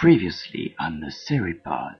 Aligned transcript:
Previously 0.00 0.74
on 0.78 1.00
the 1.00 1.10
Seripod. 1.10 1.98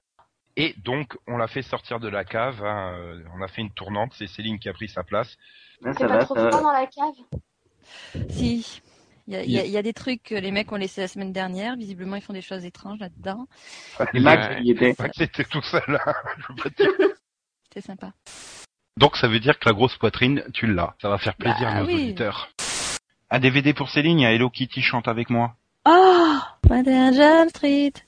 Et 0.55 0.73
donc, 0.83 1.17
on 1.27 1.37
l'a 1.37 1.47
fait 1.47 1.61
sortir 1.61 1.99
de 1.99 2.07
la 2.09 2.23
cave. 2.25 2.63
hein, 2.63 2.93
euh, 2.97 3.23
on 3.37 3.41
a 3.41 3.47
fait 3.47 3.61
une 3.61 3.71
tournante. 3.71 4.13
C'est 4.17 4.27
Céline 4.27 4.57
qui 4.59 4.67
a 4.69 4.73
pris 4.73 4.89
sa 4.89 5.03
place. 5.03 5.37
Là, 5.81 5.93
C'est 5.93 5.99
ça 5.99 6.07
pas 6.07 6.17
va, 6.17 6.25
trop 6.25 6.35
ça 6.35 6.43
va. 6.43 6.49
froid 6.51 6.61
dans 6.61 6.71
la 6.71 6.87
cave? 6.87 8.25
Si. 8.29 8.81
Il 9.27 9.33
y 9.33 9.37
a, 9.37 9.43
il 9.43 9.51
y 9.51 9.59
a- 9.59 9.65
il 9.65 9.71
y 9.71 9.77
a 9.77 9.81
des 9.83 9.93
trucs 9.93 10.23
que 10.23 10.35
les 10.35 10.51
mecs 10.51 10.71
ont 10.71 10.75
laissés 10.75 11.01
la 11.01 11.07
semaine 11.07 11.31
dernière. 11.31 11.75
Visiblement, 11.75 12.15
ils 12.15 12.21
font 12.21 12.33
des 12.33 12.41
choses 12.41 12.65
étranges 12.65 12.99
là-dedans. 12.99 13.47
Et 14.13 14.19
Max, 14.19 14.55
il 14.59 14.65
y 14.67 14.71
était. 14.71 14.95
Max 14.97 15.19
était 15.21 15.43
tout 15.43 15.61
seul. 15.61 15.83
hein, 16.05 16.13
je 16.39 16.47
veux 16.49 16.55
pas 16.55 16.69
te 16.71 16.83
dire. 16.83 16.91
C'était 17.63 17.85
sympa. 17.85 18.13
donc, 18.97 19.17
ça 19.17 19.27
veut 19.27 19.39
dire 19.39 19.59
que 19.59 19.69
la 19.69 19.73
grosse 19.73 19.95
poitrine, 19.97 20.43
tu 20.53 20.65
l'as. 20.67 20.95
Ça 21.01 21.09
va 21.09 21.17
faire 21.19 21.35
plaisir 21.35 21.67
Bah 21.67 21.75
à 21.75 21.79
nos 21.81 21.85
oui. 21.87 21.93
auditeurs. 21.95 22.49
Un 23.29 23.39
DVD 23.39 23.73
pour 23.73 23.89
Céline. 23.89 24.19
Il 24.19 24.23
y 24.23 24.25
a 24.25 24.31
Hello 24.33 24.49
Kitty 24.49 24.81
chante 24.81 25.07
avec 25.07 25.29
moi. 25.29 25.55
Oh 25.85 26.38
21 26.69 27.13
Jump 27.15 27.49
Street 27.49 28.03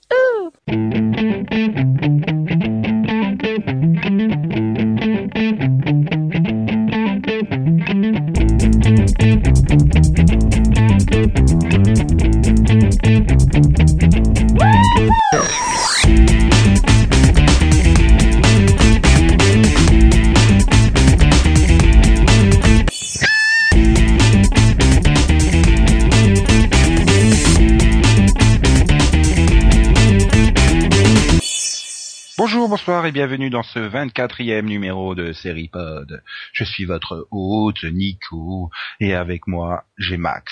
bonsoir 32.82 33.06
et 33.06 33.12
bienvenue 33.12 33.52
dans 33.52 33.62
ce 33.62 33.78
24e 33.78 34.64
numéro 34.64 35.14
de 35.14 35.34
Seripod. 35.34 36.24
Je 36.52 36.64
suis 36.64 36.86
votre 36.86 37.28
hôte, 37.30 37.84
Nico, 37.84 38.72
et 39.00 39.14
avec 39.14 39.46
moi, 39.46 39.84
j'ai 40.00 40.18
Max. 40.18 40.52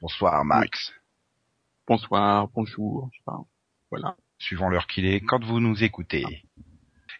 Bonsoir, 0.00 0.46
Max. 0.46 0.94
bonsoir, 1.86 2.48
bonjour, 2.54 3.10
je 3.12 3.18
sais 3.18 3.24
pas. 3.26 3.40
Voilà. 3.90 4.16
Suivant 4.38 4.70
l'heure 4.70 4.86
qu'il 4.86 5.04
est, 5.04 5.20
quand 5.20 5.44
vous 5.44 5.60
nous 5.60 5.84
écoutez. 5.84 6.24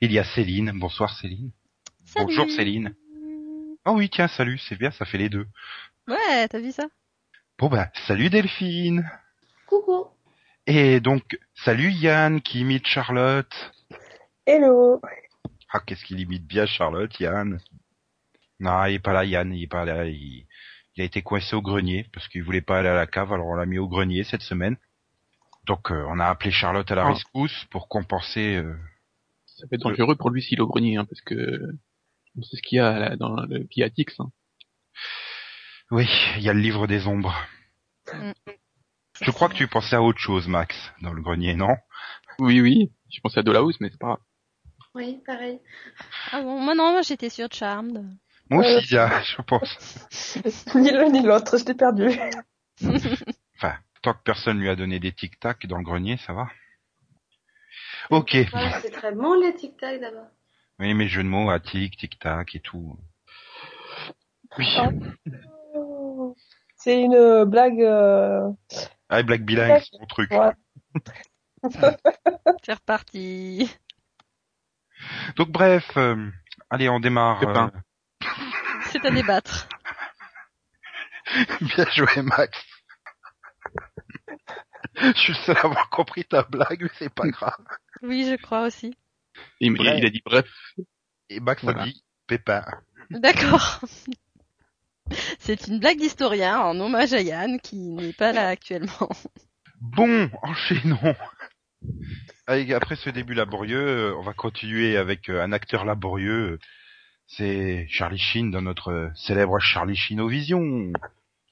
Il 0.00 0.12
y 0.12 0.18
a 0.18 0.24
Céline. 0.24 0.72
Bonsoir, 0.74 1.14
Céline. 1.14 1.52
Bonjour, 2.16 2.50
Céline. 2.50 2.94
Oh 3.84 3.92
oui, 3.96 4.08
tiens, 4.08 4.28
salut, 4.28 4.56
c'est 4.56 4.78
bien, 4.78 4.90
ça 4.92 5.04
fait 5.04 5.18
les 5.18 5.28
deux. 5.28 5.46
Ouais, 6.08 6.48
t'as 6.48 6.60
vu 6.60 6.72
ça? 6.72 6.86
Bon 7.58 7.68
bah, 7.68 7.90
salut 8.06 8.30
Delphine. 8.30 9.10
Coucou 9.66 10.06
Et 10.66 11.00
donc, 11.00 11.38
salut 11.54 11.90
Yann 11.90 12.40
qui 12.40 12.60
imite 12.60 12.86
Charlotte. 12.86 13.74
Hello. 14.48 14.98
Ah, 15.70 15.80
qu'est-ce 15.84 16.02
qu'il 16.06 16.18
imite 16.20 16.46
bien 16.46 16.64
Charlotte, 16.64 17.12
Yann. 17.20 17.60
Non, 18.60 18.86
il 18.86 18.94
est 18.94 18.98
pas 18.98 19.12
là, 19.12 19.26
Yann, 19.26 19.52
il 19.52 19.64
est 19.64 19.66
pas 19.66 19.84
là. 19.84 20.06
Il, 20.06 20.46
il 20.96 21.02
a 21.02 21.04
été 21.04 21.20
coincé 21.20 21.54
au 21.54 21.60
grenier 21.60 22.06
parce 22.14 22.26
qu'il 22.28 22.42
voulait 22.42 22.62
pas 22.62 22.78
aller 22.78 22.88
à 22.88 22.94
la 22.94 23.06
cave, 23.06 23.30
alors 23.30 23.46
on 23.48 23.54
l'a 23.56 23.66
mis 23.66 23.76
au 23.78 23.88
grenier 23.88 24.24
cette 24.24 24.40
semaine. 24.40 24.78
Donc, 25.66 25.90
euh, 25.92 26.02
on 26.08 26.18
a 26.18 26.24
appelé 26.24 26.50
Charlotte 26.50 26.90
à 26.90 26.94
la 26.94 27.02
Ah. 27.04 27.12
rescousse 27.12 27.66
pour 27.70 27.88
compenser. 27.88 28.56
euh, 28.56 28.74
Ça 29.44 29.66
peut 29.66 29.74
être 29.76 29.82
dangereux 29.82 30.16
pour 30.16 30.30
lui 30.30 30.40
s'il 30.40 30.56
est 30.58 30.62
au 30.62 30.66
grenier, 30.66 30.96
hein, 30.96 31.04
parce 31.04 31.20
que 31.20 31.60
on 32.38 32.42
sait 32.42 32.56
ce 32.56 32.62
qu'il 32.62 32.76
y 32.76 32.80
a 32.80 32.98
là, 32.98 33.16
dans 33.16 33.36
le 33.42 33.64
Piatix. 33.64 34.18
Hein. 34.18 34.30
Oui, 35.90 36.08
il 36.38 36.42
y 36.42 36.48
a 36.48 36.54
le 36.54 36.60
livre 36.60 36.86
des 36.86 37.06
ombres. 37.06 37.34
Mm. 38.14 38.32
Je 39.20 39.30
crois 39.30 39.50
que 39.50 39.54
tu 39.54 39.66
pensais 39.68 39.96
à 39.96 40.02
autre 40.02 40.20
chose, 40.20 40.48
Max, 40.48 40.74
dans 41.02 41.12
le 41.12 41.20
grenier, 41.20 41.54
non? 41.54 41.76
Oui, 42.38 42.62
oui. 42.62 42.92
Je 43.12 43.20
pensais 43.20 43.40
à 43.40 43.42
Dollhouse, 43.42 43.76
mais 43.80 43.90
c'est 43.90 43.98
pas 43.98 44.06
grave. 44.06 44.20
Oui, 44.98 45.22
pareil. 45.24 45.60
Ah 46.32 46.42
bon, 46.42 46.58
moi 46.58 46.74
non, 46.74 46.90
moi 46.90 47.02
j'étais 47.02 47.30
sur 47.30 47.46
Charmed. 47.52 48.04
Moi 48.50 48.64
Euh, 48.64 48.78
aussi, 48.78 48.88
bien, 48.88 49.08
je 49.22 49.40
pense. 49.42 50.04
Ni 50.74 50.90
l'un 50.90 51.08
ni 51.08 51.22
l'autre, 51.22 51.56
je 51.56 51.64
t'ai 51.64 51.74
perdu. 51.74 52.08
Enfin, 53.56 53.74
tant 54.02 54.12
que 54.14 54.22
personne 54.24 54.58
lui 54.58 54.68
a 54.68 54.74
donné 54.76 54.98
des 55.00 55.12
tic-tac 55.12 55.66
dans 55.66 55.78
le 55.78 55.84
grenier, 55.84 56.16
ça 56.16 56.32
va. 56.32 56.48
Ok. 58.10 58.32
Ouais, 58.34 58.48
c'est 58.82 58.90
très 58.90 59.12
bon 59.12 59.34
les 59.40 59.54
tic-tac 59.54 60.00
d'abord. 60.00 60.26
Oui, 60.80 60.94
mes 60.94 61.08
jeux 61.08 61.22
de 61.22 61.28
mots 61.28 61.50
à 61.50 61.60
tic, 61.60 61.96
tic-tac 61.96 62.54
et 62.56 62.60
tout. 62.60 62.98
Oui. 64.58 64.66
Ah. 64.76 64.90
C'est 66.76 67.00
une 67.02 67.44
blague. 67.44 67.82
Euh... 67.82 68.48
Ah, 69.08 69.22
Black 69.22 69.42
Bilingue, 69.42 69.80
c'est 69.80 69.98
mon 69.98 70.06
truc. 70.06 70.30
Ouais. 70.30 70.52
C'est 72.64 72.74
reparti. 72.74 73.68
Donc 75.36 75.50
bref, 75.50 75.90
euh, 75.96 76.30
allez, 76.70 76.88
on 76.88 77.00
démarre. 77.00 77.40
Pépin. 77.40 77.70
euh, 78.22 78.26
C'est 78.90 79.04
à 79.04 79.10
débattre. 79.10 79.68
Bien 81.60 81.86
joué, 81.94 82.22
Max. 82.22 82.58
Je 84.96 85.12
suis 85.12 85.32
le 85.32 85.38
seul 85.40 85.56
à 85.58 85.64
avoir 85.66 85.90
compris 85.90 86.24
ta 86.24 86.42
blague, 86.42 86.82
mais 86.82 86.90
c'est 86.98 87.12
pas 87.12 87.28
grave. 87.28 87.54
Oui, 88.02 88.26
je 88.28 88.36
crois 88.36 88.62
aussi. 88.66 88.96
Il, 89.60 89.72
Ouais. 89.80 89.98
il 89.98 90.06
a 90.06 90.10
dit 90.10 90.22
bref. 90.24 90.48
Et 91.28 91.40
Max 91.40 91.62
Voilà. 91.62 91.82
a 91.82 91.84
dit 91.86 92.02
Pépin. 92.26 92.64
D'accord. 93.10 93.80
C'est 95.38 95.66
une 95.68 95.78
blague 95.80 95.98
d'historien 95.98 96.58
en 96.60 96.78
hommage 96.80 97.14
à 97.14 97.20
Yann 97.22 97.60
qui 97.60 97.76
n'est 97.76 98.12
pas 98.12 98.32
là 98.32 98.48
actuellement. 98.48 99.08
Bon, 99.80 100.30
enchaînons. 100.42 101.14
Allez, 102.46 102.72
après 102.74 102.96
ce 102.96 103.10
début 103.10 103.34
laborieux, 103.34 104.10
euh, 104.12 104.16
on 104.16 104.22
va 104.22 104.32
continuer 104.32 104.96
avec 104.96 105.28
euh, 105.28 105.42
un 105.42 105.52
acteur 105.52 105.84
laborieux. 105.84 106.58
C'est 107.26 107.86
Charlie 107.90 108.18
Sheen 108.18 108.50
dans 108.50 108.62
notre 108.62 108.90
euh, 108.90 109.10
célèbre 109.14 109.58
Charlie 109.58 109.96
Sheen-O-Vision. 109.96 110.92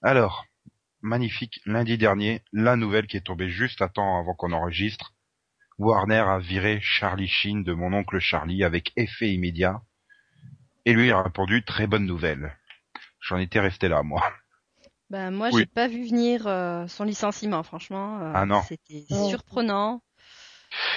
Alors, 0.02 0.46
magnifique, 1.02 1.60
lundi 1.66 1.98
dernier, 1.98 2.42
la 2.52 2.76
nouvelle 2.76 3.06
qui 3.06 3.16
est 3.18 3.26
tombée 3.26 3.50
juste 3.50 3.82
à 3.82 3.88
temps 3.88 4.18
avant 4.18 4.34
qu'on 4.34 4.52
enregistre. 4.52 5.12
Warner 5.78 6.24
a 6.26 6.38
viré 6.38 6.80
Charlie 6.80 7.28
Sheen 7.28 7.62
de 7.62 7.74
mon 7.74 7.92
oncle 7.92 8.18
Charlie 8.18 8.64
avec 8.64 8.92
effet 8.96 9.30
immédiat. 9.30 9.82
Et 10.86 10.94
lui 10.94 11.10
a 11.10 11.22
répondu 11.22 11.62
très 11.62 11.86
bonne 11.86 12.06
nouvelle. 12.06 12.56
J'en 13.20 13.36
étais 13.36 13.60
resté 13.60 13.88
là, 13.88 14.02
moi. 14.02 14.22
Ben 15.10 15.30
moi, 15.30 15.50
Oui. 15.52 15.60
j'ai 15.60 15.66
pas 15.66 15.88
vu 15.88 16.06
venir 16.08 16.46
euh, 16.46 16.86
son 16.88 17.04
licenciement, 17.04 17.62
franchement. 17.62 18.18
euh, 18.22 18.32
Ah 18.34 18.46
non. 18.46 18.62
C'était 18.62 19.04
Non. 19.10 19.28
surprenant. 19.28 20.02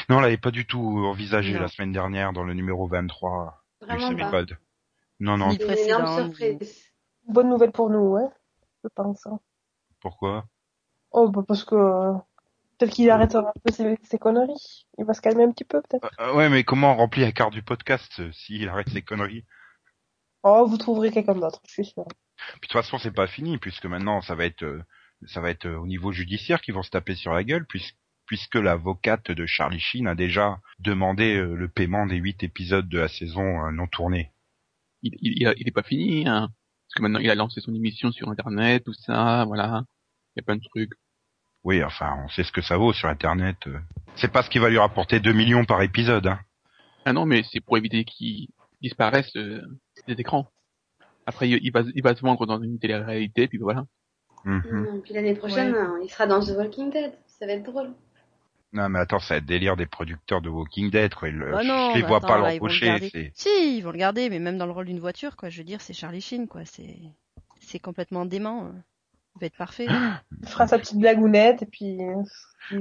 Non, 0.10 0.18
on 0.18 0.20
l'avait 0.20 0.38
pas 0.38 0.52
du 0.52 0.66
tout 0.66 0.80
envisagé 1.06 1.54
Non. 1.54 1.62
la 1.62 1.68
semaine 1.68 1.92
dernière 1.92 2.34
dans 2.34 2.44
le 2.44 2.54
numéro 2.54 2.88
23 2.88 3.64
du 3.82 3.88
Vraiment 3.88 4.02
pas. 4.02 4.08
Semipod. 4.08 4.58
Non, 5.20 5.38
non, 5.38 5.52
C'est 5.52 5.64
une 5.64 5.72
énorme 5.88 6.24
surprise. 6.26 6.86
Bonne 7.28 7.50
nouvelle 7.50 7.72
pour 7.72 7.90
nous, 7.90 8.00
ouais. 8.14 8.28
Je 8.84 8.90
pense. 8.96 9.26
hein. 9.28 9.40
pourquoi? 10.02 10.46
Oh, 11.12 11.30
bah 11.30 11.42
parce 11.48 11.64
que 11.66 11.76
euh, 11.76 12.14
peut-être 12.78 12.92
qu'il 12.94 13.10
arrête 13.10 13.36
un 13.36 13.52
peu 13.64 13.72
ses, 13.74 13.98
ses 14.04 14.18
conneries. 14.18 14.86
Il 14.98 15.06
va 15.06 15.14
se 15.14 15.22
calmer 15.22 15.44
un 15.44 15.52
petit 15.52 15.66
peu, 15.66 15.82
peut-être. 15.82 16.10
Euh, 16.20 16.34
Ouais, 16.34 16.50
mais 16.50 16.64
comment 16.64 16.94
on 16.94 16.96
remplit 16.98 17.22
la 17.22 17.32
carte 17.32 17.52
du 17.54 17.62
podcast 17.64 18.20
euh, 18.20 18.32
s'il 18.32 18.68
arrête 18.70 18.90
ses 18.90 19.02
conneries? 19.02 19.44
Oh, 20.44 20.66
vous 20.68 20.78
trouverez 20.78 21.12
quelqu'un 21.12 21.36
d'autre, 21.36 21.60
je 21.68 21.74
suis 21.74 21.86
sûr. 21.86 22.06
Puis 22.06 22.16
de 22.56 22.60
toute 22.68 22.72
façon, 22.72 22.98
c'est 22.98 23.12
pas 23.12 23.28
fini 23.28 23.58
puisque 23.58 23.86
maintenant 23.86 24.22
ça 24.22 24.36
va 24.36 24.46
être 24.46 24.64
euh, 24.64 24.82
ça 25.28 25.42
va 25.42 25.50
être 25.50 25.66
euh, 25.66 25.78
au 25.78 25.86
niveau 25.88 26.14
judiciaire 26.14 26.62
qu'ils 26.62 26.74
vont 26.74 26.84
se 26.84 26.90
taper 26.92 27.16
sur 27.16 27.34
la 27.34 27.44
gueule 27.44 27.66
puis- 27.68 27.92
puisque 28.30 28.56
l'avocate 28.56 29.32
de 29.32 29.46
Charlie 29.48 29.80
Sheen 29.80 30.06
a 30.08 30.14
déjà 30.14 30.60
demandé 30.78 31.36
euh, 31.36 31.56
le 31.56 31.68
paiement 31.68 32.06
des 32.06 32.18
huit 32.18 32.44
épisodes 32.44 32.88
de 32.88 33.00
la 33.00 33.08
saison 33.08 33.66
euh, 33.66 33.72
non 33.72 33.88
tournée. 33.88 34.32
Il, 35.02 35.16
il, 35.20 35.34
il, 35.42 35.48
a- 35.48 35.56
il 35.58 35.68
est 35.68 35.72
pas 35.72 35.82
fini, 35.82 36.28
hein. 36.28 36.50
Parce 36.88 36.94
que 36.96 37.02
maintenant 37.02 37.20
il 37.20 37.30
a 37.32 37.34
lancé 37.36 37.60
son 37.60 37.74
émission 37.74 38.12
sur 38.12 38.30
internet, 38.30 38.84
tout 38.84 38.94
ça, 38.94 39.46
voilà. 39.46 39.84
Il 40.36 40.40
y 40.40 40.42
a 40.42 40.44
plein 40.44 40.58
de 40.58 40.64
trucs. 40.64 40.92
Oui, 41.64 41.84
enfin, 41.84 42.18
on 42.24 42.30
sait 42.30 42.44
ce 42.44 42.52
que 42.52 42.62
ça 42.62 42.78
vaut 42.78 42.94
sur 42.94 43.10
internet. 43.10 43.58
euh. 43.66 43.80
C'est 44.16 44.32
pas 44.32 44.44
ce 44.44 44.50
qui 44.52 44.60
va 44.60 44.70
lui 44.70 44.78
rapporter 44.78 45.20
2 45.20 45.34
millions 45.34 45.66
par 45.66 45.82
épisode 45.82 46.28
hein. 46.28 46.40
Ah 47.06 47.14
non, 47.14 47.26
mais 47.26 47.42
c'est 47.52 47.62
pour 47.62 47.78
éviter 47.80 48.04
qu'il 48.04 48.48
disparaisse 48.82 49.36
euh, 49.38 49.62
des 50.08 50.14
écrans. 50.14 50.52
Après, 51.26 51.50
il, 51.50 51.72
va, 51.72 51.82
il 51.96 52.04
va 52.04 52.16
se 52.16 52.22
vendre 52.22 52.46
dans 52.46 52.62
une 52.62 52.78
télé-réalité, 52.78 53.48
puis 53.48 53.58
voilà. 53.58 53.86
Mhm. 54.46 54.64
Hum, 54.72 55.02
Puis 55.02 55.14
l'année 55.16 55.34
prochaine, 55.36 55.74
hein, 55.76 55.96
il 56.04 56.10
sera 56.10 56.28
dans 56.28 56.40
The 56.40 56.50
Walking 56.58 56.92
Dead. 56.92 57.14
Ça 57.28 57.46
va 57.48 57.54
être 57.54 57.64
drôle. 57.64 57.92
Non, 58.72 58.88
mais 58.90 59.00
attends, 59.00 59.20
ça 59.20 59.34
va 59.34 59.38
être 59.40 59.46
délire 59.46 59.76
des 59.76 59.88
producteurs 59.88 60.42
de 60.42 60.50
Walking 60.50 60.92
Dead, 60.92 61.14
quoi. 61.16 61.30
Ils- 61.30 61.40
Bah 61.40 61.64
non, 61.64 61.92
je 61.92 61.98
les 61.98 62.04
vois 62.04 62.18
attends, 62.18 62.28
pas 62.28 62.38
le 62.38 62.44
l'embaucher. 62.54 63.10
c'est- 63.10 63.32
Si, 63.34 63.78
ils 63.78 63.82
vont 63.82 63.92
le 63.92 63.98
garder, 63.98 64.30
mais 64.30 64.38
même 64.40 64.58
dans 64.60 64.68
le 64.68 64.72
rôle 64.72 64.86
d'une 64.86 65.00
voiture, 65.00 65.36
quoi. 65.36 65.50
Je 65.50 65.58
veux 65.58 65.64
dire, 65.64 65.82
c'est 65.82 65.94
Charlie 65.94 66.22
Sheen, 66.22 66.48
quoi. 66.48 66.66
C'est, 66.66 66.98
c'est 67.60 67.80
complètement 67.80 68.26
dément. 68.26 68.66
euh. 68.66 68.72
Il 69.36 69.42
va 69.42 69.48
être 69.48 69.58
parfait. 69.58 69.88
Il 70.44 70.48
fera 70.48 70.68
sa 70.68 70.78
petite 70.80 71.00
blagounette, 71.00 71.62
et 71.64 71.66
puis... 71.66 71.98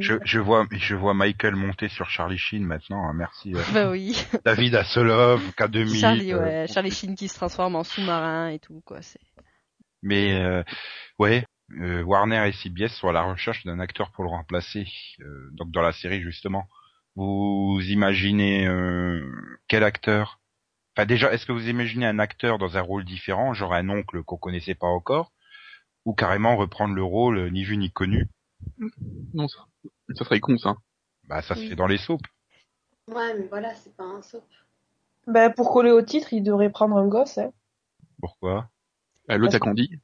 Je, 0.00 0.16
je 0.22 0.38
vois, 0.38 0.66
je 0.70 0.94
vois 0.94 1.14
Michael 1.14 1.54
monter 1.56 1.88
sur 1.88 2.10
Charlie 2.10 2.36
Sheen 2.36 2.62
maintenant. 2.64 3.08
hein, 3.08 3.14
Merci. 3.14 3.54
euh, 3.54 3.62
bah 3.72 3.88
oui. 3.90 4.22
David 4.44 4.74
Hasselhoff, 4.74 5.40
K2000. 5.56 5.98
Charlie, 6.00 6.32
euh, 6.34 6.42
ouais. 6.42 6.66
Charlie 6.66 6.90
Sheen 6.90 7.14
qui 7.14 7.28
se 7.28 7.34
transforme 7.36 7.76
en 7.76 7.84
sous-marin 7.84 8.48
et 8.48 8.58
tout, 8.58 8.82
quoi. 8.84 9.00
C'est. 9.00 9.20
Mais 10.02 10.34
euh, 10.42 10.62
ouais, 11.18 11.46
euh, 11.72 12.02
Warner 12.02 12.48
et 12.48 12.52
CBS 12.52 12.88
sont 12.94 13.08
à 13.08 13.12
la 13.12 13.22
recherche 13.22 13.64
d'un 13.64 13.80
acteur 13.80 14.10
pour 14.12 14.24
le 14.24 14.30
remplacer. 14.30 14.86
Euh, 15.20 15.50
donc 15.52 15.70
dans 15.70 15.82
la 15.82 15.92
série 15.92 16.22
justement, 16.22 16.68
vous 17.16 17.80
imaginez 17.88 18.66
euh, 18.66 19.30
quel 19.68 19.84
acteur? 19.84 20.40
Enfin 20.96 21.06
déjà, 21.06 21.32
est-ce 21.32 21.46
que 21.46 21.52
vous 21.52 21.68
imaginez 21.68 22.06
un 22.06 22.18
acteur 22.18 22.58
dans 22.58 22.76
un 22.76 22.80
rôle 22.80 23.04
différent, 23.04 23.54
genre 23.54 23.74
un 23.74 23.88
oncle 23.88 24.22
qu'on 24.22 24.38
connaissait 24.38 24.74
pas 24.74 24.86
encore, 24.86 25.32
ou 26.04 26.14
carrément 26.14 26.56
reprendre 26.56 26.94
le 26.94 27.02
rôle 27.02 27.50
ni 27.52 27.64
vu 27.64 27.76
ni 27.76 27.90
connu? 27.90 28.28
Non, 29.34 29.46
ça, 29.46 29.66
ça 30.14 30.24
serait 30.24 30.40
con, 30.40 30.58
ça. 30.58 30.76
Bah 31.24 31.42
ça 31.42 31.54
se 31.54 31.68
fait 31.68 31.76
dans 31.76 31.86
les 31.86 31.98
soaps. 31.98 32.24
Ouais, 33.08 33.34
mais 33.38 33.46
voilà, 33.46 33.74
c'est 33.74 33.94
pas 33.96 34.04
un 34.04 34.22
soap. 34.22 34.44
Ben, 35.26 35.52
pour 35.52 35.70
coller 35.70 35.90
au 35.90 36.02
titre, 36.02 36.32
il 36.32 36.42
devrait 36.42 36.70
prendre 36.70 36.96
un 36.96 37.06
gosse, 37.06 37.38
hein. 37.38 37.52
Pourquoi? 38.18 38.70
Bah, 39.28 39.36
L'autre 39.36 39.56
a 39.56 39.58
Parce 39.58 39.60
grandi. 39.60 40.00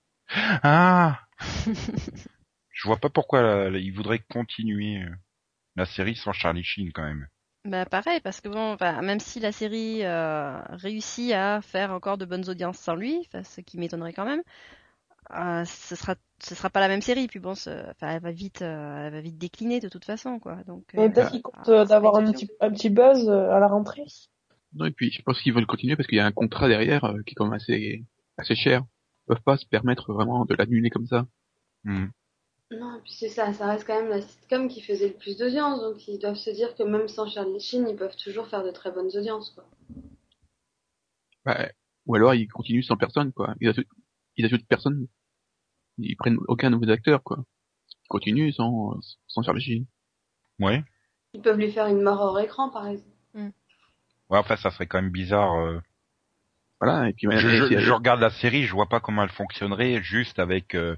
Ah 0.62 1.23
Je 2.72 2.86
vois 2.86 2.98
pas 2.98 3.08
pourquoi 3.08 3.40
là, 3.42 3.70
là, 3.70 3.78
ils 3.78 3.92
voudraient 3.94 4.18
continuer 4.30 5.02
euh, 5.02 5.10
la 5.76 5.86
série 5.86 6.16
sans 6.16 6.32
Charlie 6.32 6.64
Sheen 6.64 6.92
quand 6.92 7.04
même. 7.04 7.28
Bah 7.64 7.86
pareil, 7.86 8.20
parce 8.20 8.42
que 8.42 8.48
bon, 8.50 8.76
même 9.02 9.20
si 9.20 9.40
la 9.40 9.50
série 9.50 10.04
euh, 10.04 10.60
réussit 10.68 11.32
à 11.32 11.62
faire 11.62 11.92
encore 11.92 12.18
de 12.18 12.26
bonnes 12.26 12.48
audiences 12.50 12.78
sans 12.78 12.94
lui, 12.94 13.26
ce 13.42 13.62
qui 13.62 13.78
m'étonnerait 13.78 14.12
quand 14.12 14.26
même, 14.26 14.42
euh, 15.32 15.64
ce 15.64 15.96
sera 15.96 16.16
ce 16.40 16.54
sera 16.54 16.70
pas 16.70 16.80
la 16.80 16.88
même 16.88 17.02
série. 17.02 17.28
Puis 17.28 17.40
bon, 17.40 17.54
ce- 17.54 17.70
elle 18.02 18.20
va 18.22 18.32
vite 18.32 18.62
euh, 18.62 19.06
elle 19.06 19.12
va 19.12 19.20
vite 19.22 19.38
décliner 19.38 19.80
de 19.80 19.88
toute 19.88 20.04
façon, 20.04 20.38
quoi. 20.38 20.62
Donc 20.64 20.84
Mais 20.94 21.06
euh, 21.06 21.10
peut-être 21.10 21.30
qu'il 21.30 21.42
compte 21.42 21.68
euh, 21.68 21.84
c'est 21.86 22.00
pas 22.02 22.10
d'avoir 22.10 22.16
un 22.16 22.24
petit, 22.32 22.50
un 22.60 22.70
petit 22.70 22.90
buzz 22.90 23.28
euh, 23.28 23.50
à 23.50 23.60
la 23.60 23.68
rentrée. 23.68 24.04
Non, 24.74 24.84
et 24.86 24.90
puis 24.90 25.10
je 25.10 25.22
pense 25.22 25.40
qu'ils 25.40 25.54
veulent 25.54 25.66
continuer 25.66 25.96
parce 25.96 26.06
qu'il 26.06 26.16
y 26.18 26.20
a 26.20 26.26
un 26.26 26.32
contrat 26.32 26.68
derrière 26.68 27.04
euh, 27.04 27.22
qui 27.22 27.32
est 27.32 27.34
quand 27.34 27.44
même 27.46 27.54
assez, 27.54 28.04
assez 28.36 28.54
cher. 28.54 28.82
Ils 29.24 29.34
peuvent 29.34 29.42
pas 29.42 29.56
se 29.56 29.66
permettre 29.66 30.12
vraiment 30.12 30.44
de 30.44 30.54
l'annuler 30.54 30.90
comme 30.90 31.06
ça. 31.06 31.26
Hmm. 31.84 32.06
Non, 32.70 32.96
et 32.96 33.00
puis 33.02 33.12
c'est 33.12 33.28
ça, 33.28 33.52
ça 33.52 33.66
reste 33.66 33.86
quand 33.86 34.00
même 34.00 34.10
la 34.10 34.20
sitcom 34.20 34.68
qui 34.68 34.80
faisait 34.82 35.08
le 35.08 35.14
plus 35.14 35.36
d'audience, 35.36 35.80
donc 35.80 36.06
ils 36.08 36.18
doivent 36.18 36.34
se 36.36 36.50
dire 36.50 36.74
que 36.74 36.82
même 36.82 37.08
sans 37.08 37.26
Charlie 37.28 37.60
Sheen, 37.60 37.86
ils 37.88 37.96
peuvent 37.96 38.16
toujours 38.16 38.46
faire 38.48 38.64
de 38.64 38.70
très 38.70 38.90
bonnes 38.90 39.10
audiences, 39.14 39.50
quoi. 39.50 39.64
Bah, 41.44 41.68
ou 42.06 42.14
alors 42.14 42.34
ils 42.34 42.48
continuent 42.48 42.82
sans 42.82 42.96
personne, 42.96 43.32
quoi. 43.32 43.54
Ils 43.60 43.68
ajoutent, 43.68 43.86
ils 44.36 44.44
ajoutent 44.46 44.66
personne. 44.66 45.06
Ils 45.98 46.16
prennent 46.16 46.38
aucun 46.48 46.70
nouveau 46.70 46.88
acteur, 46.90 47.22
quoi. 47.22 47.44
Ils 48.04 48.08
continuent 48.08 48.52
sans, 48.52 48.98
sans 49.26 49.42
Charlie 49.42 49.62
Sheen. 49.62 49.86
Ouais. 50.58 50.82
Ils 51.34 51.42
peuvent 51.42 51.58
lui 51.58 51.70
faire 51.70 51.86
une 51.86 52.02
mort 52.02 52.20
hors 52.20 52.40
écran, 52.40 52.70
par 52.70 52.86
exemple. 52.88 53.10
Ouais, 54.30 54.38
enfin 54.38 54.56
ça 54.56 54.70
serait 54.70 54.86
quand 54.86 55.00
même 55.02 55.10
bizarre. 55.10 55.54
euh. 55.54 55.80
Voilà, 56.80 57.08
et 57.08 57.12
puis 57.12 57.26
Je, 57.30 57.38
et 57.38 57.40
je- 57.58 57.64
puis, 57.64 57.76
je 57.80 57.92
regarde 57.92 58.20
la 58.20 58.30
série, 58.30 58.64
je 58.64 58.72
vois 58.72 58.88
pas 58.88 59.00
comment 59.00 59.22
elle 59.22 59.30
fonctionnerait 59.30 60.02
juste 60.02 60.38
avec 60.38 60.74
euh, 60.74 60.96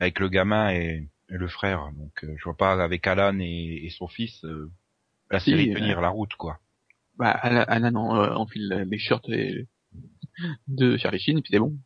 avec 0.00 0.18
le 0.18 0.28
gamin 0.28 0.70
et, 0.72 1.08
et 1.30 1.36
le 1.38 1.48
frère. 1.48 1.90
Donc 1.96 2.24
euh, 2.24 2.34
je 2.38 2.44
vois 2.44 2.56
pas 2.56 2.82
avec 2.82 3.06
Alan 3.06 3.38
et, 3.40 3.80
et 3.84 3.90
son 3.90 4.08
fils 4.08 4.44
euh, 4.44 4.70
la 5.30 5.40
Si, 5.40 5.50
série 5.50 5.70
euh, 5.70 5.74
tenir 5.74 6.00
la 6.00 6.08
route 6.10 6.34
quoi. 6.34 6.58
bah, 7.18 7.30
Alan, 7.30 7.64
Alan 7.68 8.16
euh, 8.16 8.34
enfile 8.34 8.86
les 8.90 8.98
shorts 8.98 9.22
et- 9.32 9.66
de 10.66 10.96
Charlie 10.96 11.20
Sheen, 11.20 11.38
et 11.38 11.42
puis 11.42 11.50
c'est 11.52 11.58
bon. 11.58 11.76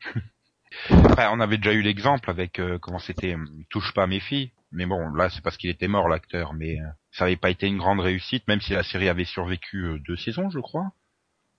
Après, 0.90 1.26
on 1.30 1.40
avait 1.40 1.58
déjà 1.58 1.72
eu 1.72 1.82
l'exemple 1.82 2.30
avec 2.30 2.58
euh, 2.58 2.78
comment 2.78 2.98
c'était 2.98 3.34
euh, 3.36 3.44
touche 3.70 3.92
pas 3.94 4.04
à 4.04 4.06
mes 4.06 4.20
filles. 4.20 4.52
Mais 4.72 4.86
bon, 4.86 5.12
là 5.12 5.28
c'est 5.28 5.42
parce 5.42 5.56
qu'il 5.58 5.70
était 5.70 5.88
mort 5.88 6.08
l'acteur, 6.08 6.54
mais 6.54 6.80
euh, 6.80 6.84
ça 7.10 7.24
avait 7.24 7.36
pas 7.36 7.50
été 7.50 7.66
une 7.66 7.76
grande 7.78 8.00
réussite, 8.00 8.48
même 8.48 8.60
si 8.60 8.72
la 8.72 8.82
série 8.82 9.08
avait 9.08 9.24
survécu 9.26 10.00
deux 10.06 10.16
saisons, 10.16 10.48
je 10.50 10.60
crois. 10.60 10.92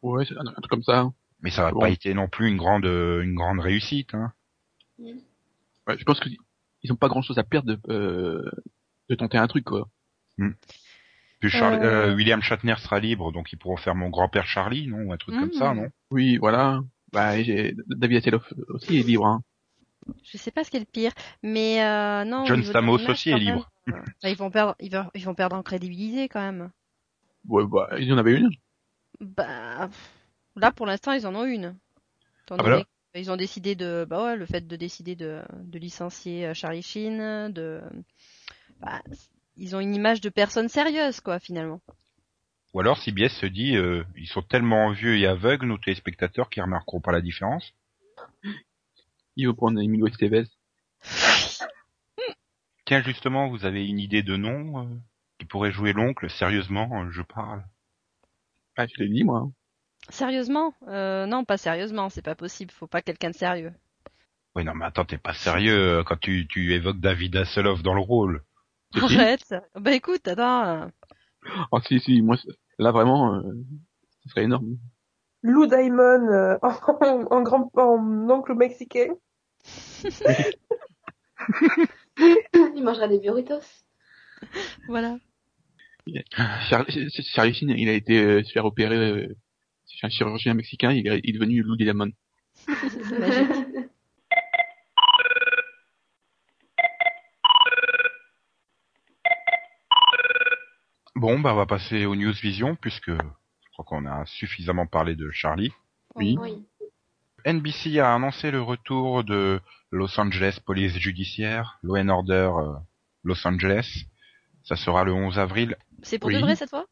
Ouais, 0.04 0.26
c'est 0.26 0.38
un, 0.38 0.42
un 0.46 0.52
truc 0.54 0.68
comme 0.70 0.84
ça. 0.84 1.10
Mais 1.42 1.50
ça 1.50 1.64
n'a 1.64 1.72
Bon. 1.72 1.80
pas 1.80 1.90
été 1.90 2.14
non 2.14 2.28
plus 2.28 2.48
une 2.48 2.58
grande 2.58 2.86
euh, 2.86 3.22
une 3.24 3.34
grande 3.36 3.60
réussite. 3.60 4.14
Hein. 4.14 4.32
Ouais, 5.00 5.98
je 5.98 6.04
pense 6.04 6.20
qu'ils 6.20 6.38
ils 6.84 6.92
ont 6.92 6.96
pas 6.98 7.08
grand 7.10 7.22
chose 7.22 7.38
à 7.40 7.44
perdre 7.44 7.74
de, 7.76 7.80
euh, 7.92 8.44
de 9.10 9.16
tenter 9.16 9.38
un 9.38 9.48
truc, 9.48 9.64
quoi. 9.66 9.90
Puis 11.40 11.50
Charles- 11.50 11.82
Euh. 11.84 12.12
euh, 12.12 12.16
William 12.16 12.42
Shatner 12.42 12.76
sera 12.78 13.00
libre, 13.00 13.32
donc 13.32 13.52
ils 13.52 13.58
pourront 13.58 13.78
faire 13.78 13.96
mon 13.96 14.10
grand-père 14.10 14.46
Charlie, 14.46 14.88
non, 14.88 15.04
ou 15.06 15.14
un 15.14 15.18
truc 15.18 15.36
comme 15.36 15.46
Mhm. 15.48 15.54
ça, 15.54 15.74
non? 15.74 15.88
Oui, 16.12 16.38
voilà. 16.38 16.82
Bah, 17.12 17.36
David 17.36 18.18
Hasselhoff 18.18 18.54
aussi 18.70 18.98
est 19.00 19.04
libre, 19.04 19.26
hein. 19.26 19.42
Je 20.26 20.38
sais 20.38 20.52
pas 20.52 20.64
ce 20.66 20.72
qui 20.72 20.78
est 20.78 20.82
le 20.82 20.86
pire, 20.86 21.14
mais 21.44 21.82
euh, 21.84 22.26
non. 22.26 22.46
John 22.46 22.62
Stamos 22.64 23.00
aussi 23.10 23.30
est 23.30 23.34
même, 23.36 23.42
libre. 23.42 23.72
euh, 23.90 23.94
bah, 24.22 24.30
ils 24.30 24.36
vont 24.36 24.52
perdre 24.52 24.76
ils 24.80 24.92
vont, 24.92 25.10
ils 25.16 25.24
vont 25.24 25.36
perdre 25.36 25.56
en 25.56 25.64
crédibilité 25.64 26.28
quand 26.28 26.42
même. 26.42 26.72
Ouais, 27.48 27.64
bah, 27.66 27.90
il 28.00 28.08
y 28.08 28.12
en 28.14 28.18
avait 28.18 28.34
une. 28.38 28.50
Bah, 29.24 29.90
là 30.56 30.72
pour 30.72 30.86
l'instant 30.86 31.14
ils 31.14 31.26
en 31.26 31.36
ont 31.36 31.46
une. 31.46 31.76
Ah, 32.52 32.58
donné 32.58 32.64
voilà. 32.64 32.84
qu'ils 33.16 33.32
ont 33.32 33.38
décidé 33.38 33.76
de, 33.76 34.06
bah 34.08 34.24
ouais, 34.24 34.36
le 34.36 34.46
fait 34.46 34.68
de 34.68 34.76
décider 34.76 35.16
de, 35.16 35.42
de 35.64 35.80
licencier 35.80 36.48
euh, 36.48 36.54
Charlie 36.54 36.84
Sheen, 36.84 37.52
de, 37.52 37.82
bah, 38.80 39.02
ils 39.56 39.76
ont 39.76 39.80
une 39.80 39.96
image 39.96 40.22
de 40.22 40.30
personne 40.30 40.68
sérieuse 40.68 41.22
quoi 41.22 41.40
finalement. 41.40 41.82
Ou 42.74 42.80
alors 42.80 42.98
CBS 42.98 43.30
se 43.40 43.46
dit, 43.46 43.76
euh, 43.76 44.04
ils 44.16 44.28
sont 44.28 44.42
tellement 44.42 44.92
vieux 44.92 45.18
et 45.18 45.28
aveugles, 45.28 45.68
nos 45.68 45.78
téléspectateurs, 45.78 46.50
qu'ils 46.50 46.64
remarqueront 46.64 47.02
pas 47.02 47.12
la 47.12 47.22
différence. 47.22 47.74
Il 49.36 49.48
veut 49.48 49.54
prendre 49.54 49.80
Emilio 49.80 50.08
Estevez. 50.08 50.46
Tiens, 52.86 53.02
justement, 53.04 53.48
vous 53.50 53.66
avez 53.66 53.88
une 53.88 54.00
idée 54.00 54.24
de 54.24 54.36
nom 54.36 54.82
euh, 54.82 54.86
qui 55.38 55.46
pourrait 55.46 55.72
jouer 55.72 55.94
l'oncle 55.94 56.30
Sérieusement, 56.32 57.10
je 57.12 57.22
parle. 57.22 57.64
Ah, 58.78 58.86
je 58.88 59.02
l'ai 59.04 59.10
dit, 59.10 59.24
moi. 59.24 59.50
Sérieusement? 60.10 60.74
Euh, 60.88 61.26
Non, 61.26 61.46
pas 61.46 61.58
sérieusement, 61.58 62.10
c'est 62.10 62.22
pas 62.22 62.36
possible. 62.36 62.72
Faut 62.72 62.88
pas 62.88 63.02
quelqu'un 63.02 63.30
de 63.30 63.36
sérieux. 63.36 63.74
Oui, 64.56 64.64
non, 64.64 64.74
mais 64.76 64.86
attends, 64.86 65.06
t'es 65.06 65.18
pas 65.18 65.34
sérieux 65.34 66.00
euh, 66.00 66.04
quand 66.04 66.20
tu, 66.20 66.48
tu 66.48 66.74
évoques 66.74 67.00
David 67.00 67.36
Hasselhoff 67.36 67.82
dans 67.82 67.94
le 67.96 68.02
rôle. 68.02 68.44
Arrête. 68.96 69.56
Bah 69.76 69.94
écoute, 69.94 70.28
attends. 70.28 70.92
Oh, 71.72 71.80
si, 71.88 72.00
si, 72.00 72.22
moi, 72.22 72.38
là, 72.78 72.92
vraiment, 72.92 73.36
euh, 73.36 73.42
ce 74.24 74.30
serait 74.30 74.44
énorme. 74.44 74.78
Lou 75.42 75.66
Diamond 75.66 76.28
euh, 76.32 76.58
en, 76.62 77.26
en 77.32 77.42
grand 77.42 77.72
en 77.76 78.30
oncle 78.30 78.54
mexicain. 78.54 79.16
Il 82.18 82.84
mangera 82.84 83.08
des 83.08 83.20
burritos. 83.20 83.60
Voilà. 84.88 85.18
Charlie, 86.70 87.10
Charlie 87.34 87.54
Sheen, 87.54 87.70
il 87.70 87.90
a 87.90 87.94
été 87.94 88.22
euh, 88.22 88.44
se 88.44 88.52
faire 88.52 88.66
opérer 88.66 88.96
euh, 88.98 89.36
chez 89.88 90.06
un 90.06 90.10
chirurgien 90.10 90.54
mexicain, 90.54 90.92
il 90.92 91.08
est, 91.08 91.22
il 91.24 91.36
est 91.36 91.40
devenu 91.40 91.62
Lou 91.62 91.76
Diamond. 91.76 92.12
Bon, 101.16 101.40
bah 101.40 101.54
on 101.54 101.56
va 101.56 101.66
passer 101.66 102.06
aux 102.06 102.18
News 102.18 102.34
Vision, 102.34 102.76
puisque 102.76 103.12
je 103.12 103.72
crois 103.72 103.86
qu'on 103.86 104.06
a 104.06 104.26
suffisamment 104.26 104.88
parlé 104.88 105.16
de 105.16 105.32
Charlie. 105.32 105.72
Oui. 106.16 106.36
Oui. 106.38 106.66
NBC 107.46 108.00
a 108.00 108.14
annoncé 108.14 108.52
le 108.52 108.62
retour 108.62 109.24
de 109.24 109.62
Los 109.90 110.20
Angeles 110.20 110.60
Police 110.66 110.98
Judiciaire, 110.98 111.80
Law 111.82 111.98
and 111.98 112.10
Order 112.10 112.52
euh, 112.58 112.74
Los 113.24 113.48
Angeles. 113.48 114.06
Ça 114.64 114.76
sera 114.76 115.06
le 115.06 115.14
11 115.14 115.40
avril. 115.40 115.78
C'est 116.04 116.20
pour 116.20 116.28
Oui. 116.30 116.36
de 116.36 116.40
vrai 116.42 116.56
cette 116.56 116.70
fois? 116.70 116.86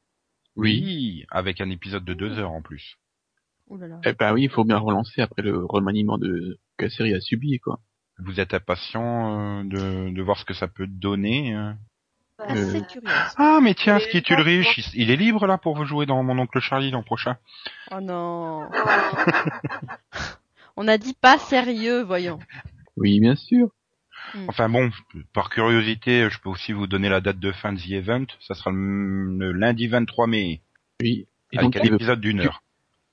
Oui, 0.56 1.25
avec 1.30 1.62
un 1.62 1.70
épisode 1.70 2.03
de 2.03 2.13
deux 2.13 2.38
heures 2.39 2.51
en 2.51 2.62
plus. 2.62 2.98
Ouh 3.70 3.77
là 3.77 3.88
là. 3.88 4.00
Eh 4.03 4.13
ben 4.13 4.34
oui, 4.34 4.44
il 4.44 4.50
faut 4.50 4.65
bien 4.65 4.77
relancer 4.77 5.22
après 5.22 5.41
le 5.44 5.63
remaniement 5.63 6.18
de 6.18 6.58
que 6.77 6.86
la 6.86 6.89
série 6.91 7.13
a 7.13 7.22
subi, 7.22 7.60
quoi. 7.60 7.80
Vous 8.20 8.39
êtes 8.39 8.53
impatient 8.53 9.62
euh, 9.62 9.63
de, 9.63 10.10
de 10.13 10.22
voir 10.22 10.38
ce 10.38 10.46
que 10.46 10.53
ça 10.53 10.68
peut 10.68 10.88
donner 10.88 11.53
hein? 11.53 11.77
Voilà. 12.38 12.60
Euh. 12.60 12.82
Ah, 13.38 13.60
mais 13.62 13.75
tiens, 13.75 14.00
ce 14.00 14.08
qui 14.08 14.18
est 14.18 14.36
riche, 14.36 14.77
il, 14.77 15.03
il 15.03 15.12
est 15.12 15.15
libre 15.15 15.46
là 15.48 15.58
pour 15.58 15.75
vous 15.75 15.86
jouer 15.86 16.06
dans 16.06 16.22
Mon 16.24 16.38
Oncle 16.39 16.60
Charlie 16.60 16.89
l'an 16.91 17.03
prochain. 17.03 17.38
Oh 17.91 18.01
non. 18.01 18.68
Oh. 18.68 18.88
On 20.77 20.88
a 20.88 20.98
dit 20.98 21.13
pas 21.13 21.38
sérieux, 21.38 22.01
voyons. 22.01 22.39
Oui, 22.98 23.20
bien 23.20 23.36
sûr. 23.36 23.70
Enfin 24.48 24.70
bon, 24.70 24.90
par 25.34 25.50
curiosité, 25.50 26.30
je 26.30 26.40
peux 26.40 26.50
aussi 26.50 26.72
vous 26.74 26.88
donner 26.88 27.10
la 27.10 27.22
date 27.22 27.40
de 27.40 27.51
fin 27.51 27.74
de 27.74 27.80
The 27.80 27.92
Event. 27.92 28.25
Ça 28.40 28.54
sera 28.56 28.72
le, 28.72 29.38
le 29.38 29.51
lundi 29.51 29.88
23 29.88 30.28
mai, 30.28 30.62
Oui. 31.01 31.28
Et 31.54 31.58
avec 31.58 31.66
donc, 31.66 31.75
un 31.78 31.82
tu 31.82 31.90
veux, 31.90 31.96
épisode 31.96 32.22
d'une 32.22 32.40
heure. 32.42 32.63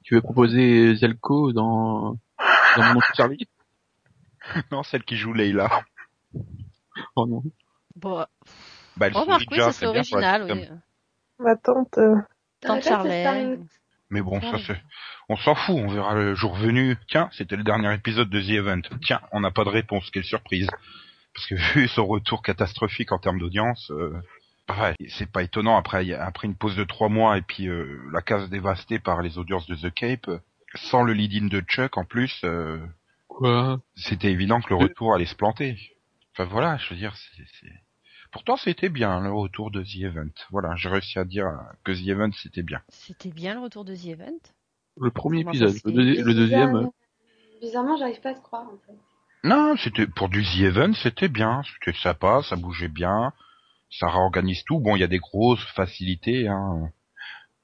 tu 0.05 0.15
veux 0.15 0.21
proposer 0.23 0.95
Zelko 0.97 1.53
dans, 1.53 2.17
dans 2.77 2.95
mon 2.95 3.01
Charlie? 3.17 3.49
Non, 4.73 4.83
celle 4.83 5.03
qui 5.05 5.17
joue 5.17 5.35
Leila. 5.35 5.69
Oh 7.17 7.27
non. 7.27 7.43
Bon, 7.97 8.25
Bah, 8.97 9.09
elle 9.09 9.13
oui, 9.17 9.47
déjà, 9.51 9.65
ça 9.67 9.73
serait 9.73 9.73
c'est 9.73 9.87
original, 9.87 10.47
oui. 10.51 10.69
Ma 11.39 11.57
tante. 11.57 11.99
euh, 11.99 12.17
Tante 12.61 12.83
Charlène. 12.83 13.67
Mais 14.11 14.23
bon, 14.23 14.41
Ah 14.43 14.53
ça 14.53 14.59
c'est, 14.67 14.81
on 15.29 15.37
s'en 15.37 15.55
fout, 15.55 15.77
on 15.77 15.89
verra 15.89 16.15
le 16.15 16.35
jour 16.35 16.55
venu. 16.55 16.97
Tiens, 17.09 17.29
c'était 17.33 17.57
le 17.57 17.65
dernier 17.65 17.93
épisode 17.95 18.31
de 18.31 18.41
The 18.41 18.51
Event. 18.51 18.83
Tiens, 19.03 19.21
on 19.33 19.41
n'a 19.41 19.51
pas 19.51 19.65
de 19.65 19.69
réponse, 19.69 20.11
quelle 20.11 20.25
surprise. 20.25 20.69
Parce 21.35 21.47
que 21.47 21.55
vu 21.75 21.89
son 21.89 22.07
retour 22.07 22.43
catastrophique 22.43 23.13
en 23.13 23.19
termes 23.19 23.39
d'audience, 23.39 23.91
euh, 23.91 24.13
ouais, 24.71 24.95
c'est 25.09 25.31
pas 25.31 25.43
étonnant 25.43 25.77
après, 25.77 26.13
après 26.15 26.49
une 26.49 26.57
pause 26.57 26.75
de 26.77 26.85
trois 26.85 27.09
mois 27.09 27.37
et 27.37 27.43
puis 27.43 27.69
euh, 27.69 28.01
la 28.13 28.23
case 28.23 28.49
dévastée 28.49 28.99
par 28.99 29.21
les 29.23 29.37
audiences 29.39 29.67
de 29.67 29.77
The 29.77 29.93
Cape, 29.93 30.31
sans 30.75 31.03
le 31.03 31.13
lead-in 31.13 31.47
de 31.47 31.61
Chuck 31.61 31.97
en 31.99 32.05
plus, 32.05 32.41
euh, 32.45 32.79
Quoi? 33.29 33.79
c'était 33.95 34.33
évident 34.33 34.61
que 34.61 34.71
le 34.71 34.77
retour 34.77 35.15
allait 35.15 35.27
se 35.27 35.37
planter. 35.37 35.77
Enfin 36.33 36.45
voilà, 36.45 36.79
je 36.79 36.91
veux 36.91 36.97
dire, 36.97 37.15
c'est... 37.17 37.69
Pourtant 38.33 38.57
c'était 38.57 38.89
bien 38.89 39.21
le 39.21 39.33
retour 39.33 39.71
de 39.71 39.83
The 39.83 39.97
Event. 40.03 40.29
Voilà, 40.51 40.75
j'ai 40.77 40.89
réussi 40.89 41.19
à 41.19 41.25
dire 41.25 41.47
que 41.85 41.93
The 41.93 42.09
Event 42.09 42.31
c'était 42.43 42.63
bien. 42.63 42.81
C'était 42.89 43.31
bien 43.31 43.55
le 43.55 43.61
retour 43.61 43.85
de 43.85 43.95
The 43.95 44.07
Event? 44.07 44.39
Le 45.01 45.11
premier 45.11 45.43
Comment 45.45 45.53
épisode. 45.53 45.77
se 45.77 45.89
Le, 45.89 45.93
deuxi- 45.95 46.17
fait 46.17 46.23
le 46.23 46.35
deuxième, 46.35 46.77
euh, 46.77 46.81
Bizarre- 46.81 46.93
Bizarrement, 47.61 47.97
j'arrive 47.97 48.21
pas 48.21 48.31
à 48.31 48.35
te 48.35 48.41
croire, 48.41 48.65
en 48.67 48.79
fait. 48.87 48.99
Non, 49.45 49.77
c'était 49.77 50.07
pour 50.07 50.29
du 50.29 50.43
The 50.45 50.61
Event, 50.63 50.93
c'était 50.95 51.29
bien, 51.29 51.63
c'était 51.75 51.97
sympa, 51.99 52.43
ça 52.43 52.57
bougeait 52.57 52.89
bien, 52.89 53.33
ça 53.91 54.09
réorganise 54.09 54.65
tout. 54.65 54.81
Bon, 54.81 54.97
il 54.97 55.01
y 55.01 55.05
a 55.05 55.09
des 55.09 55.19
grosses 55.19 55.65
facilités. 55.75 56.49
Hein. 56.49 56.91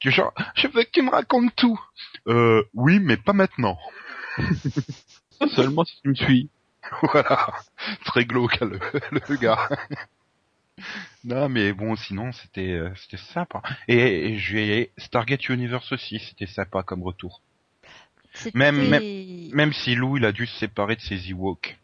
Du 0.00 0.11
genre, 0.12 0.33
je 0.54 0.68
veux 0.68 0.85
que 0.85 0.90
tu 0.92 1.02
me 1.02 1.11
racontes 1.11 1.54
tout. 1.56 1.80
Euh, 2.28 2.62
oui, 2.75 3.00
mais 3.00 3.16
pas 3.16 3.33
maintenant. 3.33 3.76
seulement 5.54 5.85
si 5.85 6.00
tu 6.02 6.09
me 6.09 6.14
suis. 6.14 6.50
voilà, 7.02 7.52
très 8.04 8.25
glauque 8.26 8.61
le, 8.61 8.78
le 9.28 9.37
gars. 9.37 9.68
Non, 11.25 11.49
mais 11.49 11.73
bon, 11.73 11.97
sinon 11.97 12.33
c'était 12.33 12.73
euh, 12.73 12.90
c'était 12.97 13.16
sympa. 13.16 13.62
Et, 13.88 14.28
et 14.33 14.38
j'ai 14.38 14.93
Stargate 14.99 15.49
Universe 15.49 15.90
aussi, 15.93 16.19
c'était 16.19 16.47
sympa 16.47 16.83
comme 16.83 17.02
retour. 17.02 17.40
C'était... 18.35 18.59
Même- 18.59 19.00
Même 19.54 19.73
si 19.73 19.95
Lou, 19.95 20.16
il 20.16 20.25
a 20.25 20.33
dû 20.33 20.47
se 20.47 20.59
séparer 20.59 20.97
de 20.97 21.00
ses 21.00 21.31
Ewoks. 21.31 21.76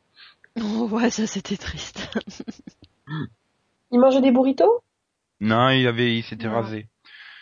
Oh, 0.61 0.89
ouais, 0.93 1.11
ça 1.11 1.27
c'était 1.27 1.57
triste. 1.57 2.09
Il 3.93 4.01
mangeait 4.01 4.21
des 4.21 4.33
burritos? 4.33 4.83
Non, 5.41 5.71
il 5.71 5.87
avait, 5.87 6.17
il 6.19 6.23
s'était 6.23 6.49
rasé. 6.49 6.87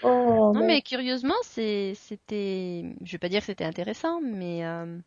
Oh, 0.02 0.52
Non, 0.55 0.67
mais 0.67 0.83
curieusement, 0.83 1.35
c'est, 1.43 1.95
c'était, 1.97 2.95
je 3.02 3.12
vais 3.12 3.19
pas 3.19 3.28
dire 3.28 3.40
que 3.40 3.47
c'était 3.47 3.64
intéressant, 3.64 4.21
mais 4.21 4.64
euh, 4.64 4.99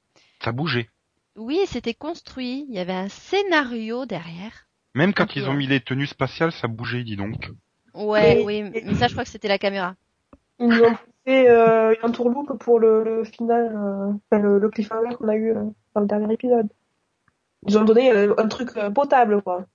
Ça 0.43 0.51
bougeait. 0.51 0.89
oui, 1.35 1.59
c'était 1.67 1.93
construit. 1.93 2.65
Il 2.69 2.75
y 2.75 2.79
avait 2.79 2.93
un 2.93 3.09
scénario 3.09 4.05
derrière. 4.05 4.69
Même 4.93 5.13
quand 5.13 5.35
ils 5.35 5.49
ont 5.49 5.53
mis 5.53 5.67
les 5.67 5.79
tenues 5.79 6.07
spatiales, 6.07 6.51
ça 6.51 6.67
bougeait, 6.67 7.03
dis 7.03 7.15
donc. 7.15 7.49
Ouais, 7.93 8.41
oui, 8.45 8.63
mais 8.63 8.93
ça, 8.95 9.07
je 9.07 9.13
crois 9.13 9.23
que 9.23 9.29
c'était 9.29 9.47
la 9.47 9.57
caméra. 9.57 9.95
Ils 10.59 10.67
nous 10.67 10.81
ont 10.83 10.97
fait 11.25 11.49
euh, 11.49 11.93
une 11.95 12.09
entourloupe 12.09 12.57
pour 12.59 12.79
le, 12.79 13.03
le 13.03 13.23
final, 13.23 13.71
euh, 13.75 14.11
enfin, 14.31 14.41
le, 14.41 14.59
le 14.59 14.69
cliffhanger 14.69 15.15
qu'on 15.15 15.27
a 15.29 15.35
eu 15.35 15.51
euh, 15.55 15.63
dans 15.95 16.01
le 16.01 16.07
dernier 16.07 16.33
épisode. 16.33 16.67
Ils 17.67 17.77
ont 17.77 17.83
donné 17.83 18.11
euh, 18.11 18.33
un 18.37 18.47
truc 18.47 18.69
euh, 18.77 18.89
potable, 18.89 19.41
quoi. 19.41 19.65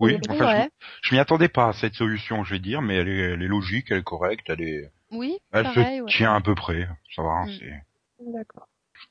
Oui, 0.00 0.12
Ouais. 0.14 0.20
enfin, 0.28 0.36
je- 0.50 0.56
ouais, 0.58 0.70
je, 1.02 1.14
m'y 1.14 1.18
attendais 1.20 1.48
pas 1.48 1.68
à 1.68 1.72
cette 1.72 1.94
solution, 1.94 2.44
je 2.44 2.54
vais 2.54 2.60
dire, 2.60 2.82
mais 2.82 2.96
elle 2.96 3.08
est, 3.08 3.32
elle 3.32 3.42
est 3.42 3.48
logique, 3.48 3.86
elle 3.90 3.98
est 3.98 4.02
correcte, 4.04 4.50
elle 4.50 4.60
est, 4.60 4.90
oui, 5.10 5.38
elle 5.52 5.64
pareil, 5.64 5.98
se 5.98 6.02
ouais. 6.04 6.10
tient 6.10 6.34
à 6.34 6.40
peu 6.40 6.54
près. 6.54 6.86
Ça 7.14 7.22
va, 7.22 7.28
hein, 7.30 7.46
Mm. 7.46 7.50
c'est. 7.58 8.30
D'accord. 8.32 8.68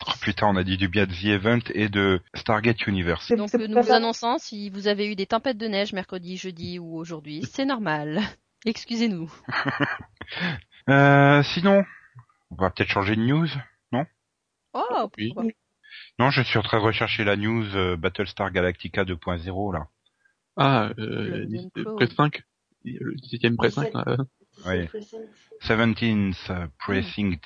Oh, 0.07 0.11
putain, 0.21 0.47
on 0.47 0.55
a 0.55 0.63
dit 0.63 0.77
du 0.77 0.87
bien 0.87 1.05
de 1.05 1.13
The 1.13 1.25
Event 1.25 1.59
et 1.73 1.87
de 1.89 2.21
Stargate 2.33 2.85
Universe. 2.87 3.31
Donc 3.31 3.53
euh, 3.55 3.67
nous 3.67 3.81
vous 3.81 3.91
annonçons 3.91 4.37
si 4.37 4.69
vous 4.69 4.87
avez 4.87 5.09
eu 5.11 5.15
des 5.15 5.25
tempêtes 5.25 5.57
de 5.57 5.67
neige 5.67 5.93
mercredi, 5.93 6.37
jeudi 6.37 6.79
ou 6.79 6.95
aujourd'hui, 6.97 7.43
c'est 7.51 7.65
normal. 7.65 8.21
Excusez-nous. 8.65 9.31
Euh, 10.89 11.41
sinon, 11.43 11.83
on 12.51 12.55
va 12.55 12.69
peut-être 12.69 12.89
changer 12.89 13.15
de 13.15 13.21
news. 13.21 13.47
Oh, 14.73 15.09
Oui. 15.17 15.27
pourquoi 15.29 15.43
pas. 15.43 15.49
Non, 16.19 16.29
je 16.29 16.41
suis 16.41 16.57
en 16.59 16.61
train 16.61 16.79
de 16.79 16.83
rechercher 16.83 17.23
la 17.23 17.37
news 17.37 17.65
euh, 17.75 17.95
Battlestar 17.95 18.51
Galactica 18.51 19.03
2.0 19.05 19.73
là. 19.73 19.87
Ah, 20.57 20.89
Le 20.97 21.03
euh, 21.03 21.29
Golden 21.31 21.47
dix- 21.47 21.83
Crow. 21.83 21.95
près 21.95 22.07
5. 22.07 22.43
Le 22.83 23.15
17ème 23.15 23.55
près 23.55 23.69
5, 23.71 23.93
là. 23.93 24.03
euh. 24.07 24.17
Oui. 24.67 24.85
Precinct. 24.87 25.17
17th 25.63 26.51
euh, 26.51 26.67
Precinct. 26.77 27.39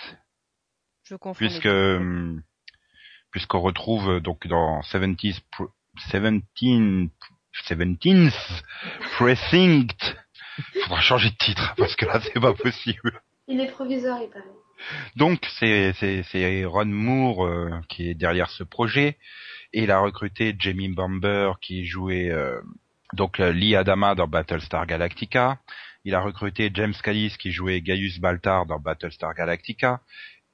Je 1.09 1.15
confonds. 1.15 1.37
puisque 1.37 1.65
euh, 1.65 2.35
puisqu'on 3.31 3.59
retrouve 3.61 4.09
euh, 4.09 4.19
donc 4.19 4.45
dans 4.47 4.81
70 4.83 5.39
pro- 5.51 5.69
17 6.11 6.43
17th 7.67 8.31
Precinct. 9.17 9.87
Faudra 10.83 11.01
changer 11.01 11.29
de 11.29 11.35
titre 11.35 11.73
parce 11.77 11.95
que 11.95 12.05
là 12.05 12.19
c'est 12.21 12.39
pas 12.39 12.53
possible. 12.53 13.21
Il 13.47 13.59
est 13.59 13.71
provisoire, 13.71 14.19
il 14.21 14.29
paraît. 14.29 14.43
Donc 15.15 15.39
c'est 15.59 15.93
c'est 15.93 16.23
c'est 16.23 16.63
Ron 16.65 16.85
Moore 16.85 17.45
euh, 17.45 17.69
qui 17.89 18.09
est 18.09 18.13
derrière 18.13 18.49
ce 18.49 18.63
projet 18.63 19.17
et 19.73 19.83
il 19.83 19.91
a 19.91 19.99
recruté 19.99 20.55
Jamie 20.57 20.89
Bamber 20.89 21.53
qui 21.61 21.85
jouait 21.85 22.29
euh, 22.29 22.61
donc 23.13 23.39
Lee 23.39 23.75
Adama 23.75 24.15
dans 24.15 24.27
Battlestar 24.27 24.85
Galactica. 24.85 25.59
Il 26.05 26.15
a 26.15 26.21
recruté 26.21 26.71
James 26.73 26.93
Callis 27.03 27.35
qui 27.37 27.51
jouait 27.51 27.81
Gaius 27.81 28.19
Baltar 28.19 28.65
dans 28.65 28.79
Battlestar 28.79 29.33
Galactica. 29.33 29.99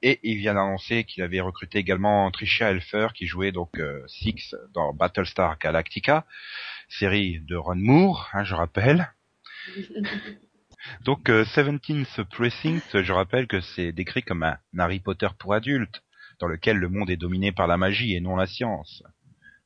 Et 0.01 0.19
il 0.23 0.37
vient 0.37 0.53
d'annoncer 0.53 1.03
qu'il 1.03 1.23
avait 1.23 1.39
recruté 1.39 1.79
également 1.79 2.29
Tricia 2.29 2.69
Helfer 2.71 3.07
qui 3.15 3.25
jouait 3.25 3.51
donc 3.51 3.79
euh, 3.79 4.03
Six 4.07 4.55
dans 4.73 4.93
Battlestar 4.93 5.57
Galactica, 5.57 6.25
série 6.89 7.39
de 7.41 7.55
Ron 7.55 7.75
Moore, 7.77 8.29
hein, 8.33 8.43
je 8.43 8.53
rappelle. 8.53 9.11
Donc 11.03 11.29
euh, 11.29 11.43
17th 11.45 12.25
Precinct, 12.25 13.01
je 13.01 13.11
rappelle 13.11 13.47
que 13.47 13.59
c'est 13.61 13.91
décrit 13.91 14.21
comme 14.21 14.43
un 14.43 14.57
Harry 14.77 14.99
Potter 14.99 15.27
pour 15.39 15.53
adultes, 15.53 16.03
dans 16.39 16.47
lequel 16.47 16.77
le 16.77 16.89
monde 16.89 17.09
est 17.09 17.17
dominé 17.17 17.51
par 17.51 17.65
la 17.67 17.77
magie 17.77 18.13
et 18.13 18.21
non 18.21 18.35
la 18.35 18.45
science. 18.45 19.01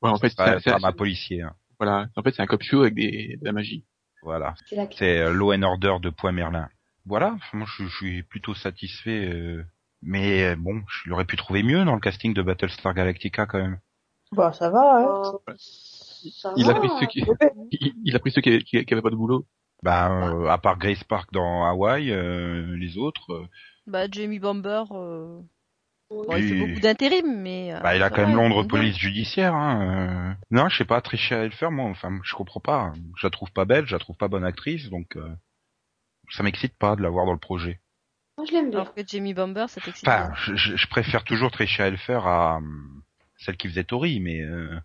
Ouais, 0.02 0.10
en 0.10 0.18
fait, 0.18 0.30
C'est 0.30 0.40
un 0.42 0.60
drama 0.60 0.92
c'est- 0.92 0.98
policier. 0.98 1.42
hein. 1.42 1.54
voilà. 1.78 2.08
En 2.16 2.24
fait, 2.24 2.34
c'est 2.34 2.42
un 2.42 2.46
cop 2.46 2.64
show 2.64 2.82
avec 2.84 2.94
des, 2.94 3.36
de 3.42 3.46
la 3.46 3.52
magie. 3.52 3.84
Voilà. 4.24 4.56
C'est 4.98 5.20
euh, 5.20 5.34
Law 5.34 5.54
and 5.54 5.64
Order 5.64 5.96
de 6.02 6.10
Point 6.10 6.32
Merlin. 6.32 6.70
Voilà, 7.06 7.38
moi 7.54 7.68
je, 7.78 7.84
je 7.86 7.96
suis 7.96 8.24
plutôt 8.24 8.54
satisfait. 8.54 9.26
euh, 9.26 9.64
mais 10.02 10.44
euh, 10.44 10.56
bon, 10.56 10.82
je 10.88 11.10
l'aurais 11.10 11.26
pu 11.26 11.36
trouver 11.38 11.64
mieux 11.64 11.84
dans 11.86 11.96
le 11.96 12.00
casting 12.02 12.34
de 12.34 12.42
Battlestar 12.42 12.94
Galactica 12.94 13.46
quand 13.46 13.60
même. 13.60 13.80
Bah, 14.32 14.54
ça 14.54 14.70
va, 14.70 15.00
hein. 15.00 15.06
Oh, 15.34 15.42
ça 15.58 16.54
Il 16.56 16.70
a 16.70 16.76
pris 16.76 16.90
ceux 17.00 17.08
qui, 17.08 17.24
il, 17.72 17.94
il 18.04 18.16
a 18.16 18.20
pris 18.20 18.32
ceux 18.32 18.42
qui, 18.42 18.60
qui, 18.64 18.86
qui 18.86 18.94
avaient 18.94 19.02
pas 19.02 19.10
de 19.10 19.16
boulot. 19.16 19.46
Bah, 19.82 20.12
euh, 20.12 20.48
à 20.48 20.58
part 20.58 20.78
Grace 20.78 21.04
Park 21.06 21.32
dans 21.32 21.64
Hawaï, 21.66 22.12
euh, 22.12 22.76
les 22.76 22.98
autres, 22.98 23.32
euh, 23.34 23.48
Bah, 23.88 24.08
Jamie 24.12 24.38
Bamber, 24.40 24.84
euh, 24.92 25.40
Oui. 26.12 26.26
bon, 26.28 26.36
il 26.36 26.50
fait 26.50 26.60
beaucoup 26.68 26.80
d'intérim, 26.82 27.42
mais. 27.42 27.74
euh, 27.74 27.80
bah, 27.80 27.96
il 27.96 28.04
a 28.04 28.10
quand 28.10 28.28
même 28.28 28.36
Londres 28.36 28.64
police 28.68 28.98
judiciaire. 28.98 29.56
Hein, 29.56 30.32
euh. 30.32 30.34
Non, 30.52 30.68
je 30.70 30.78
sais 30.78 30.86
pas, 30.86 31.00
Tricia 31.02 31.38
Helfer, 31.46 31.72
moi, 31.72 31.86
enfin, 31.90 32.20
je 32.24 32.36
comprends 32.36 32.60
pas. 32.60 32.92
Je 33.18 33.26
la 33.26 33.32
trouve 33.32 33.52
pas 33.52 33.64
belle, 33.66 33.86
je 33.88 33.96
la 33.96 34.00
trouve 34.00 34.18
pas 34.18 34.28
bonne 34.28 34.44
actrice, 34.44 34.90
donc 34.90 35.16
euh, 35.16 35.34
ça 36.30 36.44
m'excite 36.44 36.78
pas 36.78 36.96
de 36.98 37.02
la 37.02 37.10
voir 37.10 37.26
dans 37.26 37.34
le 37.34 37.40
projet. 37.40 37.80
Moi, 38.40 38.46
je 38.46 38.54
l'aime 38.54 38.70
bien. 38.70 38.80
Alors 38.80 38.94
que 38.94 39.02
Jamie 39.06 39.34
Bamber, 39.34 39.66
ça 39.68 39.82
t'excite 39.82 40.08
Enfin, 40.08 40.32
je, 40.56 40.88
préfère 40.88 41.26
toujours 41.26 41.52
Tricia 41.52 41.88
Helfer 41.88 42.22
à 42.24 42.56
hum, 42.56 43.04
celle 43.38 43.58
qui 43.58 43.68
faisait 43.68 43.84
Tori, 43.84 44.22
mais 44.22 44.40
euh... 44.40 44.80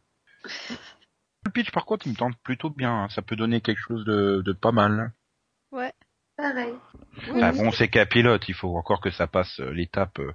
le 1.46 1.50
pitch 1.52 1.70
par 1.70 1.84
contre 1.84 2.08
il 2.08 2.14
me 2.14 2.16
tente 2.16 2.36
plutôt 2.42 2.68
bien. 2.70 3.04
hein. 3.04 3.08
Ça 3.10 3.22
peut 3.22 3.36
donner 3.36 3.60
quelque 3.60 3.78
chose 3.78 4.04
de, 4.04 4.42
de 4.44 4.52
pas 4.52 4.72
mal. 4.72 5.12
Ouais. 5.70 5.92
Pareil. 6.36 6.74
Oui, 7.28 7.40
oui. 7.40 7.56
bon, 7.56 7.70
c'est 7.70 7.86
qu'un 7.86 8.06
pilote, 8.06 8.42
il 8.48 8.54
faut 8.54 8.76
encore 8.76 9.00
que 9.00 9.12
ça 9.12 9.28
passe 9.28 9.60
euh, 9.60 9.70
l'étape 9.70 10.18
euh, 10.18 10.34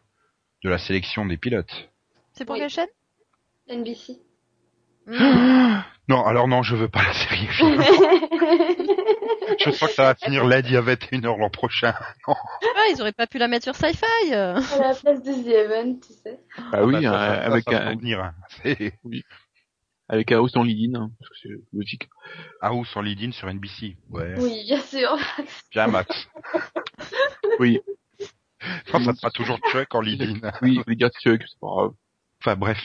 de 0.64 0.70
la 0.70 0.78
sélection 0.78 1.26
des 1.26 1.36
pilotes. 1.36 1.90
C'est 2.32 2.46
pour 2.46 2.54
Oui. 2.54 2.62
quelle 2.62 2.70
chaîne? 2.70 2.88
NBC. 3.68 4.14
Hmm. 5.08 5.82
Non, 6.10 6.25
alors 6.25 6.48
non, 6.48 6.63
je 6.63 6.75
veux 6.75 6.89
pas 6.89 7.04
la 7.04 7.13
série. 7.13 7.48
je 7.51 7.63
crois 9.58 9.60
que 9.88 9.94
ça 9.94 10.04
va 10.04 10.16
finir 10.16 10.44
lundi 10.44 10.75
à 10.75 10.82
21h 10.82 11.38
l'an 11.38 11.51
prochain. 11.51 11.94
Ah, 12.28 12.34
ils 12.92 13.00
auraient 13.00 13.12
pas 13.12 13.28
pu 13.28 13.38
la 13.38 13.48
mettre 13.48 13.66
sur 13.66 13.75
Sci-Fi. 13.75 14.34
à 14.34 14.54
la 14.56 14.62
place 14.96 15.22
de 15.22 15.44
The 15.44 15.48
Event, 15.48 16.00
tu 16.06 16.13
sais. 16.13 16.39
Ah 16.74 16.84
oui, 16.84 16.94
bah, 16.94 17.01
ça, 17.01 17.08
euh, 17.08 17.12
ça, 17.36 17.42
ça, 17.42 17.46
avec 17.51 17.63
ça 17.66 17.88
un, 17.88 17.96
venir, 17.96 18.24
hein. 18.24 18.34
C'est 18.63 18.94
avec 20.08 20.32
un 20.32 20.39
host 20.39 20.58
en 20.58 20.63
lead-in, 20.63 21.00
hein, 21.00 21.12
parce 21.20 21.30
que 21.30 21.36
c'est 21.44 21.50
logique. 21.78 22.10
House 22.62 22.98
en 22.98 23.01
lead-in 23.01 23.32
sur 23.32 23.48
NBC. 23.48 23.96
Ouais. 24.10 24.34
Oui, 24.39 24.63
bien 24.66 24.82
sûr. 24.82 25.16
Bien, 25.72 25.86
Max. 25.86 26.28
Oui, 27.60 27.80
Non, 28.92 29.04
ça 29.04 29.13
sera 29.13 29.30
toujours 29.30 29.60
Chuck 29.72 29.94
en 29.94 30.01
lead-in. 30.01 30.39
oui, 30.63 30.82
les 30.88 30.96
gars, 30.96 31.12
Chuck, 31.22 31.44
c'est 31.48 31.60
pas 31.60 31.68
grave. 31.68 31.92
Enfin 32.42 32.56
bref, 32.56 32.80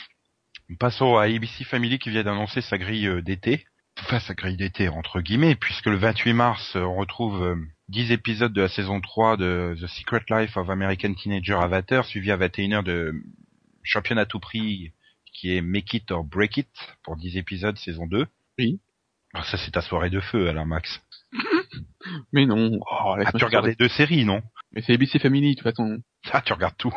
passons 0.78 1.16
à 1.16 1.24
ABC 1.24 1.64
Family 1.64 1.98
qui 1.98 2.10
vient 2.10 2.24
d'annoncer 2.24 2.60
sa 2.60 2.78
grille 2.78 3.06
euh, 3.06 3.22
d'été. 3.22 3.64
Enfin 4.00 4.18
sa 4.18 4.34
grille 4.34 4.56
d'été 4.56 4.88
entre 4.88 5.20
guillemets, 5.20 5.54
puisque 5.54 5.86
le 5.86 5.96
28 5.96 6.32
mars 6.32 6.76
euh, 6.76 6.82
on 6.82 6.96
retrouve 6.96 7.42
euh, 7.42 7.56
10 7.88 8.12
épisodes 8.12 8.52
de 8.52 8.62
la 8.62 8.68
saison 8.68 9.00
3 9.00 9.36
de 9.36 9.76
The 9.80 9.86
Secret 9.86 10.24
Life 10.30 10.56
of 10.56 10.68
American 10.70 11.14
Teenager 11.14 11.54
Avatar, 11.54 12.04
suivi 12.04 12.30
à 12.30 12.36
21h 12.36 12.82
de 12.82 13.14
Champion 13.82 14.16
à 14.16 14.26
tout 14.26 14.40
prix 14.40 14.92
qui 15.32 15.54
est 15.54 15.60
Make 15.60 15.94
It 15.94 16.10
or 16.10 16.24
Break 16.24 16.56
It 16.56 16.68
pour 17.02 17.16
10 17.16 17.36
épisodes 17.36 17.76
saison 17.78 18.06
2. 18.06 18.26
Oui. 18.58 18.80
Alors 19.32 19.46
ça 19.46 19.58
c'est 19.58 19.72
ta 19.72 19.80
soirée 19.80 20.10
de 20.10 20.20
feu 20.20 20.48
alors 20.48 20.66
Max. 20.66 21.00
Mais 22.32 22.46
non, 22.46 22.78
oh, 22.80 23.16
Ah 23.24 23.32
tu 23.32 23.44
regardes 23.44 23.66
les 23.66 23.74
deux 23.74 23.88
séries 23.88 24.24
non? 24.24 24.42
Mais 24.72 24.82
c'est 24.82 24.94
ABC 24.94 25.18
Family, 25.18 25.54
de 25.54 25.60
toute 25.60 25.70
façon. 25.70 25.98
Ah 26.32 26.40
tu 26.40 26.52
regardes 26.52 26.76
tout. 26.76 26.92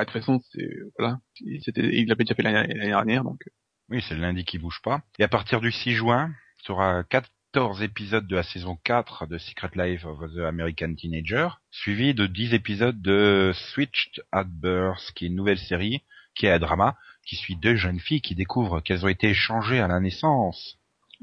Bah, 0.00 0.06
de 0.06 0.10
toute 0.12 0.20
façon, 0.22 0.40
c'est, 0.50 0.66
voilà. 0.98 1.18
C'était, 1.62 1.82
il 1.82 2.08
l'avait 2.08 2.24
déjà 2.24 2.34
fait 2.34 2.42
l'année 2.42 2.72
dernière, 2.72 3.22
donc. 3.22 3.42
Oui, 3.90 4.02
c'est 4.08 4.14
le 4.14 4.22
lundi 4.22 4.46
qui 4.46 4.56
bouge 4.56 4.80
pas. 4.82 5.02
Et 5.18 5.24
à 5.24 5.28
partir 5.28 5.60
du 5.60 5.70
6 5.70 5.92
juin, 5.92 6.32
tu 6.64 6.72
auras 6.72 7.02
14 7.04 7.82
épisodes 7.82 8.26
de 8.26 8.36
la 8.36 8.42
saison 8.42 8.78
4 8.84 9.26
de 9.26 9.36
Secret 9.36 9.72
Life 9.74 10.06
of 10.06 10.18
the 10.34 10.38
American 10.38 10.94
Teenager, 10.94 11.48
suivi 11.70 12.14
de 12.14 12.26
10 12.26 12.54
épisodes 12.54 13.02
de 13.02 13.52
Switched 13.54 14.24
at 14.32 14.44
Birth, 14.44 15.12
qui 15.14 15.26
est 15.26 15.28
une 15.28 15.36
nouvelle 15.36 15.58
série, 15.58 16.02
qui 16.34 16.46
est 16.46 16.52
un 16.52 16.58
drama, 16.58 16.96
qui 17.26 17.36
suit 17.36 17.56
deux 17.56 17.76
jeunes 17.76 18.00
filles 18.00 18.22
qui 18.22 18.34
découvrent 18.34 18.80
qu'elles 18.80 19.04
ont 19.04 19.08
été 19.08 19.28
échangées 19.28 19.80
à 19.80 19.88
la 19.88 20.00
naissance. 20.00 20.78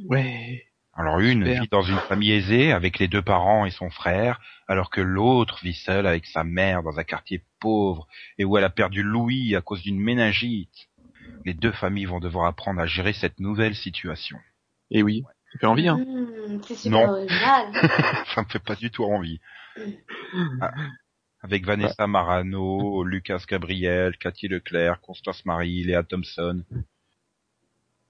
Ouais. 0.06 0.67
Alors 1.00 1.20
une 1.20 1.46
Super. 1.46 1.62
vit 1.62 1.68
dans 1.70 1.84
une 1.84 1.98
famille 2.00 2.32
aisée 2.32 2.72
avec 2.72 2.98
les 2.98 3.08
deux 3.08 3.22
parents 3.22 3.66
et 3.66 3.72
son 3.72 3.92
frère, 3.92 4.40
alors 4.68 4.90
que 4.90 5.00
l'autre 5.00 5.60
vit 5.62 5.76
seule 5.76 6.08
avec 6.08 6.26
sa 6.26 6.44
mère 6.44 6.82
dans 6.82 6.98
un 6.98 7.04
quartier 7.04 7.44
pauvre 7.60 8.08
et 8.40 8.46
où 8.46 8.58
elle 8.58 8.64
a 8.64 8.72
perdu 8.72 9.04
Louis 9.04 9.56
à 9.56 9.62
cause 9.62 9.84
d'une 9.84 10.00
méningite. 10.00 10.90
Les 11.46 11.54
deux 11.54 11.72
familles 11.72 12.06
vont 12.06 12.20
devoir 12.20 12.48
apprendre 12.48 12.82
à 12.82 12.88
gérer 12.88 13.14
cette 13.14 13.40
nouvelle 13.40 13.76
situation. 13.76 14.40
Et 14.90 15.04
oui. 15.04 15.24
Ça 15.54 15.60
fait 15.60 15.68
envie, 15.68 15.88
hein. 15.88 15.98
Mmh, 15.98 16.62
c'est 16.68 16.76
super 16.76 17.00
Non. 17.00 17.10
original. 17.14 17.66
Ça 18.36 18.42
me 18.42 18.48
fait 18.48 18.60
pas 18.64 18.76
du 18.76 18.90
tout 18.90 19.06
envie. 19.06 19.40
Ah. 20.60 20.72
Avec 21.42 21.66
Vanessa 21.66 22.08
Marano, 22.08 23.04
Lucas 23.04 23.44
Gabriel, 23.48 24.18
Cathy 24.18 24.48
Leclerc, 24.48 25.00
Constance 25.02 25.46
Marie, 25.46 25.84
Léa 25.84 26.04
Thompson. 26.04 26.64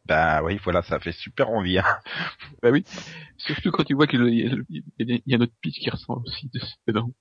Ben 0.07 0.41
oui, 0.43 0.59
voilà, 0.63 0.81
ça 0.83 0.99
fait 0.99 1.11
super 1.11 1.49
envie. 1.49 1.79
Hein. 1.79 1.83
Bah 2.63 2.69
oui. 2.71 2.83
Surtout 3.37 3.71
quand 3.71 3.83
tu 3.83 3.93
vois 3.93 4.07
qu'il 4.07 4.21
y, 4.33 4.47
a- 4.47 4.55
il 4.99 5.21
y 5.25 5.35
a 5.35 5.37
notre 5.37 5.53
pitch 5.61 5.79
qui 5.79 5.89
ressent 5.89 6.21
aussi 6.25 6.49
dedans. 6.87 7.11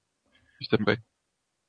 Juste 0.61 0.75
après. 0.75 0.99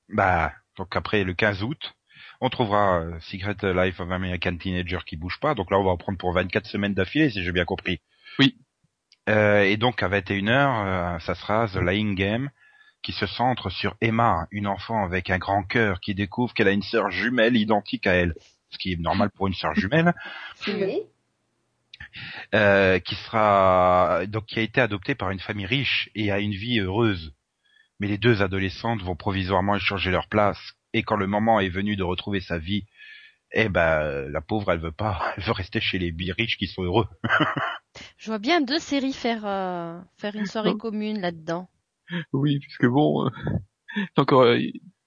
Bah, 0.09 0.53
donc 0.77 0.95
après 0.95 1.23
le 1.23 1.33
15 1.33 1.63
août, 1.63 1.95
on 2.39 2.49
trouvera 2.49 2.99
euh, 3.01 3.19
Secret 3.21 3.55
Life 3.63 3.99
of 3.99 4.11
American 4.11 4.55
Teenager 4.57 4.99
qui 5.05 5.17
bouge 5.17 5.39
pas. 5.39 5.55
Donc 5.55 5.71
là, 5.71 5.79
on 5.79 5.83
va 5.83 5.91
en 5.91 5.97
prendre 5.97 6.17
pour 6.17 6.31
24 6.33 6.65
semaines 6.67 6.93
d'affilée, 6.93 7.29
si 7.29 7.43
j'ai 7.43 7.51
bien 7.51 7.65
compris. 7.65 7.99
Oui. 8.39 8.57
Euh, 9.29 9.63
et 9.63 9.75
donc 9.77 10.01
à 10.03 10.07
21h, 10.07 10.85
euh, 10.85 11.19
ça 11.19 11.35
sera 11.35 11.67
The 11.67 11.77
Lying 11.77 12.15
Game, 12.15 12.49
qui 13.01 13.11
se 13.11 13.25
centre 13.25 13.69
sur 13.69 13.95
Emma, 14.01 14.47
une 14.51 14.67
enfant 14.67 15.03
avec 15.03 15.29
un 15.29 15.37
grand 15.37 15.63
cœur 15.63 15.99
qui 15.99 16.15
découvre 16.15 16.53
qu'elle 16.53 16.67
a 16.69 16.71
une 16.71 16.81
sœur 16.83 17.11
jumelle 17.11 17.57
identique 17.57 18.07
à 18.07 18.13
elle. 18.13 18.33
Ce 18.69 18.77
qui 18.77 18.93
est 18.93 18.99
normal 18.99 19.29
pour 19.31 19.47
une 19.47 19.53
sœur 19.53 19.73
jumelle, 19.75 20.13
Oui. 20.67 21.01
euh, 22.53 22.99
qui 22.99 23.15
sera 23.15 24.25
donc 24.27 24.45
qui 24.45 24.59
a 24.59 24.61
été 24.61 24.81
adoptée 24.81 25.15
par 25.15 25.31
une 25.31 25.39
famille 25.39 25.65
riche 25.65 26.09
et 26.15 26.31
a 26.31 26.39
une 26.39 26.51
vie 26.51 26.79
heureuse. 26.79 27.33
Mais 27.99 28.07
les 28.07 28.17
deux 28.17 28.41
adolescentes 28.41 29.01
vont 29.01 29.15
provisoirement 29.15 29.75
échanger 29.75 30.11
leur 30.11 30.27
place 30.27 30.59
et 30.93 31.03
quand 31.03 31.15
le 31.15 31.27
moment 31.27 31.59
est 31.59 31.69
venu 31.69 31.95
de 31.95 32.03
retrouver 32.03 32.39
sa 32.39 32.57
vie, 32.57 32.85
eh 33.51 33.69
ben 33.69 34.29
la 34.29 34.41
pauvre 34.41 34.71
elle 34.71 34.79
veut 34.79 34.91
pas, 34.91 35.33
elle 35.37 35.43
veut 35.43 35.51
rester 35.51 35.79
chez 35.79 35.99
les 35.99 36.13
riches 36.37 36.57
qui 36.57 36.67
sont 36.67 36.83
heureux. 36.83 37.07
Je 38.17 38.27
vois 38.27 38.39
bien 38.39 38.61
deux 38.61 38.79
séries 38.79 39.13
faire 39.13 39.45
euh, 39.45 39.99
faire 40.17 40.35
une 40.35 40.45
soirée 40.45 40.75
commune 40.77 41.19
là-dedans. 41.19 41.69
Oui, 42.31 42.59
puisque 42.59 42.85
bon, 42.85 43.25
euh, 43.25 43.29
c'est 43.95 44.19
encore 44.19 44.43
euh, 44.43 44.59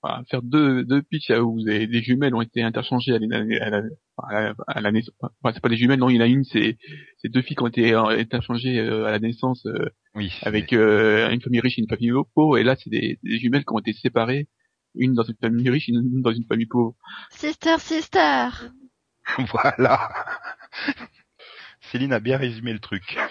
enfin, 0.02 0.22
faire 0.30 0.42
deux 0.42 0.84
deux 0.84 1.02
pitchs 1.02 1.30
où 1.30 1.62
des, 1.64 1.86
des 1.86 2.02
jumelles 2.02 2.34
ont 2.34 2.42
été 2.42 2.62
interchangées 2.62 3.14
à 3.14 3.18
la 3.18 3.38
à 3.38 3.70
la, 3.70 3.82
à 4.28 4.42
la, 4.42 4.54
à 4.66 4.80
la 4.80 4.92
naissance. 4.92 5.14
Enfin, 5.20 5.52
c'est 5.54 5.60
pas 5.62 5.68
des 5.68 5.76
jumelles, 5.76 5.98
non, 6.00 6.10
il 6.10 6.16
y 6.16 6.18
en 6.18 6.22
a 6.22 6.26
une, 6.26 6.44
c'est 6.44 6.76
c'est 7.18 7.28
deux 7.30 7.42
filles 7.42 7.56
qui 7.56 7.62
ont 7.62 7.68
été 7.68 7.92
euh, 7.94 8.04
interchangées 8.18 8.78
euh, 8.78 9.04
à 9.06 9.12
la 9.12 9.18
naissance 9.18 9.64
euh, 9.66 9.88
Oui. 10.14 10.32
avec 10.42 10.72
euh, 10.72 11.30
une 11.30 11.40
famille 11.40 11.60
riche 11.60 11.78
et 11.78 11.82
une 11.82 11.88
famille 11.88 12.12
pauvre, 12.34 12.58
et 12.58 12.64
là 12.64 12.76
c'est 12.76 12.90
des, 12.90 13.18
des 13.22 13.38
jumelles 13.38 13.64
qui 13.64 13.72
ont 13.72 13.78
été 13.78 13.92
séparées, 13.92 14.48
une 14.94 15.14
dans 15.14 15.22
une 15.24 15.36
famille 15.40 15.68
riche 15.70 15.88
et 15.88 15.92
une 15.92 16.22
dans 16.22 16.32
une 16.32 16.46
famille 16.46 16.66
pauvre. 16.66 16.94
Sister, 17.30 17.76
sister. 17.78 18.48
voilà. 19.52 20.08
Céline 21.90 22.12
a 22.12 22.20
bien 22.20 22.36
résumé 22.36 22.72
le 22.72 22.80
truc. 22.80 23.16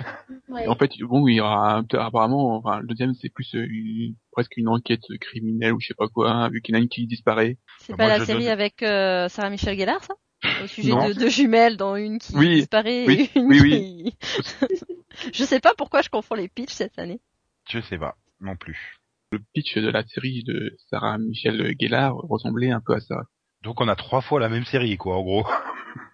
Ouais. 0.47 0.67
En 0.67 0.75
fait, 0.75 0.89
bon, 1.01 1.27
il 1.27 1.35
y 1.35 1.41
aura 1.41 1.83
apparemment, 1.93 2.55
enfin, 2.57 2.79
le 2.79 2.87
deuxième 2.87 3.13
c'est 3.13 3.29
plus 3.29 3.53
euh, 3.53 3.67
une- 3.69 4.15
presque 4.31 4.57
une 4.57 4.67
enquête 4.67 5.03
criminelle 5.21 5.73
ou 5.73 5.79
je 5.79 5.85
sais 5.87 5.93
pas 5.93 6.07
quoi, 6.07 6.31
hein, 6.31 6.49
vu 6.49 6.61
qu'il 6.61 6.73
y 6.73 6.77
en 6.77 6.81
a 6.81 6.83
une 6.83 6.89
qui 6.89 7.05
disparaît. 7.05 7.57
C'est 7.81 7.93
Bah, 7.93 7.97
pas 7.97 8.03
moi, 8.05 8.13
la 8.13 8.19
je 8.19 8.25
série 8.25 8.43
donne- 8.45 8.51
avec 8.51 8.81
euh, 8.81 9.29
Sarah 9.29 9.51
Michelle 9.51 9.77
Gellar, 9.77 10.03
ça? 10.03 10.15
Au 10.63 10.65
sujet 10.67 10.89
Non. 10.89 11.07
de 11.07 11.13
deux 11.13 11.29
jumelles, 11.29 11.77
dont 11.77 11.95
une 11.95 12.17
qui 12.17 12.35
Oui, 12.35 12.55
disparaît 12.55 13.05
oui, 13.07 13.29
et 13.35 13.39
une 13.39 13.45
oui, 13.47 13.59
qui... 13.61 14.17
je 15.33 15.43
sais 15.43 15.59
pas 15.59 15.73
pourquoi 15.77 16.01
je 16.01 16.09
confonds 16.09 16.33
les 16.35 16.47
pitchs 16.47 16.73
cette 16.73 16.97
année. 16.97 17.21
Je 17.69 17.79
sais 17.81 17.99
pas, 17.99 18.15
non 18.41 18.55
plus. 18.55 18.95
Le 19.31 19.39
pitch 19.53 19.77
de 19.77 19.89
la 19.89 20.03
série 20.07 20.43
de 20.43 20.75
Sarah 20.89 21.19
Michelle 21.19 21.75
Gellar 21.79 22.15
ressemblait 22.15 22.71
un 22.71 22.81
peu 22.83 22.93
à 22.95 22.99
ça. 23.01 23.17
Donc 23.61 23.81
on 23.81 23.87
a 23.87 23.95
trois 23.95 24.21
fois 24.21 24.39
la 24.39 24.49
même 24.49 24.65
série, 24.65 24.97
quoi, 24.97 25.15
en 25.17 25.21
gros. 25.21 25.45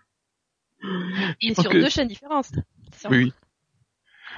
Mais 1.44 1.54
sur 1.54 1.70
que- 1.70 1.78
deux 1.78 1.90
chaînes 1.90 2.08
différentes. 2.08 2.52
Oui, 3.10 3.18
oui. 3.26 3.34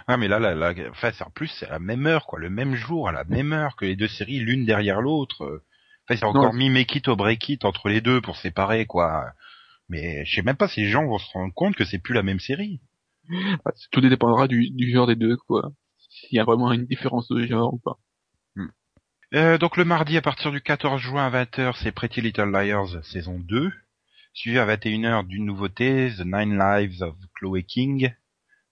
Ah 0.08 0.16
mais 0.18 0.28
là, 0.28 0.40
là, 0.40 0.54
là 0.56 0.74
enfin, 0.92 1.12
c'est- 1.12 1.24
en 1.24 1.30
plus, 1.32 1.48
c'est 1.48 1.66
à 1.68 1.72
la 1.72 1.80
même 1.80 2.06
heure, 2.06 2.26
quoi, 2.28 2.40
le 2.40 2.50
même 2.50 2.76
jour, 2.76 3.10
à 3.10 3.12
la 3.12 3.24
même 3.24 3.52
heure 3.54 3.76
que 3.76 3.86
les 3.86 3.96
deux 3.96 4.08
séries, 4.08 4.40
l'une 4.40 4.66
derrière 4.66 5.02
l'autre. 5.02 5.64
Enfin, 6.08 6.18
c'est 6.20 6.26
encore 6.26 6.54
Non. 6.54 6.54
mis 6.54 6.70
make 6.70 6.96
it 6.96 7.08
au 7.08 7.16
break 7.16 7.50
it 7.50 7.66
entre 7.66 7.90
les 7.90 8.00
deux 8.02 8.22
pour 8.22 8.38
séparer, 8.38 8.86
quoi. 8.86 9.26
Mais 9.90 10.24
je 10.26 10.36
sais 10.36 10.42
même 10.44 10.56
pas 10.56 10.68
si 10.68 10.82
les 10.82 10.90
gens 10.90 11.06
vont 11.06 11.18
se 11.18 11.30
rendre 11.32 11.54
compte 11.54 11.76
que 11.76 11.84
c'est 11.86 12.00
plus 12.00 12.14
la 12.14 12.24
même 12.24 12.40
série. 12.40 12.80
Bah, 13.66 13.74
Tout 13.92 14.00
dépendra 14.02 14.48
du, 14.48 14.70
du 14.70 14.92
genre 14.92 15.08
des 15.08 15.16
deux, 15.16 15.36
quoi. 15.36 15.72
S'il 15.98 16.38
y 16.38 16.40
a 16.40 16.46
vraiment 16.46 16.72
une 16.72 16.86
différence 16.86 17.28
de 17.30 17.46
genre 17.46 17.74
ou 17.74 17.80
pas. 17.80 17.98
Euh, 19.34 19.58
donc 19.58 19.76
le 19.76 19.84
mardi 19.84 20.16
à 20.16 20.22
partir 20.22 20.52
du 20.54 20.62
14 20.62 21.02
juin 21.02 21.26
à 21.28 21.30
20h, 21.44 21.76
c'est 21.84 21.92
Pretty 21.92 22.22
Little 22.22 22.50
Liars 22.50 23.04
saison 23.04 23.38
2, 23.40 23.74
suivi 24.38 24.60
à 24.60 24.68
21h 24.68 25.26
d'une 25.26 25.46
nouveauté, 25.46 26.12
The 26.16 26.24
Nine 26.24 26.60
Lives 26.60 27.02
of 27.02 27.16
Chloe 27.34 27.64
King, 27.64 28.14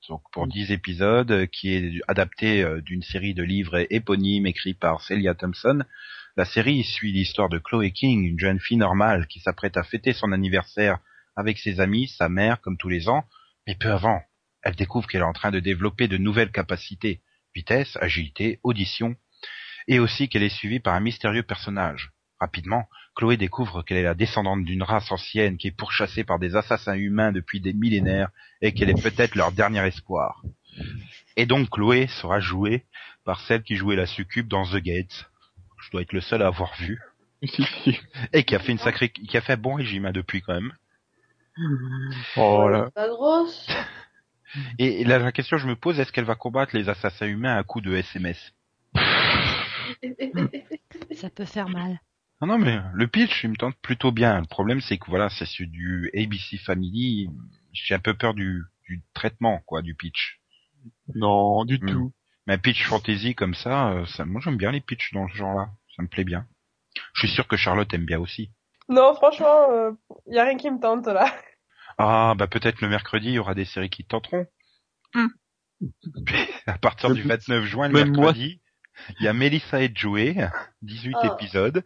donc 0.07 0.21
pour 0.31 0.45
10 0.45 0.71
épisodes, 0.71 1.31
euh, 1.31 1.47
qui 1.47 1.73
est 1.73 2.01
adapté 2.07 2.61
euh, 2.61 2.81
d'une 2.81 3.01
série 3.01 3.33
de 3.33 3.41
livres 3.41 3.87
éponymes 3.89 4.45
écrits 4.45 4.75
par 4.75 5.01
Celia 5.01 5.33
Thompson. 5.33 5.83
La 6.37 6.45
série 6.45 6.83
suit 6.83 7.11
l'histoire 7.11 7.49
de 7.49 7.57
Chloe 7.57 7.89
King, 7.89 8.25
une 8.25 8.37
jeune 8.37 8.59
fille 8.59 8.77
normale 8.77 9.25
qui 9.25 9.39
s'apprête 9.39 9.75
à 9.75 9.81
fêter 9.81 10.13
son 10.13 10.31
anniversaire 10.33 10.99
avec 11.35 11.57
ses 11.57 11.79
amis, 11.79 12.09
sa 12.09 12.29
mère 12.29 12.61
comme 12.61 12.77
tous 12.77 12.89
les 12.89 13.09
ans, 13.09 13.25
mais 13.65 13.73
peu 13.73 13.91
avant, 13.91 14.21
elle 14.61 14.75
découvre 14.75 15.07
qu'elle 15.07 15.21
est 15.21 15.23
en 15.23 15.33
train 15.33 15.49
de 15.49 15.59
développer 15.59 16.07
de 16.07 16.17
nouvelles 16.17 16.51
capacités, 16.51 17.23
vitesse, 17.55 17.97
agilité, 17.99 18.59
audition, 18.61 19.15
et 19.87 19.97
aussi 19.97 20.29
qu'elle 20.29 20.43
est 20.43 20.49
suivie 20.49 20.79
par 20.79 20.93
un 20.93 20.99
mystérieux 20.99 21.41
personnage. 21.41 22.11
Rapidement, 22.39 22.87
Chloé 23.15 23.37
découvre 23.37 23.81
qu'elle 23.81 23.97
est 23.97 24.03
la 24.03 24.13
descendante 24.13 24.65
d'une 24.65 24.83
race 24.83 25.11
ancienne 25.11 25.57
qui 25.57 25.67
est 25.67 25.77
pourchassée 25.77 26.23
par 26.23 26.37
des 26.37 26.55
assassins 26.55 26.95
humains 26.95 27.31
depuis 27.31 27.61
des 27.61 27.73
millénaires 27.73 28.29
et 28.61 28.73
qu'elle 28.73 28.89
est 28.89 29.01
peut-être 29.01 29.35
leur 29.35 29.51
dernier 29.51 29.85
espoir. 29.87 30.43
Et 31.37 31.45
donc 31.45 31.69
Chloé 31.69 32.07
sera 32.07 32.39
jouée 32.39 32.83
par 33.23 33.39
celle 33.41 33.63
qui 33.63 33.75
jouait 33.75 33.95
la 33.95 34.05
succube 34.05 34.47
dans 34.47 34.65
The 34.65 34.77
Gates. 34.77 35.29
Je 35.81 35.91
dois 35.91 36.01
être 36.01 36.13
le 36.13 36.21
seul 36.21 36.41
à 36.41 36.47
avoir 36.47 36.75
vu. 36.77 36.99
Et 38.33 38.43
qui 38.43 38.55
a 38.55 38.59
fait 38.59 38.71
une 38.71 38.79
sacrée, 38.79 39.09
qui 39.09 39.37
a 39.37 39.41
fait 39.41 39.53
un 39.53 39.57
bon 39.57 39.75
régime 39.75 40.05
hein, 40.05 40.11
depuis 40.11 40.41
quand 40.41 40.53
même. 40.53 40.73
Oh 42.35 42.67
là. 42.69 42.89
Pas 42.93 43.07
grosse. 43.07 43.67
Et 44.79 45.03
la, 45.03 45.19
la 45.19 45.31
question 45.31 45.57
que 45.57 45.63
je 45.63 45.67
me 45.67 45.75
pose, 45.75 45.99
est-ce 45.99 46.11
qu'elle 46.11 46.25
va 46.25 46.35
combattre 46.35 46.75
les 46.75 46.89
assassins 46.89 47.27
humains 47.27 47.55
à 47.55 47.63
coup 47.63 47.81
de 47.81 47.95
SMS 47.95 48.53
Ça 51.13 51.29
peut 51.29 51.45
faire 51.45 51.69
mal. 51.69 51.99
Ah 52.41 52.45
non 52.45 52.57
mais 52.57 52.79
le 52.93 53.07
pitch 53.07 53.43
il 53.43 53.51
me 53.51 53.55
tente 53.55 53.75
plutôt 53.81 54.11
bien. 54.11 54.39
Le 54.41 54.47
problème 54.47 54.81
c'est 54.81 54.97
que 54.97 55.09
voilà 55.09 55.29
c'est 55.29 55.45
du 55.61 56.11
ABC 56.13 56.57
Family. 56.57 57.29
J'ai 57.73 57.95
un 57.95 57.99
peu 57.99 58.13
peur 58.13 58.33
du, 58.33 58.63
du 58.87 59.01
traitement 59.13 59.61
quoi 59.65 59.81
du 59.81 59.95
pitch. 59.95 60.39
Non, 61.15 61.65
du 61.65 61.79
Hmm. 61.79 61.87
tout. 61.87 62.13
Mais 62.47 62.53
un 62.53 62.57
pitch 62.59 62.83
fantasy 62.85 63.33
comme 63.35 63.55
ça, 63.55 63.91
euh, 63.91 64.05
ça 64.05 64.25
moi 64.25 64.41
j'aime 64.43 64.57
bien 64.57 64.71
les 64.71 64.81
pitchs 64.81 65.13
dans 65.13 65.27
ce 65.29 65.35
genre-là. 65.35 65.69
Ça 65.95 66.03
me 66.03 66.07
plaît 66.07 66.23
bien. 66.25 66.45
Je 67.13 67.25
suis 67.27 67.35
sûr 67.35 67.47
que 67.47 67.57
Charlotte 67.57 67.91
aime 67.93 68.05
bien 68.05 68.19
aussi. 68.19 68.51
Non, 68.87 69.15
franchement, 69.15 69.71
euh, 69.71 69.91
y 70.27 70.37
a 70.37 70.43
rien 70.43 70.57
qui 70.57 70.69
me 70.69 70.79
tente 70.79 71.07
là. 71.07 71.33
Ah 71.97 72.35
bah 72.37 72.47
peut-être 72.47 72.81
le 72.81 72.89
mercredi 72.89 73.27
il 73.29 73.33
y 73.33 73.39
aura 73.39 73.55
des 73.55 73.65
séries 73.65 73.89
qui 73.89 74.03
te 74.03 74.09
tenteront. 74.09 74.45
Hmm. 75.13 75.27
à 76.67 76.77
partir 76.77 77.13
du 77.13 77.21
29 77.23 77.65
juin 77.65 77.87
le 77.87 77.93
Même 77.93 78.11
mercredi, 78.11 78.61
il 79.19 79.25
y 79.25 79.27
a 79.27 79.33
Melissa 79.33 79.81
et 79.81 79.91
Joey, 79.93 80.35
18 80.83 81.15
Oh. 81.23 81.25
épisodes, 81.33 81.83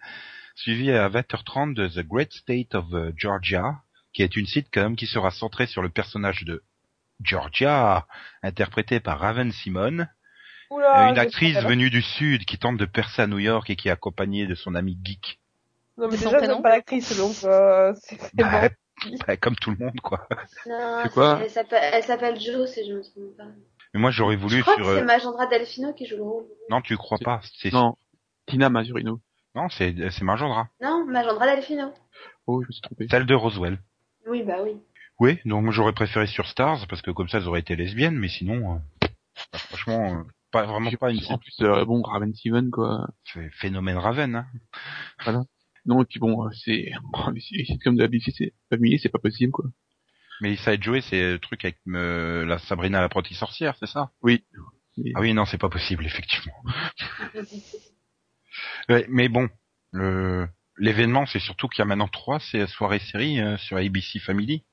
suivi 0.60 0.92
à 0.92 1.08
20h30 1.10 1.74
de 1.74 1.88
The 1.88 2.06
Great 2.06 2.34
State 2.34 2.76
of 2.76 2.86
euh, 2.94 3.12
Georgia, 3.16 3.82
qui 4.14 4.24
est 4.24 4.36
une 4.36 4.46
sitcom 4.46 4.96
qui 4.96 5.08
sera 5.08 5.32
centrée 5.32 5.68
sur 5.68 5.82
le 5.82 5.90
personnage 5.90 6.44
de 6.44 6.64
Georgia, 7.24 8.06
interprété 8.44 9.00
par 9.00 9.20
Raven 9.20 9.52
Simon, 9.52 10.06
Oula, 10.70 11.10
une 11.10 11.18
actrice 11.18 11.58
venue 11.64 11.90
du 11.90 12.02
sud 12.02 12.46
qui 12.46 12.58
tente 12.58 12.78
de 12.78 12.86
percer 12.86 13.22
à 13.22 13.28
New 13.28 13.40
York 13.40 13.70
et 13.70 13.76
qui 13.76 13.88
est 13.88 13.92
accompagnée 13.92 14.48
de 14.48 14.56
son 14.56 14.76
ami 14.76 14.98
geek. 15.04 15.40
Non, 15.98 16.08
mais 16.10 16.18
déjà, 16.18 16.40
j'aime 16.40 16.62
pas 16.62 16.70
l'actrice, 16.70 17.18
donc 17.18 17.36
euh, 17.46 17.94
c'est 18.02 18.20
c'est 18.22 18.36
Bah, 18.36 18.70
bon. 19.06 19.16
bah, 19.28 19.38
comme 19.38 19.56
tout 19.56 19.72
le 19.72 19.78
monde 19.78 20.00
quoi. 20.02 20.28
Non, 20.68 21.02
C'est 21.04 21.14
quoi 21.14 21.40
elle 21.42 21.50
s'appelle, 21.50 21.90
elle 21.94 22.04
s'appelle 22.04 22.40
Jo, 22.40 22.66
si 22.66 22.86
je 22.88 22.94
me 22.94 23.02
trompe 23.02 23.38
pas. 23.38 23.46
Mais 23.94 24.00
moi 24.00 24.12
j'aurais 24.12 24.36
voulu 24.36 24.58
je 24.58 24.62
crois 24.62 24.76
sur... 24.76 24.86
que 24.86 24.94
c'est 24.96 25.02
euh, 25.02 25.06
Magendra 25.06 25.48
Delfino 25.48 25.94
qui 25.94 26.06
joue 26.06 26.18
le 26.18 26.24
rôle. 26.24 26.46
Non 26.70 26.82
tu 26.82 26.96
crois 26.98 27.18
pas, 27.18 27.42
c'est 27.60 27.72
Non. 27.74 27.98
Tina 28.46 28.70
Mazurino. 28.70 29.20
Non 29.56 29.70
c'est 29.70 29.96
c'est 30.12 30.24
Marjandra, 30.24 30.70
Non, 30.82 31.06
Magendra 31.06 31.46
Delfino. 31.56 31.94
Oh, 32.48 32.62
je 32.62 32.68
me 32.68 32.72
suis 32.72 32.82
trompé. 32.82 33.08
celle 33.10 33.26
de 33.26 33.36
Roswell. 33.36 33.80
Oui, 34.28 34.44
bah 34.44 34.58
oui. 34.64 34.72
Oui, 35.20 35.40
donc 35.46 35.64
moi 35.64 35.74
j'aurais 35.74 35.94
préféré 35.94 36.28
sur 36.28 36.48
Stars 36.48 36.88
parce 36.88 37.02
que 37.02 37.12
comme 37.12 37.28
ça 37.30 37.40
elles 37.40 37.48
auraient 37.48 37.60
été 37.60 37.76
lesbiennes, 37.76 38.18
mais 38.18 38.30
sinon, 38.30 38.76
euh, 38.76 39.08
bah, 39.52 39.60
franchement, 39.60 40.20
euh, 40.20 40.24
pas 40.52 40.66
vraiment 40.66 40.90
pas 40.92 41.12
une 41.12 41.20
En 41.30 41.38
plus, 41.38 41.56
euh, 41.62 41.84
bon, 41.86 42.02
Raven 42.02 42.34
Steven, 42.34 42.72
quoi. 42.72 43.08
c'est 43.26 43.50
phénomène 43.52 43.98
Raven. 43.98 44.46
Hein. 45.26 45.46
Non, 45.86 46.02
et 46.02 46.06
puis 46.06 46.20
bon, 46.20 46.46
euh, 46.46 46.50
c'est 46.54 46.92
c'est 47.68 47.78
comme 47.84 47.96
de 47.96 48.02
la 48.02 48.08
BBC, 48.08 48.32
c'est 48.38 48.54
familier, 48.70 48.98
c'est 48.98 49.10
pas 49.10 49.20
possible 49.20 49.52
quoi. 49.52 49.66
Mais 50.42 50.56
ça 50.56 50.72
a 50.72 50.80
joué, 50.80 51.02
c'est 51.02 51.32
le 51.34 51.40
truc 51.40 51.66
avec 51.66 51.78
euh, 51.90 52.46
la 52.46 52.60
Sabrina 52.60 53.02
l'apprentie 53.02 53.34
sorcière, 53.34 53.76
c'est 53.78 53.88
ça? 53.88 54.12
Oui. 54.22 54.46
Ah 55.16 55.20
oui, 55.22 55.34
non, 55.34 55.46
c'est 55.46 55.58
pas 55.58 55.70
possible, 55.70 56.06
effectivement. 56.06 56.56
Ouais, 58.90 59.06
mais 59.10 59.30
bon, 59.30 59.50
le 59.92 60.48
l'événement, 60.80 61.26
c'est 61.26 61.40
surtout 61.40 61.68
qu'il 61.68 61.80
y 61.80 61.82
a 61.84 61.86
maintenant 61.86 62.08
trois 62.08 62.40
c'est 62.40 62.66
soirées 62.68 63.00
séries 63.00 63.40
euh, 63.42 63.58
sur 63.58 63.78
ABC 63.78 64.20
Family. 64.20 64.64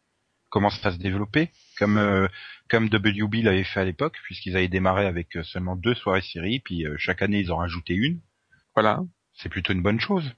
Commence 0.49 0.85
à 0.87 0.93
se 0.93 0.99
développer, 0.99 1.51
comme 1.79 1.99
euh, 1.99 2.29
comme 2.71 2.87
WB 2.87 3.43
l'avait 3.43 3.65
fait 3.65 3.81
à 3.81 3.85
l'époque, 3.85 4.17
puisqu'ils 4.25 4.57
avaient 4.57 4.69
démarré 4.69 5.07
avec 5.07 5.37
euh, 5.37 5.43
seulement 5.43 5.77
deux 5.77 5.95
soirées 5.95 6.23
séries, 6.23 6.61
puis 6.61 6.87
euh, 6.87 6.95
chaque 6.99 7.23
année 7.23 7.41
ils 7.41 7.53
en 7.53 7.59
rajoutaient 7.59 7.95
une. 7.95 8.21
Voilà. 8.75 9.03
C'est 9.35 9.49
plutôt 9.49 9.73
une 9.73 9.83
bonne 9.83 10.01
chose. 10.01 10.33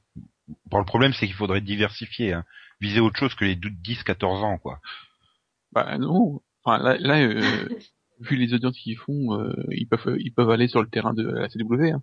Bon, 0.66 0.78
le 0.78 0.84
problème, 0.84 1.12
c'est 1.12 1.26
qu'il 1.26 1.34
faudrait 1.34 1.60
diversifier, 1.60 2.32
hein. 2.32 2.44
viser 2.80 3.00
autre 3.00 3.18
chose 3.18 3.34
que 3.34 3.44
les 3.44 3.54
10-14 3.54 4.24
ans, 4.42 4.58
quoi. 4.58 4.80
Bah 5.72 5.98
non. 5.98 6.40
Enfin 6.64 6.82
là, 6.82 6.96
là 6.98 7.20
euh, 7.20 7.68
vu 8.20 8.36
les 8.36 8.54
audiences 8.54 8.78
qu'ils 8.78 8.96
font, 8.96 9.38
euh, 9.38 9.52
ils 9.70 9.86
peuvent 9.86 10.16
ils 10.18 10.32
peuvent 10.32 10.50
aller 10.50 10.68
sur 10.68 10.82
le 10.82 10.88
terrain 10.88 11.12
de 11.12 11.28
la 11.28 11.48
CW. 11.48 11.92
Hein. 11.92 12.02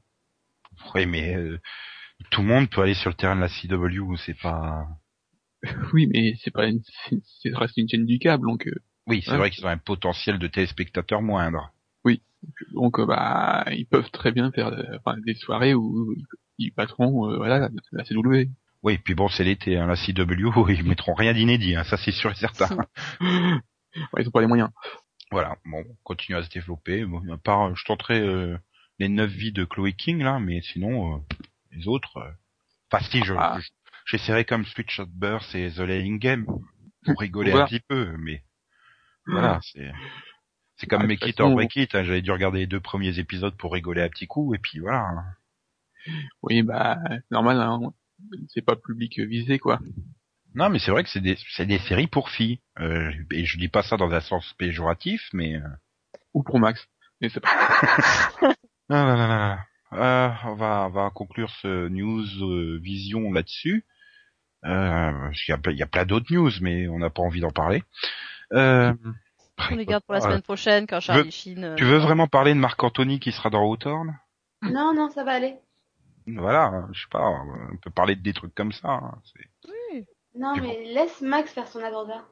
Oui, 0.94 1.06
mais 1.06 1.36
euh, 1.36 1.60
tout 2.32 2.42
le 2.42 2.48
monde 2.48 2.70
peut 2.70 2.82
aller 2.82 2.94
sur 2.94 3.10
le 3.10 3.16
terrain 3.16 3.36
de 3.36 3.42
la 3.42 3.50
CW, 3.50 4.16
c'est 4.18 4.40
pas. 4.40 4.88
Oui, 5.94 6.08
mais 6.08 6.36
c'est 6.44 6.52
pas 6.52 6.68
une, 6.68 6.82
c'est 7.42 7.56
reste 7.56 7.78
une 7.78 7.90
chaîne 7.90 8.06
du 8.06 8.20
câble, 8.20 8.46
donc 8.46 8.68
euh, 8.68 8.76
Oui, 9.08 9.22
c'est 9.24 9.32
Ouais. 9.32 9.38
vrai 9.38 9.50
qu'ils 9.50 9.66
ont 9.66 9.70
un 9.70 9.78
potentiel 9.78 10.38
de 10.40 10.48
téléspectateurs 10.48 11.22
moindre. 11.22 11.72
donc 12.74 13.00
euh, 13.00 13.06
bah 13.08 13.66
ils 13.72 13.88
peuvent 13.88 14.12
très 14.12 14.32
bien 14.32 14.52
faire 14.52 14.68
euh, 14.68 14.98
enfin, 15.04 15.18
des 15.26 15.34
soirées 15.34 15.74
où 15.74 16.14
ils, 16.60 16.72
passeront 16.72 17.36
voilà 17.38 17.70
la 17.92 18.04
CW. 18.04 18.50
Oui, 18.84 19.00
puis 19.00 19.16
bon, 19.16 19.28
c'est 19.30 19.44
l'été, 19.44 19.78
hein, 19.78 19.88
la 19.88 19.96
CW, 19.96 20.70
ils 20.70 20.84
mettront 20.84 21.16
rien 21.16 21.34
d'inédit, 21.34 21.76
hein, 21.76 21.84
ça 21.84 21.98
c'est 21.98 22.12
sûr 22.12 22.32
et 22.32 22.36
certain. 22.36 22.70
Ouais, 24.12 24.22
ils 24.24 24.28
ont 24.28 24.32
pas 24.32 24.42
les 24.42 24.48
moyens. 24.48 24.70
voilà, 25.32 25.56
bon, 25.64 25.84
on 25.90 25.96
continue 26.04 26.38
à 26.38 26.44
se 26.44 26.50
développer. 26.50 27.06
Bon, 27.06 27.22
à 27.32 27.38
part, 27.38 27.74
je 27.78 27.86
tenterai 27.86 28.20
les 29.00 29.10
neuf 29.10 29.32
vies 29.32 29.52
de 29.52 29.66
Chloé 29.66 29.94
King 29.94 30.24
là, 30.24 30.40
mais 30.40 30.62
sinon 30.62 31.16
euh, 31.16 31.20
les 31.72 31.88
autres. 31.88 32.18
Euh... 32.18 32.32
Enfin, 32.92 33.04
si, 33.10 33.24
je, 33.24 33.34
Ah. 33.38 33.58
je- 33.60 33.70
j'essaierai 34.06 34.46
comme 34.46 34.66
Switch 34.66 35.00
at 35.00 35.06
Birth 35.10 35.54
et 35.56 35.72
The 35.72 35.80
Laying 35.80 36.20
Game 36.20 36.46
pour 37.06 37.20
rigoler 37.20 37.52
Voilà. 37.52 37.66
un 37.66 37.68
petit 37.68 37.82
peu, 37.88 38.16
mais 38.18 38.44
voilà, 39.28 39.60
c'est 39.64 39.92
c'est 40.78 40.88
comme 40.88 41.02
Ah, 41.04 41.08
Make 41.08 41.26
It 41.26 41.40
or 41.40 41.52
Break 41.52 41.76
It. 41.78 41.96
hein, 41.96 42.04
J'avais 42.04 42.22
dû 42.22 42.32
regarder 42.32 42.60
les 42.60 42.68
deux 42.68 42.80
premiers 42.82 43.18
épisodes 43.20 43.56
pour 43.58 43.74
rigoler 43.74 44.02
un 44.02 44.10
petit 44.10 44.28
coup, 44.28 44.54
et 44.54 44.60
puis 44.60 44.80
voilà. 44.80 45.00
hein. 45.08 45.26
Oui, 46.44 46.62
bah 46.62 47.00
normal, 47.32 47.60
hein, 47.60 47.80
c'est 48.50 48.62
pas 48.64 48.76
public 48.76 49.20
visé 49.20 49.58
quoi. 49.58 49.80
Non, 50.54 50.70
mais 50.70 50.80
c'est 50.80 50.92
vrai 50.92 51.04
que 51.04 51.10
c'est 51.10 51.20
des 51.22 51.38
c'est 51.50 51.66
des 51.66 51.80
séries 51.80 52.08
pour 52.08 52.30
filles. 52.30 52.60
Euh, 52.80 53.12
et 53.32 53.44
je 53.46 53.58
dis 53.58 53.68
pas 53.68 53.82
ça 53.84 53.98
dans 53.98 54.12
un 54.12 54.22
sens 54.22 54.54
péjoratif, 54.58 55.28
mais 55.34 55.56
euh, 55.56 55.68
Ou 56.34 56.44
pour 56.44 56.60
Max. 56.60 56.88
Mais 57.22 57.30
c'est 57.30 57.40
pas. 57.40 57.50
Ah 58.89 59.06
là 59.06 59.15
là 59.15 59.28
là 59.28 59.38
là. 59.38 59.60
Euh, 59.93 60.30
on 60.45 60.56
va 60.56 60.86
on 60.88 60.89
va 60.89 61.10
conclure 61.13 61.50
ce 61.62 61.88
news 61.88 62.26
euh, 62.41 62.80
vision 62.82 63.32
là-dessus. 63.32 63.86
Euh, 64.65 65.30
il 65.48 65.52
y 65.52 65.54
a, 65.54 65.60
il 65.71 65.78
y 65.78 65.84
a 65.84 65.88
plein 65.88 66.06
d'autres 66.06 66.32
news, 66.34 66.52
mais 66.62 66.88
on 66.88 67.00
n'a 67.00 67.10
pas 67.10 67.21
envie 67.21 67.39
d'en 67.39 67.52
parler. 67.52 67.84
Euh, 68.54 68.93
On 69.71 69.76
les 69.76 69.86
garde 69.86 70.04
pour 70.04 70.13
la 70.15 70.21
semaine 70.21 70.41
prochaine 70.41 70.86
quand 70.88 71.00
Tu 71.00 71.12
veux- 71.12 71.15
Charlie 71.17 71.32
Sheen. 71.32 71.63
euh, 71.63 71.76
Tu 71.76 71.84
veux 71.86 71.98
vraiment 71.98 72.28
parler 72.28 72.54
de 72.54 72.60
Marc 72.60 72.84
Anthony 72.84 73.19
qui 73.19 73.32
sera 73.32 73.50
dans 73.50 73.63
Hawthorne? 73.63 74.17
Non, 74.63 74.93
non, 74.93 75.10
ça 75.12 75.24
va 75.24 75.34
aller. 75.34 75.56
Voilà, 76.28 76.88
je 76.91 77.02
sais 77.02 77.08
pas, 77.12 77.21
on 77.30 77.78
peut 77.78 77.91
parler 77.91 78.15
de 78.15 78.21
des 78.21 78.34
trucs 78.34 78.56
comme 78.56 78.71
ça. 78.71 78.89
hein, 78.89 79.15
c'est- 79.24 80.08
Non, 80.38 80.56
mais 80.58 80.84
laisse 80.93 81.21
Max 81.21 81.54
faire 81.54 81.67
son 81.67 81.80
attentat. 81.84 82.26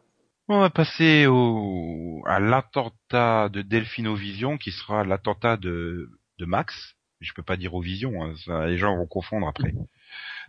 On 0.50 0.60
va 0.60 0.70
passer 0.70 1.26
au 1.28 2.22
à 2.26 2.40
l'attentat 2.40 3.48
de 3.50 3.62
Delphinovision 3.62 4.58
qui 4.58 4.72
sera 4.72 5.04
l'attentat 5.06 5.56
de 5.58 6.10
de 6.40 6.46
Max. 6.46 6.96
Je 7.22 7.32
peux 7.34 7.44
pas 7.44 7.56
dire 7.58 7.74
Ovision, 7.74 8.22
hein, 8.24 8.34
ça, 8.46 8.66
les 8.68 8.78
gens 8.78 8.98
vont 8.98 9.08
confondre 9.08 9.48
après. 9.48 9.74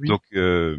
Oui. 0.00 0.08
Donc 0.08 0.22
euh, 0.34 0.76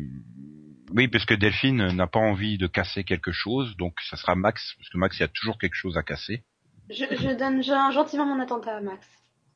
oui, 0.94 1.08
parce 1.08 1.26
que 1.26 1.34
Delphine 1.34 1.88
n'a 1.94 2.08
pas 2.08 2.20
envie 2.20 2.58
de 2.58 2.68
casser 2.68 3.04
quelque 3.06 3.32
chose, 3.32 3.78
donc 3.78 3.94
ça 4.02 4.18
sera 4.18 4.36
Max, 4.36 4.74
parce 4.78 4.90
que 4.90 4.98
Max 4.98 5.18
il 5.18 5.22
y 5.22 5.24
a 5.24 5.30
toujours 5.30 5.58
quelque 5.58 5.76
chose 5.76 5.98
à 5.98 6.04
casser. 6.04 6.44
Je, 6.90 7.06
je 7.12 7.36
donne 7.38 7.64
gen- 7.64 7.92
gentiment 7.94 8.26
mon 8.26 8.40
attentat 8.42 8.78
à 8.78 8.82
Max. 8.82 9.08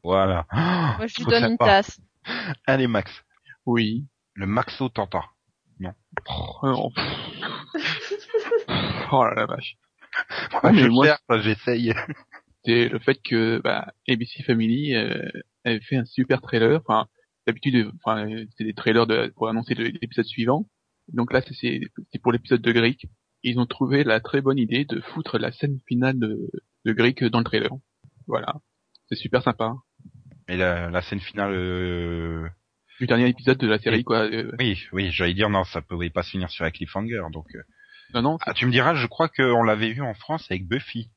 Voilà. 0.03 0.47
Moi, 0.97 1.07
je 1.07 1.17
lui 1.17 1.25
donne 1.25 1.51
une 1.51 1.57
tasse. 1.57 1.99
Allez 2.65 2.87
Max, 2.87 3.11
Oui. 3.65 4.05
le 4.33 4.45
Maxo 4.47 4.87
Tenta. 4.89 5.25
Oh, 5.81 6.67
non. 6.67 6.91
oh 9.11 9.23
là 9.25 9.33
la 9.35 9.45
vache. 9.45 9.75
Mais 10.63 10.79
je 10.79 10.87
moi- 10.87 11.05
cherche, 11.05 11.41
j'essaye. 11.43 11.93
C'est 12.65 12.89
le 12.89 12.99
fait 12.99 13.19
que 13.23 13.61
bah, 13.63 13.93
ABC 14.07 14.43
Family 14.43 14.95
euh, 14.95 15.27
avait 15.63 15.79
fait 15.81 15.95
un 15.95 16.05
super 16.05 16.41
trailer. 16.41 16.81
Enfin, 16.85 17.07
d'habitude, 17.47 17.89
enfin, 18.03 18.27
c'est 18.57 18.63
des 18.65 18.73
trailers 18.73 19.07
de, 19.07 19.31
pour 19.35 19.47
annoncer 19.49 19.75
l'épisode 19.75 20.25
suivant. 20.25 20.65
Donc 21.13 21.31
là, 21.33 21.41
c'est- 21.41 21.81
pour 22.21 22.31
l'épisode 22.31 22.61
de 22.61 22.71
Greek. 22.71 23.07
Ils 23.43 23.57
ont 23.59 23.65
trouvé 23.65 24.03
la 24.03 24.19
très 24.19 24.41
bonne 24.41 24.57
idée 24.57 24.83
de 24.85 24.99
foutre 24.99 25.37
la 25.39 25.51
scène 25.51 25.79
finale 25.87 26.19
de, 26.19 26.37
de 26.85 26.91
Greek 26.93 27.23
dans 27.23 27.39
le 27.39 27.45
trailer. 27.45 27.71
Voilà. 28.27 28.55
C'est 29.07 29.15
super 29.15 29.41
sympa. 29.41 29.73
Mais 30.49 30.57
la, 30.57 30.89
la 30.89 31.01
scène 31.01 31.19
finale, 31.21 31.53
euh, 31.53 32.47
Du 32.99 33.07
dernier 33.07 33.29
épisode 33.29 33.57
de 33.57 33.67
la 33.67 33.79
série, 33.79 34.03
quoi. 34.03 34.25
euh, 34.29 34.51
oui, 34.59 34.77
oui, 34.91 35.09
j'allais 35.11 35.33
dire 35.33 35.49
non, 35.49 35.63
ça 35.63 35.81
pouvait 35.81 36.09
pas 36.09 36.23
se 36.23 36.31
finir 36.31 36.49
sur 36.49 36.65
un 36.65 36.71
cliffhanger, 36.71 37.21
donc. 37.31 37.45
euh, 37.55 37.61
non, 38.13 38.21
non, 38.23 38.37
Ah, 38.41 38.53
tu 38.53 38.65
me 38.65 38.71
diras, 38.71 38.95
je 38.95 39.07
crois 39.07 39.29
qu'on 39.29 39.63
l'avait 39.63 39.93
vu 39.93 40.01
en 40.01 40.13
France 40.15 40.45
avec 40.49 40.67
Buffy 40.67 41.09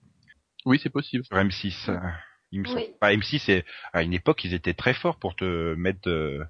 oui, 0.66 0.79
c'est 0.83 0.90
possible. 0.90 1.25
sur 1.25 1.37
M6. 1.37 1.90
euh, 1.90 1.98
il 2.51 2.61
me. 2.62 2.68
Oui. 2.75 2.94
Bah, 3.01 3.12
M6, 3.12 3.38
c'est 3.40 3.64
à 3.92 4.03
une 4.03 4.12
époque, 4.14 4.44
ils 4.44 4.55
étaient 4.55 4.75
très 4.75 4.94
forts 4.94 5.18
pour 5.18 5.35
te 5.37 5.75
mettre, 5.75 6.09
euh, 6.09 6.44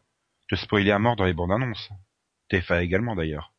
te 0.48 0.57
spoiler 0.57 0.90
à 0.90 0.98
mort 0.98 1.16
dans 1.16 1.25
les 1.25 1.33
bandes 1.35 1.53
annonces. 1.53 1.90
TF1 2.51 2.83
également 2.83 3.14
d'ailleurs. 3.16 3.53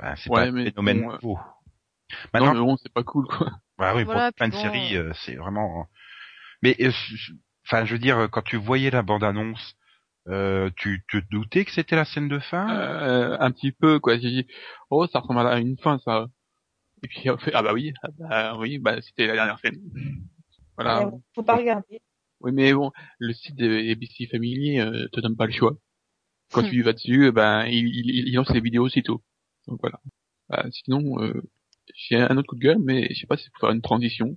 Enfin, 0.00 0.14
c'est 0.16 0.30
Ouais, 0.30 0.50
pas 0.50 0.58
un 0.58 0.64
phénomène 0.64 1.02
bon, 1.02 1.10
euh, 1.10 1.18
nouveau. 1.22 1.38
Non, 1.38 2.16
Maintenant, 2.32 2.54
mais 2.54 2.60
bon, 2.60 2.76
c'est 2.76 2.92
pas 2.92 3.02
cool, 3.02 3.26
quoi. 3.26 3.50
bah 3.78 3.94
oui, 3.94 4.04
Voilà, 4.04 4.30
pour 4.32 4.36
plein 4.36 4.48
de 4.48 4.52
bon, 4.52 4.60
séries, 4.60 4.96
euh, 4.96 5.12
c'est 5.24 5.34
vraiment. 5.34 5.86
Mais, 6.62 6.76
euh, 6.80 6.92
enfin, 7.66 7.84
je 7.84 7.92
veux 7.92 7.98
dire, 7.98 8.28
quand 8.30 8.42
tu 8.42 8.56
voyais 8.56 8.90
la 8.90 9.02
bande 9.02 9.24
annonce, 9.24 9.74
euh, 10.28 10.70
tu 10.76 11.04
te 11.10 11.16
doutais 11.30 11.64
que 11.64 11.72
c'était 11.72 11.96
la 11.96 12.04
scène 12.04 12.28
de 12.28 12.38
fin? 12.38 12.68
Euh, 12.70 13.36
un 13.40 13.50
petit 13.50 13.72
peu, 13.72 13.98
quoi. 13.98 14.14
J'ai 14.18 14.30
dit, 14.30 14.46
oh, 14.90 15.06
ça 15.06 15.20
ressemble 15.20 15.40
à 15.40 15.58
une 15.58 15.76
fin, 15.78 15.98
ça. 16.04 16.26
Et 17.02 17.08
puis, 17.08 17.30
on 17.30 17.38
fait, 17.38 17.52
ah 17.54 17.62
bah 17.62 17.72
oui, 17.72 17.92
ah 18.02 18.08
bah 18.18 18.56
oui, 18.58 18.78
bah 18.78 19.00
c'était 19.02 19.26
la 19.26 19.34
dernière 19.34 19.58
scène. 19.58 19.80
Voilà. 20.76 21.06
Ouais, 21.06 21.12
faut 21.34 21.42
pas 21.42 21.56
regarder. 21.56 22.00
Oui, 22.40 22.52
mais 22.52 22.72
bon, 22.72 22.90
le 23.18 23.32
site 23.32 23.56
de 23.56 23.90
ABC 23.92 24.26
Family 24.26 24.80
euh, 24.80 25.06
te 25.12 25.20
donne 25.20 25.36
pas 25.36 25.46
le 25.46 25.52
choix. 25.52 25.76
Quand 26.52 26.62
Hmm. 26.62 26.68
tu 26.68 26.76
y 26.78 26.82
vas 26.82 26.92
dessus, 26.92 27.32
ben, 27.32 27.64
il, 27.66 27.86
il, 27.88 28.28
il 28.28 28.34
lance 28.34 28.50
les 28.50 28.60
vidéos 28.60 28.84
aussitôt. 28.84 29.22
Donc 29.66 29.78
voilà. 29.80 30.00
Bah, 30.48 30.66
sinon, 30.70 31.20
euh, 31.22 31.42
j'ai 31.94 32.16
un 32.16 32.36
autre 32.36 32.48
coup 32.48 32.56
de 32.56 32.60
gueule, 32.60 32.78
mais 32.78 33.08
je 33.12 33.20
sais 33.20 33.26
pas 33.26 33.36
si 33.36 33.44
c'est 33.44 33.50
pour 33.52 33.60
faire 33.60 33.70
une 33.74 33.80
transition. 33.82 34.36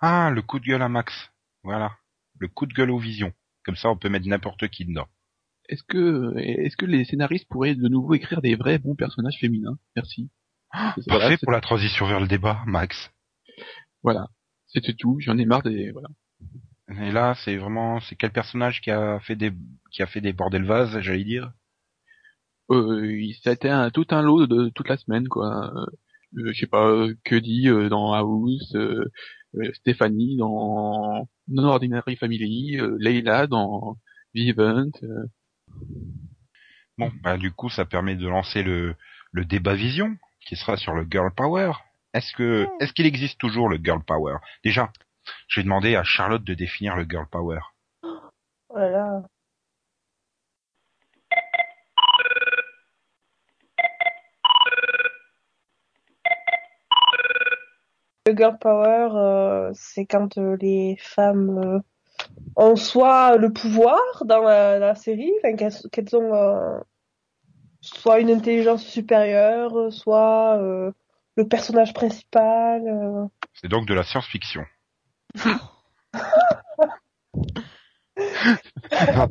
Ah, 0.00 0.30
le 0.32 0.42
coup 0.42 0.60
de 0.60 0.64
gueule 0.66 0.82
à 0.82 0.88
Max. 0.88 1.12
Voilà. 1.62 1.96
Le 2.38 2.48
coup 2.48 2.66
de 2.66 2.74
gueule 2.74 2.90
aux 2.90 2.98
visions. 2.98 3.32
Comme 3.64 3.76
ça, 3.76 3.90
on 3.90 3.96
peut 3.96 4.08
mettre 4.08 4.26
n'importe 4.28 4.68
qui 4.68 4.84
dedans. 4.84 5.08
Est-ce 5.68 5.82
que, 5.82 6.34
est-ce 6.36 6.76
que 6.76 6.84
les 6.86 7.04
scénaristes 7.04 7.48
pourraient 7.48 7.74
de 7.74 7.88
nouveau 7.88 8.14
écrire 8.14 8.42
des 8.42 8.54
vrais 8.54 8.78
bons 8.78 8.94
personnages 8.94 9.38
féminins? 9.40 9.78
Merci. 9.96 10.28
Parfait 10.74 11.02
Voilà, 11.06 11.36
pour 11.38 11.52
la 11.52 11.60
transition 11.60 12.06
vers 12.06 12.20
le 12.20 12.26
débat, 12.26 12.62
Max. 12.66 13.10
Voilà. 14.02 14.28
C'était 14.66 14.94
tout. 14.94 15.18
J'en 15.20 15.38
ai 15.38 15.44
marre 15.46 15.62
des, 15.62 15.92
voilà. 15.92 16.08
Et 17.00 17.12
là, 17.12 17.34
c'est 17.44 17.56
vraiment, 17.56 18.00
c'est 18.00 18.16
quel 18.16 18.32
personnage 18.32 18.80
qui 18.80 18.90
a 18.90 19.20
fait 19.20 19.36
des, 19.36 19.52
qui 19.92 20.02
a 20.02 20.06
fait 20.06 20.20
des 20.20 20.32
bordels 20.32 20.64
vases, 20.64 20.98
j'allais 21.00 21.24
dire? 21.24 21.52
Euh, 22.70 23.06
il- 23.06 23.34
ça 23.42 23.50
a 23.50 23.52
été 23.52 23.70
un, 23.70 23.90
tout 23.90 24.06
un 24.10 24.22
lot 24.22 24.46
de 24.46 24.68
toute 24.70 24.88
la 24.88 24.96
semaine, 24.96 25.28
quoi. 25.28 25.72
Euh, 25.74 25.86
je 26.36 26.52
sais 26.52 26.66
pas, 26.66 26.88
euh, 26.88 27.14
que 27.24 27.36
dit 27.36 27.68
euh, 27.68 27.88
dans 27.88 28.12
House, 28.12 28.74
euh, 28.74 29.04
euh, 29.56 29.72
Stéphanie 29.74 30.36
dans 30.36 31.28
Non 31.48 31.64
Ordinary 31.64 32.16
Family, 32.16 32.78
euh, 32.80 32.96
Leila 32.98 33.46
dans 33.46 33.96
Vivant. 34.34 34.90
euh, 35.02 35.26
Bon, 36.98 37.10
bah, 37.22 37.36
du 37.36 37.50
coup, 37.52 37.70
ça 37.70 37.84
permet 37.84 38.16
de 38.16 38.28
lancer 38.28 38.62
le, 38.62 38.94
le 39.32 39.44
débat 39.44 39.74
vision, 39.74 40.16
qui 40.44 40.56
sera 40.56 40.76
sur 40.76 40.94
le 40.94 41.06
girl 41.10 41.30
power. 41.34 41.72
Est-ce 42.12 42.32
que, 42.32 42.66
est-ce 42.80 42.92
qu'il 42.92 43.06
existe 43.06 43.38
toujours 43.38 43.68
le 43.68 43.78
girl 43.82 44.02
power? 44.04 44.36
Déjà, 44.62 44.90
je 45.48 45.60
vais 45.60 45.64
demander 45.64 45.96
à 45.96 46.04
Charlotte 46.04 46.44
de 46.44 46.54
définir 46.54 46.96
le 46.96 47.04
girl 47.08 47.26
power. 47.26 47.60
Oh 48.02 48.78
là 48.78 48.90
là. 48.90 49.22
Le 58.26 58.34
girl 58.34 58.56
power, 58.58 59.08
euh, 59.14 59.70
c'est 59.74 60.06
quand 60.06 60.38
euh, 60.38 60.56
les 60.60 60.96
femmes 60.98 61.58
euh, 61.58 61.78
ont 62.56 62.74
soit 62.74 63.36
le 63.36 63.52
pouvoir 63.52 64.00
dans 64.24 64.40
la, 64.40 64.78
la 64.78 64.94
série, 64.94 65.32
qu'elles 65.42 66.16
ont, 66.16 66.82
soit 67.84 68.20
une 68.20 68.30
intelligence 68.30 68.84
supérieure, 68.84 69.92
soit 69.92 70.56
euh, 70.58 70.90
le 71.36 71.46
personnage 71.48 71.92
principal. 71.94 72.82
euh. 72.86 73.26
C'est 73.54 73.68
donc 73.68 73.86
de 73.86 73.94
la 73.94 74.02
science-fiction. 74.02 74.64
Non, 78.16 79.28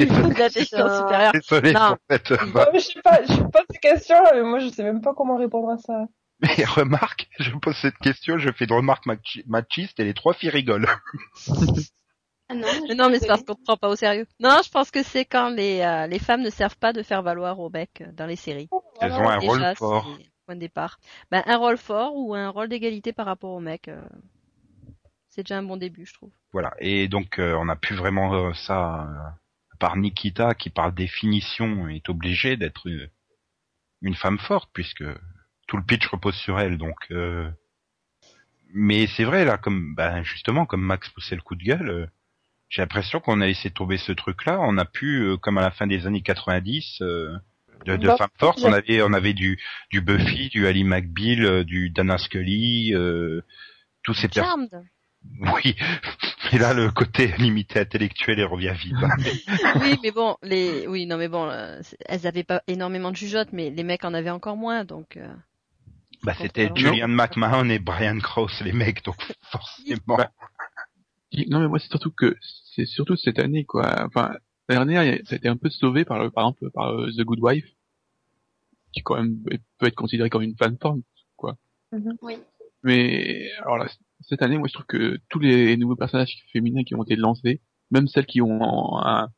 Une 0.00 0.12
intelligence 0.12 0.98
supérieure. 0.98 1.32
Désolé 1.32 1.72
Non. 1.72 1.88
pour 1.90 1.98
cette 2.10 2.30
Ouais, 2.30 2.66
mais 2.72 2.78
je 2.78 2.84
sais 2.86 3.02
pas, 3.02 3.20
je 3.24 3.42
pose 3.42 3.62
ces 3.70 3.78
questions, 3.78 4.16
mais 4.34 4.42
moi 4.42 4.58
je 4.60 4.68
sais 4.68 4.82
même 4.82 5.00
pas 5.02 5.12
comment 5.14 5.36
répondre 5.36 5.70
à 5.70 5.76
ça. 5.78 6.06
Mais 6.40 6.64
remarque, 6.64 7.28
je 7.38 7.50
pose 7.50 7.76
cette 7.76 7.98
question, 7.98 8.38
je 8.38 8.50
fais 8.52 8.64
une 8.66 8.72
remarque 8.76 9.04
machi- 9.06 9.42
machiste 9.46 10.00
et 10.00 10.04
les 10.04 10.14
trois 10.14 10.32
filles 10.34 10.50
rigolent. 10.50 10.88
Ah 12.48 12.54
non, 12.54 12.68
Mais 12.88 12.94
non, 12.94 13.10
mais 13.10 13.18
c'est 13.18 13.26
parce 13.26 13.42
qu'on 13.42 13.54
te 13.54 13.62
prend 13.62 13.76
pas 13.76 13.88
au 13.88 13.96
sérieux. 13.96 14.26
Non, 14.38 14.60
je 14.64 14.70
pense 14.70 14.90
que 14.90 15.02
c'est 15.02 15.24
quand 15.24 15.50
les, 15.50 15.80
euh, 15.80 16.06
les 16.06 16.18
femmes 16.20 16.42
ne 16.42 16.50
servent 16.50 16.76
pas 16.78 16.92
de 16.92 17.02
faire 17.02 17.22
valoir 17.22 17.58
au 17.58 17.70
mec 17.70 18.00
euh, 18.00 18.12
dans 18.12 18.26
les 18.26 18.36
séries. 18.36 18.68
Elles 19.00 19.12
ont 19.12 19.28
un 19.28 19.38
Déjà, 19.38 19.52
rôle 19.52 19.76
fort. 19.76 20.18
point 20.46 20.54
de 20.54 20.60
départ. 20.60 20.98
Ben, 21.30 21.42
un 21.46 21.56
rôle 21.56 21.76
fort 21.76 22.12
ou 22.14 22.34
un 22.34 22.48
rôle 22.48 22.68
d'égalité 22.68 23.12
par 23.12 23.26
rapport 23.26 23.50
au 23.50 23.60
mec, 23.60 23.88
euh, 23.88 24.00
c'est 25.28 25.42
déjà 25.42 25.58
un 25.58 25.64
bon 25.64 25.76
début, 25.76 26.06
je 26.06 26.14
trouve. 26.14 26.30
Voilà. 26.52 26.72
Et 26.78 27.08
donc 27.08 27.38
euh, 27.40 27.54
on 27.58 27.68
a 27.68 27.76
plus 27.76 27.96
vraiment 27.96 28.32
euh, 28.34 28.52
ça, 28.54 29.02
euh, 29.02 29.76
part 29.80 29.96
Nikita 29.96 30.54
qui 30.54 30.70
par 30.70 30.92
définition 30.92 31.88
est 31.88 32.08
obligée 32.08 32.56
d'être 32.56 32.86
une, 32.86 33.10
une 34.02 34.14
femme 34.14 34.38
forte 34.38 34.70
puisque 34.72 35.04
tout 35.66 35.76
le 35.76 35.82
pitch 35.82 36.06
repose 36.06 36.36
sur 36.36 36.60
elle. 36.60 36.78
Donc, 36.78 36.96
euh, 37.10 37.50
mais 38.72 39.06
c'est 39.08 39.24
vrai 39.24 39.44
là, 39.44 39.58
comme 39.58 39.94
ben 39.96 40.22
justement 40.22 40.64
comme 40.64 40.82
Max 40.82 41.08
poussait 41.10 41.34
le 41.34 41.42
coup 41.42 41.56
de 41.56 41.64
gueule, 41.64 41.90
euh, 41.90 42.06
j'ai 42.68 42.82
l'impression 42.82 43.20
qu'on 43.20 43.40
a 43.40 43.46
laissé 43.46 43.70
tomber 43.70 43.96
ce 43.98 44.12
truc-là. 44.12 44.58
On 44.60 44.76
a 44.78 44.84
pu, 44.84 45.20
euh, 45.22 45.36
comme 45.36 45.58
à 45.58 45.62
la 45.62 45.70
fin 45.70 45.86
des 45.86 46.06
années 46.06 46.22
90. 46.22 46.98
euh, 47.02 47.36
de, 47.84 47.96
de 47.96 48.06
Bah, 48.08 48.16
femmes 48.16 48.28
fortes, 48.38 48.58
j'ai- 48.60 48.66
on 48.68 48.72
avait 48.72 49.02
on 49.02 49.12
avait 49.12 49.34
du 49.34 49.60
du 49.90 50.00
Buffy, 50.00 50.48
du 50.48 50.66
Ali 50.66 50.82
McBeal, 50.82 51.44
euh, 51.44 51.64
du 51.64 51.90
Dana 51.90 52.18
Scully, 52.18 52.92
euh, 52.94 53.42
tous 54.02 54.14
ces 54.14 54.28
personnes. 54.28 54.68
Oui, 55.40 55.74
et 56.52 56.58
là 56.58 56.72
le 56.72 56.90
côté 56.92 57.32
limité 57.38 57.80
intellectuel 57.80 58.38
il 58.38 58.44
revient 58.44 58.74
vite. 58.78 58.94
hein. 59.02 59.08
oui, 59.82 59.98
mais 60.02 60.12
bon, 60.12 60.36
les, 60.42 60.86
oui, 60.86 61.06
non, 61.06 61.16
mais 61.16 61.26
bon, 61.26 61.48
euh, 61.50 61.80
elles 62.06 62.28
avaient 62.28 62.44
pas 62.44 62.62
énormément 62.68 63.10
de 63.10 63.16
jugeotes, 63.16 63.48
mais 63.52 63.70
les 63.70 63.82
mecs 63.82 64.04
en 64.04 64.14
avaient 64.14 64.30
encore 64.30 64.56
moins, 64.56 64.84
donc. 64.84 65.16
euh, 65.16 65.26
bah 66.22 66.34
c'était. 66.40 66.70
Julian 66.76 67.08
McMahon 67.08 67.68
et 67.70 67.78
Brian 67.80 68.18
Krause 68.20 68.60
les 68.64 68.72
mecs 68.72 69.04
donc 69.04 69.16
forcément. 69.50 70.18
Non 71.48 71.60
mais 71.60 71.68
moi 71.68 71.78
c'est 71.78 71.88
surtout 71.88 72.10
que 72.10 72.36
c'est 72.74 72.86
surtout 72.86 73.16
cette 73.16 73.38
année 73.38 73.64
quoi. 73.64 74.04
Enfin 74.06 74.34
l'année 74.68 74.94
dernière 74.94 75.20
ça 75.26 75.34
a 75.34 75.38
été 75.38 75.48
un 75.48 75.56
peu 75.56 75.70
sauvé 75.70 76.04
par 76.04 76.18
le- 76.18 76.30
par 76.30 76.44
exemple 76.48 76.70
par 76.72 76.88
euh, 76.92 77.10
The 77.16 77.22
Good 77.22 77.40
Wife 77.40 77.66
qui 78.92 79.02
quand 79.02 79.16
même 79.16 79.36
peut 79.78 79.86
être 79.86 79.94
considéré 79.94 80.30
comme 80.30 80.42
une 80.42 80.56
fan 80.56 80.76
forme. 80.80 81.02
Oui. 82.22 82.38
Mais 82.82 83.50
alors 83.62 83.78
là 83.78 83.86
cette 84.22 84.42
année 84.42 84.58
moi 84.58 84.68
je 84.68 84.72
trouve 84.74 84.86
que 84.86 85.18
tous 85.28 85.38
les 85.38 85.76
nouveaux 85.76 85.96
personnages 85.96 86.36
féminins 86.52 86.84
qui 86.84 86.94
ont 86.94 87.02
été 87.02 87.16
lancés, 87.16 87.60
même 87.90 88.08
celles 88.08 88.26
qui 88.26 88.40
ont 88.40 88.98
un, 88.98 89.28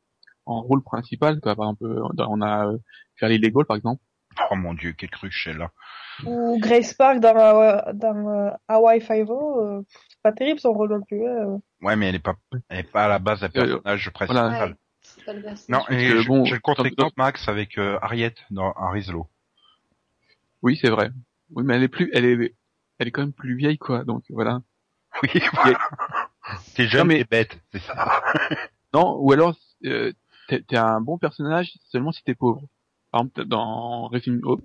en 0.46 0.62
rôle 0.62 0.82
principal, 0.82 1.40
quoi, 1.40 1.56
par 1.56 1.66
exemple 1.70 2.14
dans- 2.14 2.30
on 2.32 2.40
a 2.40 2.68
euh, 2.68 2.78
Fairly 3.16 3.38
Legal 3.38 3.64
par 3.66 3.76
exemple. 3.76 4.02
Oh 4.50 4.54
mon 4.56 4.72
dieu, 4.74 4.92
quelle 4.92 5.10
cruche 5.10 5.44
celle-là. 5.44 5.72
Ou 6.24 6.58
Grace 6.60 6.94
Park 6.94 7.18
dans, 7.20 7.36
euh, 7.36 7.78
dans 7.94 8.28
euh, 8.28 8.50
Hawaii 8.68 9.00
Five-O, 9.00 9.60
euh, 9.60 9.82
pas 10.30 10.36
terrible 10.36 10.60
son 10.60 10.72
rôle 10.72 10.90
non 10.90 11.02
plus. 11.02 11.26
hein. 11.26 11.60
Ouais 11.80 11.96
mais 11.96 12.08
elle 12.08 12.14
est 12.16 12.18
pas 12.18 12.34
elle 12.68 12.80
est 12.80 12.90
pas 12.90 13.04
à 13.04 13.08
la 13.08 13.18
base 13.18 13.42
un 13.44 13.48
personnage 13.48 14.10
principal. 14.10 14.76
Ouais, 15.26 15.34
le 15.34 15.42
personnage. 15.42 15.58
Non, 15.68 15.80
et 15.88 16.08
que 16.10 16.20
je- 16.22 16.26
bon, 16.28 16.44
j'ai 16.44 16.54
le 16.54 16.60
contre-exemple 16.60 17.14
Max 17.16 17.48
avec 17.48 17.78
euh, 17.78 17.98
Harriet 18.02 18.34
dans 18.50 18.72
Harry's 18.72 19.10
Law. 19.10 19.26
Oui 20.62 20.78
c'est 20.80 20.90
vrai. 20.90 21.10
Oui 21.50 21.62
mais 21.64 21.76
elle 21.76 21.82
est 21.84 21.88
plus 21.88 22.10
elle 22.12 22.24
est 22.24 22.54
elle 22.98 23.08
est 23.08 23.10
quand 23.10 23.22
même 23.22 23.32
plus 23.32 23.56
vieille 23.56 23.78
quoi 23.78 24.04
donc 24.04 24.24
voilà. 24.30 24.60
Oui, 25.22 25.40
voilà. 25.54 25.78
T'es 26.74 26.86
jeune, 26.86 27.00
Non, 27.00 27.06
mais- 27.06 27.18
t'es 27.18 27.24
bête, 27.24 27.60
c'est 27.72 27.80
ça. 27.80 28.22
Non, 28.94 29.16
ou 29.20 29.32
alors 29.32 29.54
euh, 29.84 30.12
t'es 30.48 30.62
t'es 30.62 30.76
un 30.76 31.00
bon 31.00 31.18
personnage 31.18 31.72
seulement 31.90 32.12
si 32.12 32.22
t'es 32.24 32.34
pauvre. 32.34 32.62
Par 33.10 33.20
exemple, 33.22 33.44
dans 33.46 34.08
Racing 34.08 34.40
Hope, 34.44 34.62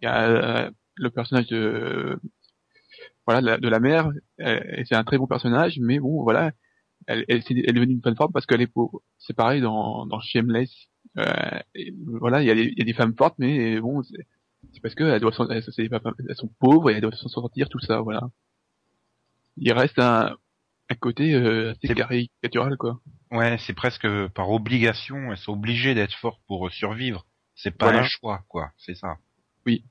il 0.00 0.04
y 0.04 0.06
a 0.08 0.22
euh, 0.28 0.70
le 0.96 1.10
personnage 1.10 1.46
de 1.48 2.20
voilà 3.26 3.40
de 3.40 3.46
la, 3.46 3.58
de 3.58 3.68
la 3.68 3.80
mère, 3.80 4.10
c'est 4.38 4.94
un 4.94 5.04
très 5.04 5.18
bon 5.18 5.26
personnage, 5.26 5.78
mais 5.80 5.98
bon 6.00 6.22
voilà, 6.22 6.52
elle, 7.06 7.24
elle, 7.28 7.42
elle 7.48 7.58
est 7.58 7.72
devenue 7.72 7.94
une 7.94 8.02
femme 8.02 8.16
forte 8.16 8.32
parce 8.32 8.46
qu'elle 8.46 8.60
est 8.60 8.66
pauvre. 8.66 9.00
C'est 9.18 9.34
pareil 9.36 9.60
dans, 9.60 10.06
dans 10.06 10.20
Shameless. 10.20 10.70
Euh, 11.18 11.24
et 11.74 11.94
voilà, 12.06 12.42
il 12.42 12.46
y, 12.46 12.50
a 12.50 12.54
des, 12.54 12.72
y 12.76 12.82
a 12.82 12.84
des 12.84 12.92
femmes 12.92 13.14
fortes, 13.16 13.36
mais 13.38 13.80
bon, 13.80 14.02
c'est 14.02 14.80
parce 14.82 14.94
qu'elles 14.94 15.20
doivent 15.20 15.34
elles, 15.50 15.62
elles 16.28 16.36
sont 16.36 16.50
pauvres 16.60 16.90
et 16.90 16.94
elles 16.94 17.00
doivent 17.00 17.14
s'en 17.14 17.28
sortir, 17.28 17.68
tout 17.68 17.80
ça, 17.80 18.00
voilà. 18.00 18.30
Il 19.56 19.72
reste 19.72 19.98
un, 19.98 20.36
un 20.88 20.94
côté 20.94 21.34
euh, 21.34 21.72
assez 21.72 21.94
caricatural, 21.94 22.76
quoi. 22.76 23.00
Ouais, 23.30 23.56
c'est 23.58 23.74
presque 23.74 24.06
par 24.28 24.50
obligation, 24.50 25.32
elles 25.32 25.38
sont 25.38 25.52
obligées 25.52 25.94
d'être 25.94 26.14
fortes 26.14 26.40
pour 26.46 26.70
survivre. 26.70 27.26
C'est 27.54 27.70
pas 27.76 27.86
Voilà. 27.86 28.00
un 28.00 28.04
choix, 28.08 28.44
quoi, 28.48 28.70
c'est 28.76 28.94
ça. 28.94 29.16
Oui. 29.66 29.84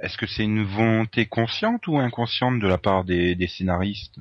Est-ce 0.00 0.18
que 0.18 0.26
c'est 0.26 0.44
une 0.44 0.62
volonté 0.62 1.26
consciente 1.26 1.86
ou 1.86 1.98
inconsciente 1.98 2.58
de 2.60 2.66
la 2.66 2.78
part 2.78 3.04
des, 3.04 3.46
scénaristes? 3.46 4.18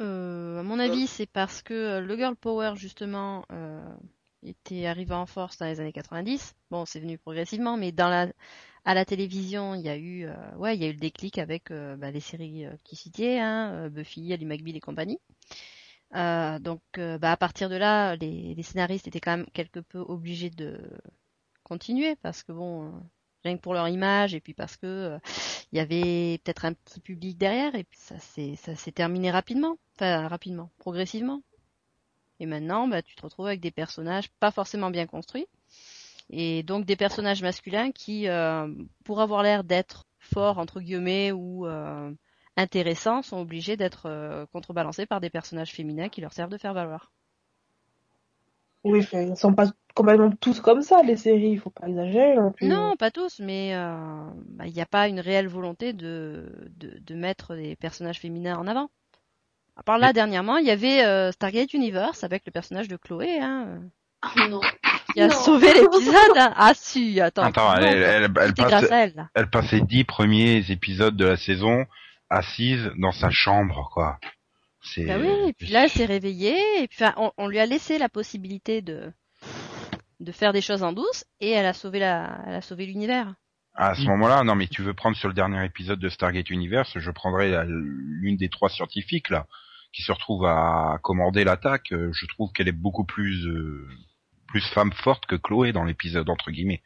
Euh, 0.00 0.60
à 0.60 0.62
mon 0.62 0.78
avis, 0.78 1.06
c'est 1.06 1.26
parce 1.26 1.62
que 1.62 1.74
euh, 1.74 2.00
le 2.00 2.16
girl 2.16 2.36
power 2.36 2.74
justement 2.76 3.44
euh, 3.52 3.94
était 4.42 4.86
arrivé 4.86 5.14
en 5.14 5.26
force 5.26 5.58
dans 5.58 5.66
les 5.66 5.80
années 5.80 5.92
90. 5.92 6.54
Bon, 6.70 6.86
c'est 6.86 7.00
venu 7.00 7.18
progressivement, 7.18 7.76
mais 7.76 7.94
à 7.98 8.94
la 8.94 9.04
télévision, 9.04 9.74
il 9.74 9.82
y 9.82 9.88
a 9.88 9.96
eu 9.96 10.20
y 10.20 10.26
a 10.26 10.88
eu 10.88 10.92
le 10.92 10.98
déclic 10.98 11.38
avec 11.38 11.70
bah, 11.70 12.10
les 12.10 12.20
séries 12.20 12.66
qui 12.84 12.96
citaient, 12.96 13.40
hein, 13.40 13.88
Buffy, 13.90 14.32
Ali 14.32 14.46
McBeal 14.46 14.76
et 14.76 14.80
compagnie. 14.80 15.18
Donc, 16.12 16.80
bah, 16.94 17.32
à 17.32 17.36
partir 17.36 17.68
de 17.68 17.76
là, 17.76 18.16
les, 18.16 18.62
scénaristes 18.62 19.08
étaient 19.08 19.20
quand 19.20 19.36
même 19.36 19.46
quelque 19.52 19.80
peu 19.80 19.98
obligés 19.98 20.50
de 20.50 20.78
continuer 21.64 22.14
parce 22.22 22.44
que 22.44 22.52
bon, 22.52 22.92
rien 23.46 23.56
que 23.56 23.62
pour 23.62 23.74
leur 23.74 23.88
image 23.88 24.34
et 24.34 24.40
puis 24.40 24.54
parce 24.54 24.76
que 24.76 24.86
euh, 24.86 25.18
il 25.72 25.78
y 25.78 25.80
avait 25.80 26.38
peut-être 26.44 26.64
un 26.64 26.72
petit 26.72 27.00
public 27.00 27.38
derrière 27.38 27.74
et 27.74 27.84
puis 27.84 27.98
ça 27.98 28.18
s'est 28.18 28.56
ça 28.56 28.74
s'est 28.74 28.92
terminé 28.92 29.30
rapidement, 29.30 29.78
enfin 29.96 30.28
rapidement, 30.28 30.70
progressivement. 30.78 31.42
Et 32.38 32.46
maintenant, 32.46 32.86
bah, 32.86 33.02
tu 33.02 33.16
te 33.16 33.22
retrouves 33.22 33.46
avec 33.46 33.60
des 33.60 33.70
personnages 33.70 34.28
pas 34.40 34.50
forcément 34.50 34.90
bien 34.90 35.06
construits 35.06 35.46
et 36.28 36.62
donc 36.62 36.84
des 36.84 36.96
personnages 36.96 37.42
masculins 37.42 37.92
qui, 37.92 38.28
euh, 38.28 38.68
pour 39.04 39.20
avoir 39.20 39.42
l'air 39.42 39.64
d'être 39.64 40.06
forts 40.18 40.58
entre 40.58 40.80
guillemets 40.80 41.32
ou 41.32 41.66
euh, 41.66 42.12
intéressants, 42.56 43.22
sont 43.22 43.38
obligés 43.38 43.76
d'être 43.76 44.46
contrebalancés 44.52 45.06
par 45.06 45.20
des 45.20 45.30
personnages 45.30 45.72
féminins 45.72 46.08
qui 46.08 46.20
leur 46.20 46.32
servent 46.32 46.50
de 46.50 46.58
faire 46.58 46.74
valoir. 46.74 47.12
Oui, 48.84 49.06
ils 49.12 49.36
sont 49.36 49.54
pas 49.54 49.66
complètement 49.96 50.30
tous 50.30 50.60
comme 50.60 50.82
ça, 50.82 51.02
les 51.02 51.16
séries, 51.16 51.50
il 51.50 51.58
faut 51.58 51.70
pas 51.70 51.88
exagérer 51.88 52.36
non 52.36 52.52
plus. 52.52 52.68
Non, 52.68 52.94
pas 52.96 53.10
tous, 53.10 53.40
mais 53.40 53.74
euh, 53.74 53.96
bah, 54.50 54.66
il 54.66 54.72
n'y 54.72 54.80
a 54.80 54.86
pas 54.86 55.08
une 55.08 55.18
réelle 55.18 55.48
volonté 55.48 55.92
de, 55.92 56.52
de, 56.76 56.98
de 57.00 57.14
mettre 57.14 57.56
des 57.56 57.74
personnages 57.74 58.20
féminins 58.20 58.56
en 58.56 58.66
avant. 58.68 58.90
À 59.76 59.82
part 59.82 59.98
là, 59.98 60.12
dernièrement, 60.12 60.56
il 60.58 60.66
y 60.66 60.70
avait 60.70 61.04
euh, 61.04 61.32
Stargate 61.32 61.74
Universe 61.74 62.22
avec 62.24 62.42
le 62.46 62.52
personnage 62.52 62.88
de 62.88 62.96
Chloé, 62.96 63.38
hein, 63.40 63.80
Ah, 64.22 64.48
non. 64.48 64.60
qui 65.12 65.20
a 65.20 65.26
Non. 65.28 65.34
sauvé 65.34 65.66
l'épisode. 65.74 66.36
hein. 66.36 66.52
Ah 66.56 66.72
si, 66.74 67.20
attends. 67.20 67.42
Attends, 67.42 67.74
non, 67.74 67.86
elle, 67.86 68.02
elle, 68.02 68.22
elle, 68.40 68.54
passe, 68.54 68.90
à 68.90 69.04
elle. 69.04 69.28
elle 69.34 69.50
passait 69.50 69.80
dix 69.80 70.04
premiers 70.04 70.70
épisodes 70.70 71.16
de 71.16 71.26
la 71.26 71.36
saison 71.36 71.84
assise 72.30 72.90
dans 72.98 73.12
sa 73.12 73.30
chambre, 73.30 73.90
quoi. 73.92 74.18
C'est. 74.82 75.04
Bah 75.04 75.16
oui, 75.20 75.48
et 75.48 75.52
puis 75.52 75.68
là, 75.68 75.84
elle 75.84 75.90
s'est 75.90 76.04
réveillée, 76.06 76.58
et 76.82 76.86
puis 76.88 76.98
enfin, 77.02 77.14
on, 77.16 77.32
on 77.38 77.48
lui 77.48 77.58
a 77.58 77.66
laissé 77.66 77.98
la 77.98 78.08
possibilité 78.08 78.82
de 78.82 79.12
de 80.20 80.32
faire 80.32 80.52
des 80.52 80.60
choses 80.60 80.82
en 80.82 80.92
douce, 80.92 81.24
et 81.40 81.50
elle 81.50 81.66
a 81.66 81.72
sauvé 81.72 81.98
la, 81.98 82.42
elle 82.46 82.54
a 82.54 82.60
sauvé 82.62 82.86
l'univers. 82.86 83.34
À 83.74 83.94
ce 83.94 84.06
moment-là, 84.06 84.42
non, 84.42 84.54
mais 84.54 84.68
tu 84.68 84.80
veux 84.82 84.94
prendre 84.94 85.16
sur 85.16 85.28
le 85.28 85.34
dernier 85.34 85.62
épisode 85.64 85.98
de 86.00 86.08
Stargate 86.08 86.48
Universe, 86.48 86.98
je 86.98 87.10
prendrais 87.10 87.50
la- 87.50 87.64
l'une 87.66 88.38
des 88.38 88.48
trois 88.48 88.70
scientifiques 88.70 89.28
là 89.28 89.46
qui 89.92 90.02
se 90.02 90.12
retrouve 90.12 90.44
à 90.46 90.98
commander 91.02 91.44
l'attaque. 91.44 91.92
Euh, 91.92 92.10
Je 92.12 92.26
trouve 92.26 92.52
qu'elle 92.52 92.68
est 92.68 92.72
beaucoup 92.72 93.04
plus 93.04 93.46
euh, 93.46 93.86
plus 94.48 94.62
femme 94.72 94.92
forte 94.92 95.26
que 95.26 95.36
Chloé 95.36 95.72
dans 95.72 95.84
l'épisode 95.84 96.28
entre 96.30 96.50
guillemets. 96.50 96.82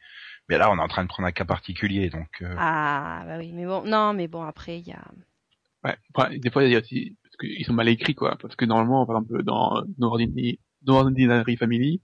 Mais 0.49 0.57
là, 0.57 0.69
on 0.71 0.77
est 0.77 0.81
en 0.81 0.87
train 0.89 1.03
de 1.03 1.07
prendre 1.07 1.27
un 1.27 1.31
cas 1.31 1.45
particulier, 1.45 2.09
donc. 2.09 2.27
euh, 2.41 2.53
Ah, 2.57 3.23
bah 3.25 3.37
oui, 3.37 3.53
mais 3.53 3.65
bon, 3.65 3.83
non, 3.85 4.13
mais 4.13 4.27
bon, 4.27 4.41
après, 4.43 4.79
il 4.79 4.87
y 4.87 4.91
a. 4.91 5.01
Ouais, 5.83 6.39
des 6.39 6.49
fois, 6.51 6.63
il 6.65 6.71
y 6.71 6.75
a 6.75 6.79
aussi, 6.79 7.15
parce 7.23 7.37
qu'ils 7.37 7.65
sont 7.65 7.73
mal 7.73 7.87
écrits, 7.87 8.15
quoi. 8.15 8.37
Parce 8.41 8.55
que 8.55 8.65
normalement, 8.65 9.05
par 9.05 9.17
exemple, 9.17 9.43
dans 9.43 9.81
No 9.97 10.07
Ordinary, 10.07 10.59
No 10.85 10.95
Ordinary 10.95 11.55
Family, 11.57 12.01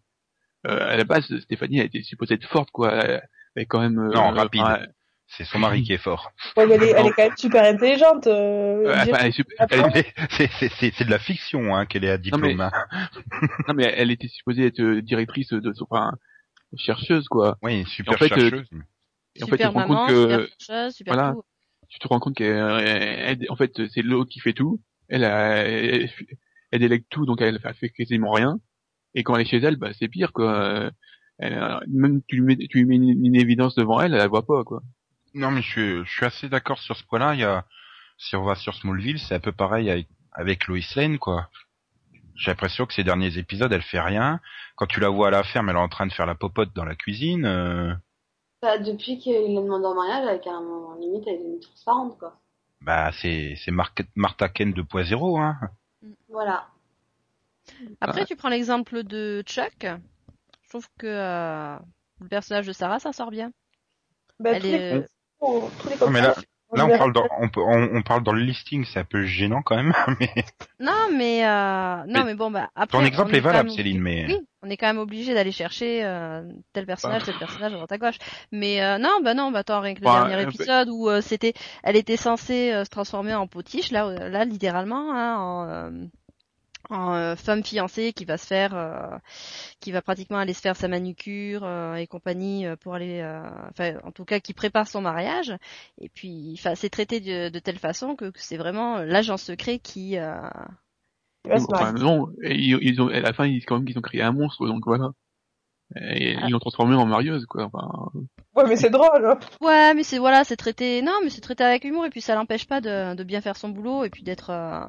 à 0.68 0.96
la 0.98 1.04
base, 1.04 1.26
Stéphanie 1.40 1.82
a 1.82 1.84
été 1.84 2.02
supposée 2.04 2.36
être 2.36 2.48
forte, 2.48 2.72
quoi. 2.72 2.94
Elle 2.94 3.22
avait 3.56 3.66
quand 3.66 3.80
même, 3.80 4.00
euh, 4.00 4.10
Non, 4.14 4.32
rapide. 4.32 4.62
enfin, 4.62 4.80
C'est 5.30 5.44
son 5.44 5.60
mari 5.60 5.84
qui 5.84 5.92
est 5.94 5.98
fort. 5.98 6.32
Ouais, 6.56 6.64
elle, 6.64 6.84
est, 6.84 6.92
elle 6.92 7.06
est 7.08 7.12
quand 7.12 7.24
même 7.24 7.36
super 7.38 7.64
intelligente. 7.66 8.28
Euh, 8.28 8.86
euh, 8.88 8.96
enfin, 8.96 9.18
elle 9.20 9.28
est 9.28 9.44
elle- 9.72 10.06
c'est 10.30 10.50
c'est 10.58 10.70
c'est 10.70 10.92
c'est 10.96 11.04
de 11.06 11.10
la 11.12 11.20
fiction 11.20 11.76
hein 11.76 11.86
qu'elle 11.86 12.06
est 12.06 12.10
à 12.10 12.18
diplôme. 12.18 12.56
mais- 12.56 12.64
hein. 12.64 12.72
non, 13.68 13.74
mais 13.74 13.94
elle 13.98 14.10
était 14.12 14.30
supposée 14.30 14.68
être 14.68 14.80
euh, 14.80 15.02
directrice 15.02 15.50
de 15.52 15.74
son, 15.74 15.86
enfin, 15.90 16.14
chercheuse 16.78 17.28
quoi. 17.28 17.58
Oui, 17.62 17.84
super 17.88 18.14
En 18.14 18.18
fait, 18.18 18.26
euh, 18.32 18.38
chercheuse. 18.50 18.68
Et 19.36 19.44
en 19.44 19.48
fait, 19.48 19.58
tu 19.58 19.64
super 19.64 19.70
te 19.70 19.74
rends 19.74 19.80
maman, 19.82 20.06
compte 20.06 20.10
que 20.10 20.22
super 20.30 20.48
chercheuse, 20.60 20.96
super 20.96 21.14
voilà. 21.14 21.32
tout. 21.34 21.44
tu 21.90 22.00
te 22.00 22.08
rends 22.08 22.20
compte 22.20 22.36
qu'elle, 22.36 22.56
elle- 22.88 23.46
en 23.50 23.56
fait, 23.58 23.88
c'est 23.90 24.02
l'autre 24.02 24.30
qui 24.30 24.40
fait 24.40 24.54
tout. 24.54 24.82
Elle, 25.10 25.24
a- 25.26 25.58
elle, 25.66 26.10
elle 26.72 26.80
délègue 26.80 27.04
tout, 27.10 27.26
donc 27.26 27.42
elle 27.42 27.60
fait, 27.60 27.74
fait 27.74 27.90
quasiment 27.90 28.32
rien. 28.32 28.60
Et 29.16 29.24
quand 29.24 29.36
elle 29.36 29.42
est 29.42 29.46
chez 29.50 29.58
elle, 29.58 29.78
bah 29.78 29.92
c'est 29.98 30.08
pire 30.08 30.32
quoi. 30.34 30.90
Elle, 31.40 31.80
même 31.88 32.22
tu 32.28 32.38
lui 32.38 32.44
mets, 32.44 32.58
tu 32.58 32.80
lui 32.80 32.86
mets 32.86 32.96
une, 32.96 33.26
une 33.26 33.36
évidence 33.36 33.76
devant 33.76 34.00
elle, 34.02 34.14
elle 34.14 34.20
la 34.20 34.28
voit 34.28 34.46
pas 34.46 34.64
quoi. 34.64 34.82
Non, 35.34 35.52
mais 35.52 35.62
je 35.62 35.70
suis, 35.70 36.06
je 36.06 36.12
suis 36.12 36.26
assez 36.26 36.50
d'accord 36.50 36.80
sur 36.80 36.96
ce 36.96 37.04
point-là. 37.04 37.34
Il 37.36 37.40
y 37.42 37.44
a, 37.44 37.66
si 38.18 38.36
on 38.36 38.44
va 38.44 38.56
sur 38.56 38.74
Smallville, 38.74 39.20
c'est 39.20 39.36
un 39.36 39.40
peu 39.40 39.52
pareil 39.52 39.90
avec, 39.90 40.08
avec 40.32 40.68
Lois 40.68 40.80
Lane, 40.96 41.20
quoi. 41.20 41.50
J'ai 42.36 42.52
l'impression 42.52 42.86
que 42.86 42.94
ces 42.94 43.04
derniers 43.04 43.38
épisodes, 43.38 43.72
elle 43.72 43.82
fait 43.82 44.00
rien. 44.00 44.40
Quand 44.76 44.88
tu 44.88 45.00
la 45.00 45.10
vois 45.10 45.28
à 45.28 45.32
la 45.32 45.44
ferme, 45.44 45.70
elle 45.70 45.76
est 45.76 45.80
en 45.80 45.90
train 45.90 46.08
de 46.08 46.14
faire 46.14 46.26
la 46.28 46.36
popote 46.36 46.74
dans 46.76 46.86
la 46.86 46.96
cuisine. 46.96 47.46
euh, 47.46 47.94
Bah, 48.62 48.78
depuis 48.80 49.20
qu'il 49.20 49.36
a 49.36 49.40
demandé 49.62 49.86
en 49.86 49.96
mariage, 49.96 50.24
elle 50.24 50.36
a 50.36 50.40
carrément, 50.40 50.96
limite, 50.96 51.24
elle 51.28 51.36
est 51.36 51.38
devenue 51.40 51.60
transparente, 51.60 52.18
quoi. 52.20 52.40
bah, 52.82 53.12
c'est, 53.12 53.56
c'est 53.64 53.72
Mar- 53.72 53.94
Martha 54.16 54.50
Ken 54.50 54.72
2.0, 54.74 55.40
hein. 55.42 55.58
Voilà. 56.30 56.68
Après, 58.02 58.26
tu 58.26 58.36
prends 58.36 58.50
l'exemple 58.50 59.04
de 59.04 59.42
Chuck. 59.46 59.86
Je 60.64 60.70
trouve 60.70 60.88
que 60.98 61.08
euh, 61.08 61.76
le 62.22 62.28
personnage 62.28 62.68
de 62.68 62.74
Sarah, 62.74 63.00
ça 63.00 63.14
sort 63.14 63.32
bien. 63.32 63.52
Bah, 64.40 64.52
Elle 64.54 64.62
tous, 64.62 64.68
est- 64.68 64.94
les, 64.96 65.02
tous 65.40 65.90
les 65.90 65.96
Non, 66.00 66.10
mais 66.12 66.22
là- 66.22 66.36
on 66.74 66.98
parle 66.98 67.14
dans, 67.14 67.28
on, 67.40 67.48
peut- 67.48 67.62
on, 67.62 67.96
on 67.96 68.02
parle 68.02 68.24
dans 68.24 68.34
le 68.34 68.42
listing, 68.42 68.84
c'est 68.86 69.00
un 69.00 69.06
peu 69.06 69.24
gênant 69.26 69.62
quand 69.62 69.78
même. 69.78 69.94
Mais 70.20 70.30
Non, 70.82 71.08
mais 71.14 71.46
euh, 71.48 72.04
non, 72.08 72.20
Mais 72.20 72.24
mais 72.26 72.36
bon, 72.36 72.52
bah 72.52 72.70
après. 72.76 72.98
ton 72.98 73.04
on 73.04 73.08
exemple 73.08 73.34
est 73.36 73.40
valable, 73.40 73.70
même- 73.70 73.76
Céline, 73.78 74.02
mais 74.02 74.26
Oui, 74.28 74.40
on 74.62 74.70
est 74.70 74.76
quand 74.76 74.88
même 74.88 74.98
obligé 74.98 75.34
d'aller 75.34 75.54
chercher 75.54 76.04
euh, 76.04 76.44
tel 76.74 76.86
personnage, 76.86 77.24
tel 77.24 77.36
personnage 77.38 77.72
à 77.72 77.76
droite 77.76 77.92
à 77.94 77.98
gauche. 77.98 78.18
Mais 78.52 78.84
euh, 78.84 78.98
non, 78.98 79.22
bah 79.24 79.34
non, 79.34 79.50
bah 79.52 79.60
attends, 79.60 79.80
rien 79.80 79.94
que 79.94 80.02
le 80.02 80.06
Bah, 80.06 80.28
dernier 80.28 80.44
euh, 80.44 80.50
épisode 80.50 80.90
où 80.90 81.10
euh, 81.10 81.22
c'était, 81.22 81.54
elle 81.84 81.96
était 81.96 82.18
censée 82.18 82.74
euh, 82.74 82.84
se 82.84 82.90
transformer 82.90 83.34
en 83.34 83.48
potiche, 83.48 83.92
là, 83.92 84.06
euh, 84.08 84.28
là 84.30 84.44
littéralement, 84.44 85.14
hein, 85.14 85.38
en, 85.38 85.70
euh, 85.70 85.90
en 86.90 87.14
euh, 87.16 87.36
femme 87.36 87.64
fiancée 87.64 88.14
qui 88.14 88.26
va 88.26 88.38
se 88.38 88.46
faire, 88.48 88.76
euh, 88.76 89.18
qui 89.80 89.92
va 89.92 90.02
pratiquement 90.02 90.38
aller 90.38 90.54
se 90.54 90.62
faire 90.62 90.76
sa 90.76 90.88
manucure 90.88 91.64
euh, 91.64 91.96
et 91.96 92.08
compagnie 92.08 92.66
euh, 92.66 92.76
pour 92.76 92.94
aller, 92.96 93.20
euh, 93.22 93.42
enfin, 93.72 93.96
en 94.04 94.12
tout 94.12 94.26
cas, 94.26 94.40
qui 94.40 94.54
prépare 94.54 94.88
son 94.88 95.02
mariage. 95.02 95.54
Et 96.00 96.10
puis, 96.10 96.56
enfin, 96.58 96.76
c'est 96.76 96.90
traité 96.90 97.20
de, 97.20 97.50
de 97.50 97.60
telle 97.60 97.80
façon 97.80 98.16
que, 98.16 98.26
que 98.30 98.40
c'est 98.42 98.58
vraiment 98.58 99.00
l'agent 99.00 99.38
secret 99.38 99.80
qui. 99.80 100.18
euh, 100.18 100.36
Enfin, 101.50 101.94
non, 101.94 102.30
et 102.44 102.56
ils, 102.56 102.78
ils 102.82 103.02
ont, 103.02 103.08
à 103.08 103.20
la 103.22 103.32
fin, 103.34 103.46
ils, 103.46 103.64
quand 103.64 103.76
même, 103.78 103.86
qu'ils 103.86 103.98
ont 103.98 104.02
créé 104.02 104.22
un 104.22 104.34
monstre, 104.34 104.68
donc 104.68 104.84
voilà. 104.86 105.12
Et 105.96 106.36
Ah. 106.36 106.46
ils 106.46 106.52
l'ont 106.52 106.60
transformé 106.60 106.96
en 106.96 107.06
marieuse, 107.06 107.46
quoi. 107.46 107.70
Enfin, 107.72 108.12
Ouais, 108.56 108.66
mais 108.68 108.76
c'est 108.76 108.90
drôle. 108.90 109.26
hein. 109.26 109.40
Ouais, 109.62 109.94
mais 109.94 110.04
c'est 110.04 110.18
voilà, 110.18 110.44
c'est 110.44 110.58
traité. 110.58 111.02
Non, 111.02 111.14
mais 111.24 111.30
c'est 111.30 111.40
traité 111.42 111.64
avec 111.64 111.86
humour 111.86 112.06
et 112.06 112.10
puis 112.10 112.20
ça 112.22 112.36
l'empêche 112.36 112.68
pas 112.68 112.82
de, 112.82 113.16
de 113.16 113.24
bien 113.24 113.40
faire 113.40 113.56
son 113.56 113.70
boulot 113.70 114.04
et 114.04 114.10
puis 114.10 114.24
d'être 114.24 114.50
euh, 114.50 114.84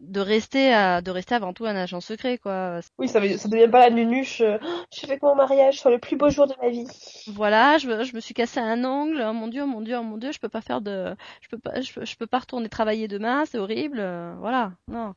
de 0.00 0.20
rester 0.20 0.72
à, 0.72 1.00
de 1.02 1.10
rester 1.10 1.34
avant 1.34 1.52
tout 1.52 1.66
un 1.66 1.76
agent 1.76 2.00
secret 2.00 2.38
quoi. 2.38 2.80
Oui, 2.98 3.08
ça, 3.08 3.20
ça 3.38 3.48
devient 3.48 3.68
pas 3.70 3.80
la 3.80 3.90
nunuche. 3.90 4.40
euh, 4.40 4.58
Oh, 4.62 4.84
J'ai 4.92 5.06
fait 5.06 5.18
que 5.18 5.26
mon 5.26 5.34
mariage 5.34 5.80
soit 5.80 5.90
le 5.90 5.98
plus 5.98 6.16
beau 6.16 6.30
jour 6.30 6.46
de 6.46 6.54
ma 6.60 6.68
vie? 6.68 6.86
Voilà, 7.28 7.78
je, 7.78 7.86
me- 7.88 8.04
je 8.04 8.14
me 8.14 8.20
suis 8.20 8.34
cassé 8.34 8.60
un 8.60 8.84
ongle. 8.84 9.22
Oh 9.28 9.32
mon 9.32 9.48
dieu, 9.48 9.62
oh 9.62 9.66
mon 9.66 9.80
dieu, 9.80 9.96
oh 9.96 10.02
mon 10.02 10.16
dieu, 10.18 10.32
je 10.32 10.40
peux 10.40 10.48
pas 10.48 10.60
faire 10.60 10.80
de, 10.80 11.14
je 11.40 11.48
peux 11.48 11.58
pas, 11.58 11.80
je, 11.80 11.92
peux- 11.92 12.04
je 12.04 12.16
peux 12.16 12.26
pas 12.26 12.40
retourner 12.40 12.68
travailler 12.68 13.08
demain, 13.08 13.44
c'est 13.46 13.58
horrible. 13.58 13.98
euh, 14.00 14.34
Voilà, 14.38 14.72
non. 14.88 15.14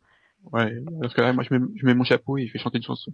ouais. 0.52 0.72
Parce 1.02 1.14
que 1.14 1.22
là, 1.22 1.34
moi, 1.34 1.44
je 1.44 1.54
mets, 1.54 1.66
je 1.76 1.86
mets 1.86 1.94
mon 1.94 2.04
chapeau 2.04 2.38
et 2.38 2.46
je 2.48 2.52
fais 2.52 2.60
chanter 2.60 2.78
une 2.78 2.84
chanson. 2.84 3.12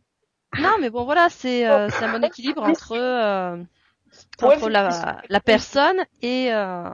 Non, 0.57 0.69
mais 0.81 0.89
bon 0.89 1.05
voilà, 1.05 1.29
c'est 1.29 1.67
euh, 1.67 1.89
c'est 1.89 2.03
un 2.03 2.09
bon 2.09 2.23
équilibre 2.23 2.61
entre 2.63 2.91
euh, 2.91 3.63
entre 4.41 4.69
la, 4.69 5.21
la 5.29 5.39
personne 5.39 5.97
et 6.21 6.53
euh, 6.53 6.89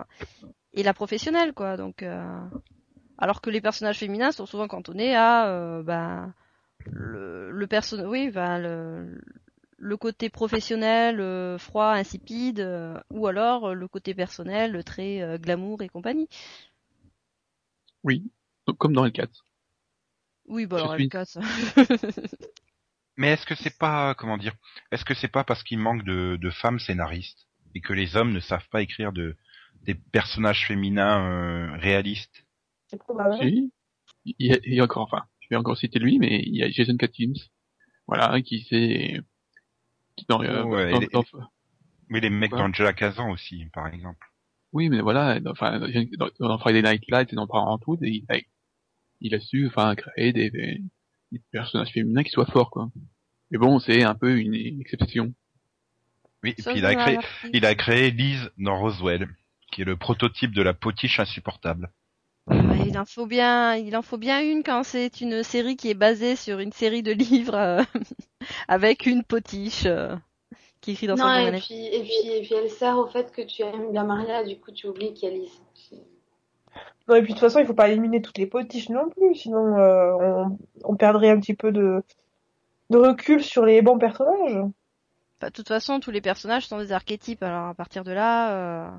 et 0.74 0.84
la 0.84 0.94
professionnelle 0.94 1.54
quoi. 1.54 1.78
Donc 1.78 2.04
euh, 2.04 2.40
alors 3.18 3.42
que 3.42 3.50
les 3.50 3.62
personnages 3.62 4.00
féminins 4.00 4.32
sont 4.32 4.46
souvent 4.46 4.68
cantonnés 4.68 5.16
à 5.16 5.48
euh, 5.50 5.84
bah, 5.84 6.30
le, 6.86 7.52
le 7.52 7.68
perso 7.68 7.98
oui 8.06 8.30
bah, 8.32 8.60
le 8.60 9.20
le 9.80 9.96
côté 9.98 10.30
professionnel 10.30 11.20
euh, 11.22 11.58
froid 11.58 11.92
insipide 11.92 12.60
euh, 12.60 13.00
ou 13.12 13.28
alors 13.28 13.70
euh, 13.70 13.74
le 13.74 13.88
côté 13.88 14.14
personnel 14.16 14.84
très 14.84 15.22
euh, 15.22 15.38
glamour 15.38 15.82
et 15.84 15.90
compagnie. 15.90 16.28
Oui. 18.04 18.32
Comme 18.80 18.94
dans 18.94 19.04
le 19.06 19.12
4. 19.12 19.46
Oui 20.48 20.66
bah 20.66 20.78
alors 20.78 20.96
suis- 20.96 21.04
le 21.04 21.10
cas, 21.10 21.26
ça- 21.26 21.42
Mais 23.18 23.30
est-ce 23.34 23.46
que 23.46 23.56
c'est 23.56 23.78
pas, 23.78 24.16
comment 24.16 24.38
dire, 24.38 24.54
est-ce 24.92 25.06
que 25.06 25.14
c'est 25.14 25.28
pas 25.28 25.44
parce 25.44 25.64
qu'il 25.64 25.80
manque 25.80 26.04
de, 26.04 26.38
de 26.40 26.50
femmes 26.50 26.80
scénaristes 26.80 27.48
et 27.76 27.82
que 27.82 27.94
les 27.94 28.16
hommes 28.16 28.32
ne 28.32 28.40
savent 28.40 28.68
pas 28.70 28.82
écrire 28.82 29.12
de 29.12 29.36
des 29.84 29.94
personnages 29.96 30.66
féminins 30.68 31.22
euh, 31.30 31.78
réalistes 31.78 32.47
C'est 32.88 32.98
probable. 33.00 33.38
Si. 33.42 33.72
Il 34.26 34.36
y, 34.40 34.52
a, 34.54 34.58
il 34.66 34.74
y 34.74 34.80
a 34.80 34.84
encore, 34.84 35.04
enfin, 35.04 35.24
je 35.40 35.48
vais 35.50 35.56
encore 35.56 35.78
citer 35.78 36.00
lui, 36.00 36.20
mais 36.20 36.42
il 36.46 36.56
y 36.56 36.64
a 36.64 36.70
Jason 36.70 36.98
Katims. 36.98 37.36
Voilà, 38.08 38.42
qui 38.42 38.62
s'est, 38.64 39.20
qui 40.16 40.26
dans, 40.30 40.42
euh, 40.42 40.64
Ouais, 40.64 40.92
dans- 40.92 41.00
il 41.02 41.04
est- 41.04 41.12
dans- 41.14 41.24
Oui, 42.10 42.22
les 42.22 42.30
mecs 42.30 42.54
Ouais. 42.54 42.60
d'Angela 42.60 42.94
Kazan 42.94 43.30
aussi, 43.32 43.66
par 43.74 43.88
exemple. 43.88 44.26
oui, 44.72 44.88
mais 44.90 45.02
voilà, 45.02 45.40
dans, 45.42 45.52
enfin, 45.52 45.80
dans, 46.18 46.30
dans 46.40 46.58
Friday 46.60 46.82
Night 46.82 47.04
Lights 47.10 47.34
et 47.34 47.36
dans 47.36 47.48
Parenthood, 47.48 48.00
il 48.02 48.24
a, 48.30 48.38
il 49.20 49.36
a 49.36 49.40
su, 49.42 49.68
enfin, 49.68 49.94
créer 49.96 50.32
des, 50.32 50.50
des, 50.50 50.82
des 51.34 51.42
personnages 51.52 51.92
féminins 51.92 52.24
qui 52.24 52.30
soient 52.32 52.46
forts, 52.46 52.70
quoi. 52.72 52.90
Mais 53.52 53.58
bon, 53.58 53.80
c'est 53.80 54.04
un 54.04 54.16
peu 54.16 54.38
une 54.40 54.54
exception. 54.80 55.34
Oui, 56.44 56.52
et 56.58 56.62
puis 56.62 56.78
il 56.78 56.86
a 56.86 56.96
créé, 56.96 57.18
il 57.54 57.66
a 57.66 57.76
créé 57.76 58.12
Liz 58.12 58.52
dans 58.58 58.80
Roswell, 58.80 59.28
qui 59.72 59.82
est 59.82 59.86
le 59.86 59.98
prototype 59.98 60.54
de 60.54 60.62
la 60.62 60.74
potiche 60.74 61.20
insupportable. 61.20 61.92
Ouais, 62.50 62.88
il 62.88 62.98
en 62.98 63.06
faut 63.06 63.26
bien, 63.26 63.76
il 63.76 63.96
en 63.98 64.02
faut 64.02 64.18
bien 64.18 64.42
une 64.42 64.64
quand 64.64 64.84
c'est 64.84 65.22
une 65.22 65.44
série 65.44 65.76
qui 65.76 65.90
est 65.90 65.94
basée 65.94 66.36
sur 66.36 66.60
une 66.60 66.72
série 66.72 67.04
de 67.04 67.12
livres 67.12 67.56
euh, 67.56 67.84
avec 68.68 69.06
une 69.06 69.24
potiche 69.24 69.86
euh, 69.86 70.16
qui 70.82 70.92
écrit 70.92 71.08
dans 71.08 71.18
son 71.18 71.24
Non, 71.24 71.34
et 71.36 71.44
journal. 71.44 71.62
puis, 71.62 71.86
et 71.88 72.02
puis, 72.04 72.30
et 72.32 72.42
puis 72.42 72.54
elle 72.56 72.70
sert 72.70 72.98
au 72.98 73.08
fait 73.08 73.32
que 73.32 73.42
tu 73.42 73.64
aimes 73.64 73.92
bien 73.92 74.04
Maria, 74.06 74.44
du 74.44 74.60
coup 74.60 74.72
tu 74.72 74.88
oublies 74.88 75.14
qu'il 75.14 75.30
y 75.30 75.32
a 75.34 75.36
Lise. 75.36 75.62
Non, 77.08 77.16
et 77.16 77.22
puis 77.24 77.34
de 77.34 77.40
toute 77.40 77.42
façon, 77.48 77.60
il 77.60 77.66
faut 77.66 77.74
pas 77.74 77.90
éliminer 77.90 78.22
toutes 78.22 78.38
les 78.38 78.48
potiches 78.48 78.90
non 78.90 79.10
plus, 79.10 79.36
sinon 79.36 79.78
euh, 79.78 80.12
on, 80.20 80.58
on 80.84 80.96
perdrait 80.96 81.30
un 81.30 81.40
petit 81.40 81.56
peu 81.56 81.72
de, 81.72 82.04
de 82.90 82.98
recul 82.98 83.44
sur 83.44 83.66
les 83.66 83.82
bons 83.82 84.00
personnages. 84.00 84.60
Bah, 85.40 85.50
de 85.50 85.54
toute 85.54 85.68
façon, 85.68 86.00
tous 86.00 86.12
les 86.12 86.22
personnages 86.22 86.68
sont 86.68 86.80
des 86.80 86.92
archétypes. 86.92 87.44
Alors 87.44 87.68
à 87.68 87.74
partir 87.76 88.04
de 88.04 88.12
là, 88.12 88.88
euh, 88.88 88.98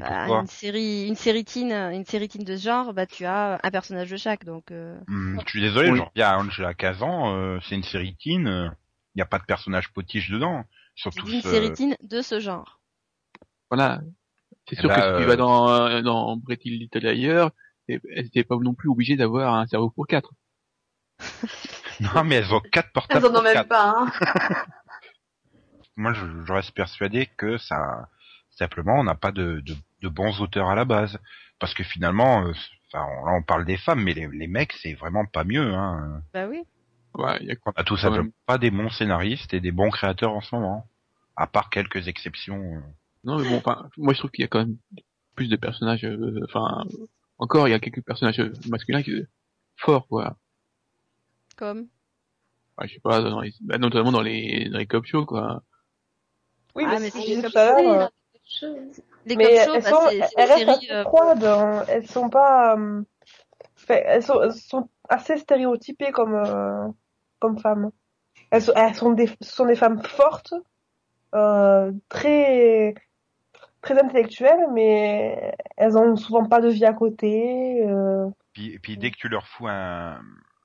bah, 0.00 0.26
une 0.40 0.46
série, 0.46 1.06
une 1.06 1.14
série 1.16 1.44
teen, 1.44 1.72
une 1.72 2.04
série 2.04 2.28
teen 2.28 2.44
de 2.44 2.56
ce 2.56 2.62
genre, 2.64 2.92
bah 2.94 3.06
tu 3.06 3.24
as 3.24 3.58
un 3.62 3.70
personnage 3.70 4.10
de 4.10 4.16
chaque. 4.16 4.44
Donc 4.44 4.70
euh, 4.70 4.98
Hum, 5.08 5.40
je 5.44 5.50
suis 5.50 5.60
désolé, 5.60 5.90
Oui. 5.90 5.98
genre, 5.98 6.10
il 6.14 6.20
y 6.20 6.22
a 6.22 6.38
Angela 6.38 6.74
Kazan, 6.74 7.34
euh, 7.36 7.58
c'est 7.68 7.74
une 7.74 7.82
série 7.82 8.16
teen, 8.16 8.46
il 8.46 9.16
n'y 9.16 9.22
a 9.22 9.26
pas 9.26 9.38
de 9.38 9.44
personnage 9.44 9.92
potiche 9.92 10.30
dedans. 10.30 10.64
Tous, 11.16 11.30
une 11.32 11.38
euh, 11.38 11.40
série 11.40 11.72
teen 11.72 11.96
de 12.02 12.20
ce 12.22 12.40
genre. 12.40 12.80
Voilà. 13.70 14.00
C'est 14.68 14.76
Eh 14.76 14.80
sûr 14.80 14.88
bah, 14.88 14.96
que 14.96 15.00
si 15.02 15.16
tu 15.16 15.22
euh, 15.22 15.26
vas 15.26 15.36
dans, 15.36 15.68
euh, 15.70 16.02
dans 16.02 16.38
Pretty 16.40 16.70
Little 16.70 17.06
ailleurs, 17.06 17.50
elles 17.88 18.00
n'étaient 18.16 18.44
pas 18.44 18.56
non 18.56 18.74
plus 18.74 18.88
obligées 18.90 19.16
d'avoir 19.16 19.54
un 19.54 19.66
cerveau 19.66 19.90
pour 19.90 20.06
quatre. 20.06 20.32
Non, 22.00 22.24
mais 22.24 22.36
elles 22.36 22.54
ont 22.54 22.60
quatre 22.60 22.86
Elles 23.10 23.20
portables. 23.20 23.26
en 23.26 23.38
ont 23.38 23.42
même 23.42 23.52
quatre. 23.52 23.68
pas, 23.68 23.94
hein. 23.94 24.10
Moi, 25.96 26.12
je, 26.14 26.24
je 26.46 26.52
reste 26.52 26.72
persuadé 26.72 27.26
que 27.36 27.58
ça, 27.58 28.08
simplement, 28.50 28.94
on 28.98 29.04
n'a 29.04 29.14
pas 29.14 29.32
de, 29.32 29.60
de, 29.60 29.74
de 30.02 30.08
bons 30.08 30.40
auteurs 30.40 30.68
à 30.68 30.74
la 30.74 30.84
base. 30.84 31.18
Parce 31.58 31.74
que 31.74 31.82
finalement, 31.84 32.46
euh, 32.46 32.52
enfin, 32.92 33.06
on- 33.20 33.26
là, 33.26 33.32
on 33.32 33.42
parle 33.42 33.64
des 33.64 33.76
femmes, 33.76 34.02
mais 34.02 34.14
les, 34.14 34.26
les 34.28 34.46
mecs, 34.46 34.72
c'est 34.72 34.94
vraiment 34.94 35.26
pas 35.26 35.44
mieux, 35.44 35.74
hein. 35.74 36.22
Bah 36.32 36.46
oui. 36.48 36.62
Ouais, 37.14 37.36
il 37.40 37.48
y 37.48 37.52
a 37.52 37.56
On 37.66 37.70
a 37.72 37.84
tout 37.84 37.96
Quand 37.96 38.02
simplement 38.02 38.24
même. 38.24 38.32
pas 38.46 38.56
des 38.58 38.70
bons 38.70 38.88
scénaristes 38.90 39.52
et 39.52 39.60
des 39.60 39.72
bons 39.72 39.90
créateurs 39.90 40.32
en 40.32 40.40
ce 40.40 40.54
moment. 40.54 40.86
À 41.36 41.46
part 41.46 41.68
quelques 41.70 42.06
exceptions. 42.08 42.76
euh. 42.76 42.80
Non, 43.24 43.38
mais 43.38 43.48
bon, 43.48 43.56
enfin, 43.56 43.88
moi 43.96 44.14
je 44.14 44.18
trouve 44.20 44.30
qu'il 44.30 44.42
y 44.42 44.44
a 44.44 44.48
quand 44.48 44.60
même 44.60 44.76
plus 45.34 45.48
de 45.48 45.56
personnages, 45.56 46.04
euh, 46.04 46.40
enfin, 46.48 46.84
encore 47.38 47.66
il 47.68 47.72
y 47.72 47.74
a 47.74 47.78
quelques 47.80 48.02
personnages 48.02 48.40
masculins 48.68 49.02
qui 49.02 49.22
forts, 49.76 50.06
quoi. 50.06 50.36
Comme? 51.56 51.88
Enfin, 52.76 52.88
je 52.88 52.94
sais 52.94 53.00
pas, 53.00 53.20
dans 53.20 53.40
les, 53.40 53.52
bah, 53.60 53.76
notamment 53.78 54.12
dans 54.12 54.22
les, 54.22 54.68
dans 54.70 54.78
les 54.78 54.86
cop 54.86 55.04
shows, 55.04 55.26
quoi. 55.26 55.62
Oui, 56.74 56.84
Ah, 56.86 56.92
mais, 56.92 57.00
mais 57.00 57.10
c'est 57.10 57.20
c'est 57.42 57.48
ce 57.48 58.10
Les 59.26 59.36
Mais 59.36 59.64
shows, 59.64 59.74
elles 59.74 59.82
bah, 59.82 59.90
sont, 59.90 60.08
elles 60.10 60.50
restent 60.50 60.68
assez 60.68 60.90
euh, 60.92 61.02
froides. 61.04 61.44
hein. 61.44 61.84
Elles 61.88 62.06
sont 62.06 62.30
pas, 62.30 62.76
euh, 62.76 63.02
elles 63.88 64.22
sont, 64.22 64.42
elles 64.42 64.52
sont 64.52 64.88
assez 65.08 65.36
stéréotypées 65.36 66.10
comme, 66.12 66.34
euh, 66.34 66.88
comme 67.38 67.58
femmes. 67.58 67.90
Elles 68.50 68.62
sont, 68.62 68.72
elles 68.74 68.94
sont 68.94 69.12
des, 69.12 69.26
ce 69.40 69.52
sont 69.52 69.66
des 69.66 69.76
femmes 69.76 70.02
fortes, 70.02 70.54
euh, 71.34 71.92
très, 72.08 72.94
très 73.82 74.02
intellectuelles, 74.02 74.66
mais 74.72 75.54
elles 75.76 75.96
ont 75.96 76.16
souvent 76.16 76.44
pas 76.46 76.60
de 76.60 76.68
vie 76.68 76.84
à 76.84 76.92
côté. 76.92 77.82
Euh, 77.86 78.26
Puis, 78.52 78.78
puis 78.80 78.96
dès 78.96 79.10
que 79.10 79.16
tu 79.16 79.28
leur 79.28 79.46
fous 79.46 79.68
un, 79.68 80.20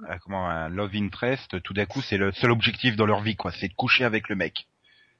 un- 0.08 0.18
comment 0.24 0.48
un 0.50 0.70
love 0.70 0.96
interest, 0.96 1.62
tout 1.62 1.74
d'un 1.74 1.86
coup 1.86 2.02
c'est 2.02 2.18
le 2.18 2.32
seul 2.32 2.52
objectif 2.52 2.96
dans 2.96 3.06
leur 3.06 3.22
vie 3.22 3.36
quoi, 3.36 3.52
c'est 3.52 3.68
de 3.68 3.74
coucher 3.76 4.04
avec 4.06 4.30
le 4.30 4.36
mec. 4.36 4.68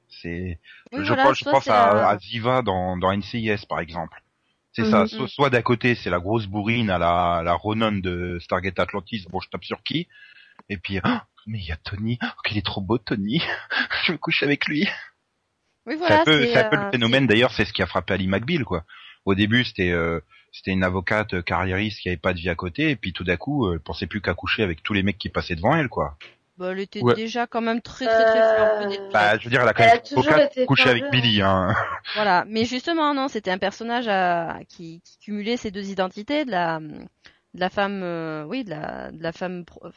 C'est, 0.08 0.58
Oui, 0.92 1.04
je, 1.04 1.08
voilà, 1.08 1.24
pense, 1.24 1.38
je 1.38 1.44
pense 1.44 1.68
à, 1.68 2.16
Ziva 2.18 2.62
dans, 2.62 2.96
dans 2.96 3.16
NCIS 3.16 3.66
par 3.68 3.80
exemple. 3.80 4.22
C'est 4.72 4.84
ça. 4.90 5.00
Mhm. 5.02 5.08
So- 5.08 5.26
soit 5.26 5.50
d'un 5.50 5.62
côté 5.62 5.94
c'est 5.94 6.10
la 6.10 6.20
grosse 6.20 6.46
bourrine 6.46 6.90
à 6.90 6.98
la, 6.98 7.42
la 7.44 7.54
Ronan 7.54 7.92
de 7.92 8.38
Stargate 8.40 8.78
Atlantis. 8.78 9.26
Bon, 9.30 9.40
je 9.40 9.48
tape 9.48 9.64
sur 9.64 9.82
qui 9.82 10.06
Et 10.68 10.76
puis, 10.76 11.00
ah, 11.02 11.26
mais 11.46 11.58
il 11.58 11.66
y 11.66 11.72
a 11.72 11.76
Tony. 11.76 12.18
Oh, 12.22 12.26
qu'il 12.44 12.58
est 12.58 12.64
trop 12.66 12.80
beau 12.80 12.98
Tony. 12.98 13.42
je 14.04 14.12
me 14.12 14.18
couche 14.18 14.42
avec 14.42 14.66
lui. 14.66 14.88
Oui, 15.86 15.94
c'est 15.94 15.98
voilà, 15.98 16.20
un 16.20 16.24
peu, 16.24 16.42
c'est, 16.42 16.52
c'est 16.52 16.58
un 16.58 16.68
peu 16.68 16.76
euh, 16.76 16.84
le 16.84 16.90
phénomène 16.90 17.26
d'ailleurs. 17.26 17.52
C'est 17.52 17.64
ce 17.64 17.72
qui 17.72 17.82
a 17.82 17.86
frappé 17.86 18.14
Ali 18.14 18.28
McBeal 18.28 18.64
quoi. 18.64 18.84
Au 19.24 19.34
début 19.34 19.64
c'était 19.64 19.90
euh, 19.90 20.20
c'était 20.52 20.72
une 20.72 20.84
avocate 20.84 21.34
euh, 21.34 21.42
carriériste 21.42 22.00
qui 22.00 22.08
avait 22.08 22.16
pas 22.16 22.32
de 22.32 22.38
vie 22.38 22.48
à 22.48 22.54
côté 22.54 22.90
et 22.90 22.96
puis 22.96 23.12
tout 23.12 23.24
d'un 23.24 23.36
coup 23.36 23.66
euh, 23.66 23.74
elle 23.74 23.80
pensait 23.80 24.06
plus 24.06 24.20
qu'à 24.20 24.34
coucher 24.34 24.62
avec 24.62 24.82
tous 24.82 24.92
les 24.92 25.02
mecs 25.02 25.18
qui 25.18 25.28
passaient 25.28 25.56
devant 25.56 25.74
elle 25.76 25.88
quoi. 25.88 26.16
Bah, 26.58 26.72
elle 26.72 26.80
était 26.80 27.02
Ouais. 27.02 27.14
déjà 27.14 27.46
quand 27.46 27.60
même 27.60 27.80
très 27.82 28.08
très 28.08 28.24
très 28.24 28.42
fleur 28.42 28.68
Euh, 28.80 28.96
Bah, 29.12 29.38
je 29.38 29.44
veux 29.44 29.50
dire, 29.50 29.62
elle 29.62 29.68
a 29.68 29.72
quand 29.74 29.84
Elle 29.84 29.88
a 29.90 29.98
même 29.98 30.00
toujours 30.00 30.38
été 30.38 30.66
couché 30.66 30.88
avec 30.90 31.10
Billy, 31.10 31.42
hein. 31.42 31.74
Voilà, 32.14 32.44
mais 32.48 32.64
justement, 32.64 33.12
non, 33.14 33.28
c'était 33.28 33.50
un 33.50 33.58
personnage 33.58 34.08
à- 34.08 34.60
qui, 34.68 35.00
qui 35.02 35.18
cumulait 35.18 35.56
ces 35.58 35.70
deux 35.70 35.90
identités, 35.90 36.44
de 36.46 36.50
la, 36.50 36.80
de 36.80 37.60
la 37.60 37.68
femme, 37.70 38.02
euh, 38.02 38.44
oui, 38.44 38.64
de 38.64 38.70
la, 38.70 39.12
de 39.12 39.22
la 39.22 39.32
femme, 39.32 39.64
pro- 39.66 39.88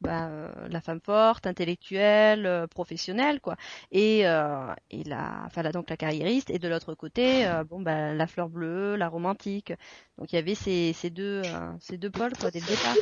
bah, 0.00 0.28
euh, 0.28 0.68
la 0.68 0.80
femme 0.80 1.00
forte, 1.00 1.46
intellectuelle, 1.48 2.46
euh, 2.46 2.66
professionnelle, 2.68 3.40
quoi, 3.40 3.56
et, 3.90 4.26
euh, 4.28 4.72
et 4.90 5.02
la, 5.04 5.42
enfin, 5.46 5.62
là, 5.62 5.72
donc 5.72 5.90
la 5.90 5.96
carriériste, 5.96 6.50
et 6.50 6.58
de 6.60 6.68
l'autre 6.68 6.94
côté, 6.94 7.44
euh, 7.46 7.64
bon, 7.64 7.80
bah, 7.82 8.14
la 8.14 8.26
fleur 8.28 8.48
bleue, 8.48 8.94
la 8.96 9.08
romantique. 9.08 9.72
Donc 10.18 10.32
il 10.32 10.36
y 10.36 10.38
avait 10.38 10.54
ces, 10.54 10.92
ces 10.92 11.10
deux, 11.10 11.24
euh, 11.44 11.72
ces 11.80 11.98
deux 11.98 12.10
pôles, 12.10 12.36
quoi, 12.36 12.50
dès 12.52 12.60
le 12.60 12.66
départ. 12.66 12.98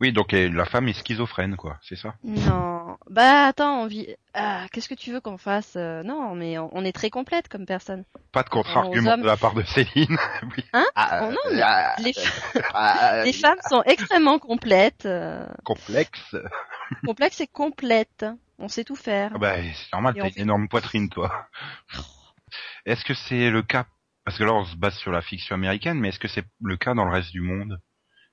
Oui, 0.00 0.12
donc 0.12 0.32
la 0.32 0.64
femme 0.64 0.88
est 0.88 0.94
schizophrène, 0.94 1.56
quoi, 1.56 1.78
c'est 1.82 1.94
ça? 1.96 2.14
Non, 2.24 2.96
bah 3.08 3.46
attends, 3.46 3.82
on 3.82 3.86
vit. 3.86 4.08
Ah, 4.34 4.66
qu'est-ce 4.72 4.88
que 4.88 4.94
tu 4.94 5.12
veux 5.12 5.20
qu'on 5.20 5.38
fasse 5.38 5.74
Euh, 5.76 6.02
Non, 6.02 6.34
mais 6.34 6.58
on, 6.58 6.70
on 6.76 6.84
est 6.84 6.92
très 6.92 7.10
complète 7.10 7.48
comme 7.48 7.66
personne. 7.66 8.04
Pas 8.32 8.42
de 8.42 8.48
contre-argument 8.48 9.12
hommes. 9.12 9.20
de 9.22 9.26
la 9.26 9.36
part 9.36 9.54
de 9.54 9.62
Céline. 9.62 10.16
oui. 10.56 10.64
Hein? 10.72 10.86
Ah, 10.96 11.20
Oh 11.22 11.30
non, 11.30 11.38
mais 11.52 11.60
ah, 11.62 11.94
les, 12.00 12.12
ah, 12.74 13.22
les 13.24 13.32
femmes 13.32 13.58
sont 13.68 13.82
extrêmement 13.84 14.38
complètes. 14.40 15.06
euh, 15.06 15.46
complexe. 15.64 16.34
complexes 17.04 17.40
et 17.42 17.46
complètes. 17.46 18.26
On 18.58 18.68
sait 18.68 18.84
tout 18.84 18.96
faire. 18.96 19.30
Ah 19.34 19.38
bah, 19.38 19.54
c'est 19.62 19.92
normal, 19.92 20.14
t'as 20.18 20.24
une 20.26 20.32
fait- 20.32 20.40
énorme 20.40 20.68
poitrine, 20.68 21.10
toi. 21.10 21.46
Est-ce 22.86 23.04
que 23.04 23.14
c'est 23.14 23.50
le 23.50 23.62
cas? 23.62 23.86
Parce 24.24 24.38
que 24.38 24.44
là, 24.44 24.52
on 24.52 24.64
se 24.64 24.76
base 24.76 24.96
sur 24.96 25.12
la 25.12 25.20
fiction 25.22 25.54
américaine, 25.54 25.98
mais 26.00 26.08
est-ce 26.08 26.18
que 26.18 26.28
c'est 26.28 26.44
le 26.62 26.76
cas 26.76 26.94
dans 26.94 27.04
le 27.04 27.12
reste 27.12 27.30
du 27.32 27.40
monde? 27.40 27.78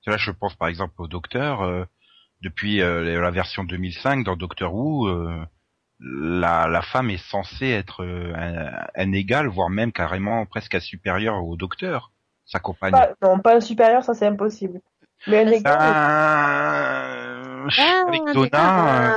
Là, 0.08 0.18
je 0.18 0.32
pense 0.32 0.56
par 0.56 0.68
exemple 0.68 1.02
au 1.02 1.08
Docteur. 1.08 1.62
euh, 1.62 1.86
depuis 2.42 2.82
euh, 2.82 3.20
la 3.22 3.32
version 3.32 3.64
2005 3.66 4.24
dans 4.24 4.38
Doctor 4.38 4.74
Who, 4.74 5.08
euh, 5.10 5.44
la, 6.00 6.68
la 6.68 6.82
femme 6.82 7.10
est 7.10 7.18
censée 7.18 7.68
être 7.68 8.04
euh, 8.06 8.34
un, 8.34 8.88
un 8.96 9.12
égal, 9.12 9.48
voire 9.48 9.70
même 9.70 9.92
carrément 9.92 10.46
presque 10.46 10.76
un 10.76 10.80
supérieur 10.80 11.44
au 11.44 11.58
Docteur, 11.58 12.12
sa 12.46 12.60
compagne. 12.60 12.94
Pas- 12.94 13.14
non, 13.22 13.40
pas 13.40 13.58
un 13.58 13.60
supérieur, 13.60 14.04
ça 14.04 14.14
c'est 14.14 14.28
impossible. 14.28 14.80
Mais 15.28 15.44
un 15.46 15.52
égal, 15.52 15.78
Euh, 15.82 17.68
Ah, 17.78 18.04
avec 18.08 18.22
un 18.26 18.34
Donna, 18.34 19.06
euh, 19.06 19.12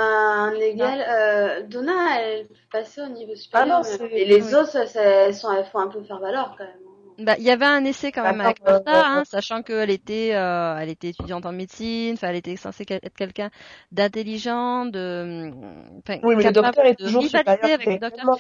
Un 0.45 0.53
euh, 0.53 1.63
Donna, 1.69 2.21
elle 2.21 2.49
peut 2.49 2.55
passer 2.73 3.03
au 3.03 3.09
niveau 3.09 3.37
supérieur. 3.37 3.69
Ah 3.71 3.83
non, 3.83 3.89
mais- 3.89 3.97
c'est- 3.97 4.13
et 4.13 4.25
les 4.25 4.43
oui. 4.43 4.55
autres, 4.55 4.77
elles, 4.77 5.35
sont, 5.35 5.53
elles 5.53 5.65
font 5.67 5.79
un 5.79 5.89
peu 5.89 6.03
faire 6.03 6.19
valoir 6.19 6.57
quand 6.59 6.65
même. 6.65 6.92
Bah, 7.19 7.37
il 7.39 7.45
y 7.45 7.51
avait 7.51 7.67
un 7.67 7.85
essai 7.85 8.11
quand 8.13 8.23
même 8.23 8.41
avec 8.41 8.63
Martha, 8.63 9.07
hein, 9.07 9.23
sachant 9.25 9.63
qu'elle 9.63 9.91
était, 9.91 10.35
euh, 10.35 10.77
elle 10.79 10.89
était 10.89 11.11
étudiante 11.11 11.47
en 11.47 11.53
médecine, 11.53 12.15
enfin, 12.15 12.29
elle 12.29 12.37
était 12.37 12.57
censée 12.57 12.85
être 12.89 13.15
quelqu'un 13.15 13.51
d'intelligent, 13.91 14.87
de, 14.87 15.51
enfin, 15.99 16.19
oui, 16.23 16.37
mais 16.37 16.45
le 16.45 16.53
docteur 16.53 16.85
est 16.87 16.97
toujours 16.97 17.23
supérieur. 17.23 17.59
avec 17.63 17.87
le 17.87 17.99
docteur. 17.99 18.39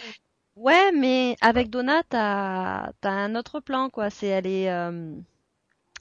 Ouais, 0.56 0.92
mais 0.92 1.36
avec 1.40 1.70
Donna, 1.70 2.02
t'as, 2.08 2.92
t'as 3.00 3.10
un 3.10 3.34
autre 3.36 3.60
plan, 3.60 3.88
quoi. 3.88 4.10
C'est, 4.10 4.26
elle 4.26 4.46
est, 4.46 4.70
euh, 4.70 5.14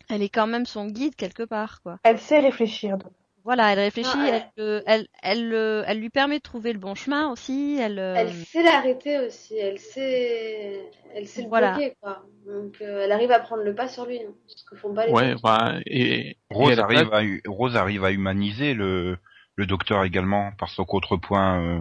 elle 0.09 0.21
est 0.21 0.29
quand 0.29 0.47
même 0.47 0.65
son 0.65 0.87
guide 0.87 1.15
quelque 1.15 1.43
part, 1.43 1.81
quoi. 1.81 1.99
Elle 2.03 2.19
sait 2.19 2.39
réfléchir. 2.39 2.97
donc. 2.97 3.13
Voilà, 3.43 3.73
elle 3.73 3.79
réfléchit, 3.79 4.09
Ah, 4.13 4.29
elle, 4.33 4.63
le- 4.63 4.83
elle, 4.85 5.07
elle, 5.23 5.49
le- 5.49 5.83
elle 5.87 5.99
lui 5.99 6.09
permet 6.09 6.37
de 6.37 6.43
trouver 6.43 6.73
le 6.73 6.79
bon 6.79 6.93
chemin 6.95 7.31
aussi. 7.31 7.77
Elle, 7.81 7.97
euh, 7.97 8.15
Elle 8.17 8.31
sait 8.33 8.61
l'arrêter 8.61 9.19
aussi, 9.19 9.57
elle 9.57 9.79
sait, 9.79 10.81
elle 11.15 11.27
sait 11.27 11.41
le 11.41 11.47
Voilà. 11.49 11.71
bloquer 11.73 11.95
quoi. 12.01 12.23
Donc 12.45 12.75
euh, 12.81 13.01
elle 13.03 13.11
arrive 13.11 13.31
à 13.31 13.39
prendre 13.39 13.63
le 13.63 13.73
pas 13.73 13.87
sur 13.87 14.05
lui, 14.05 14.19
hein, 14.19 14.31
ce 14.47 14.63
que 14.65 14.75
font 14.75 14.93
pas 14.93 15.07
les 15.07 15.11
Ouais, 15.13 15.33
autres. 15.33 15.41
enfin, 15.43 15.79
et, 15.87 16.37
Rose 16.49 16.79
arrive 16.79 17.13
à 17.13 17.21
Rose 17.47 17.75
arrive 17.75 18.03
à 18.05 18.11
humaniser 18.11 18.73
le 18.73 19.17
le 19.55 19.65
docteur 19.65 20.03
également 20.03 20.51
par 20.57 20.69
son 20.69 20.85
contrepoint. 20.85 21.61
Euh, 21.63 21.79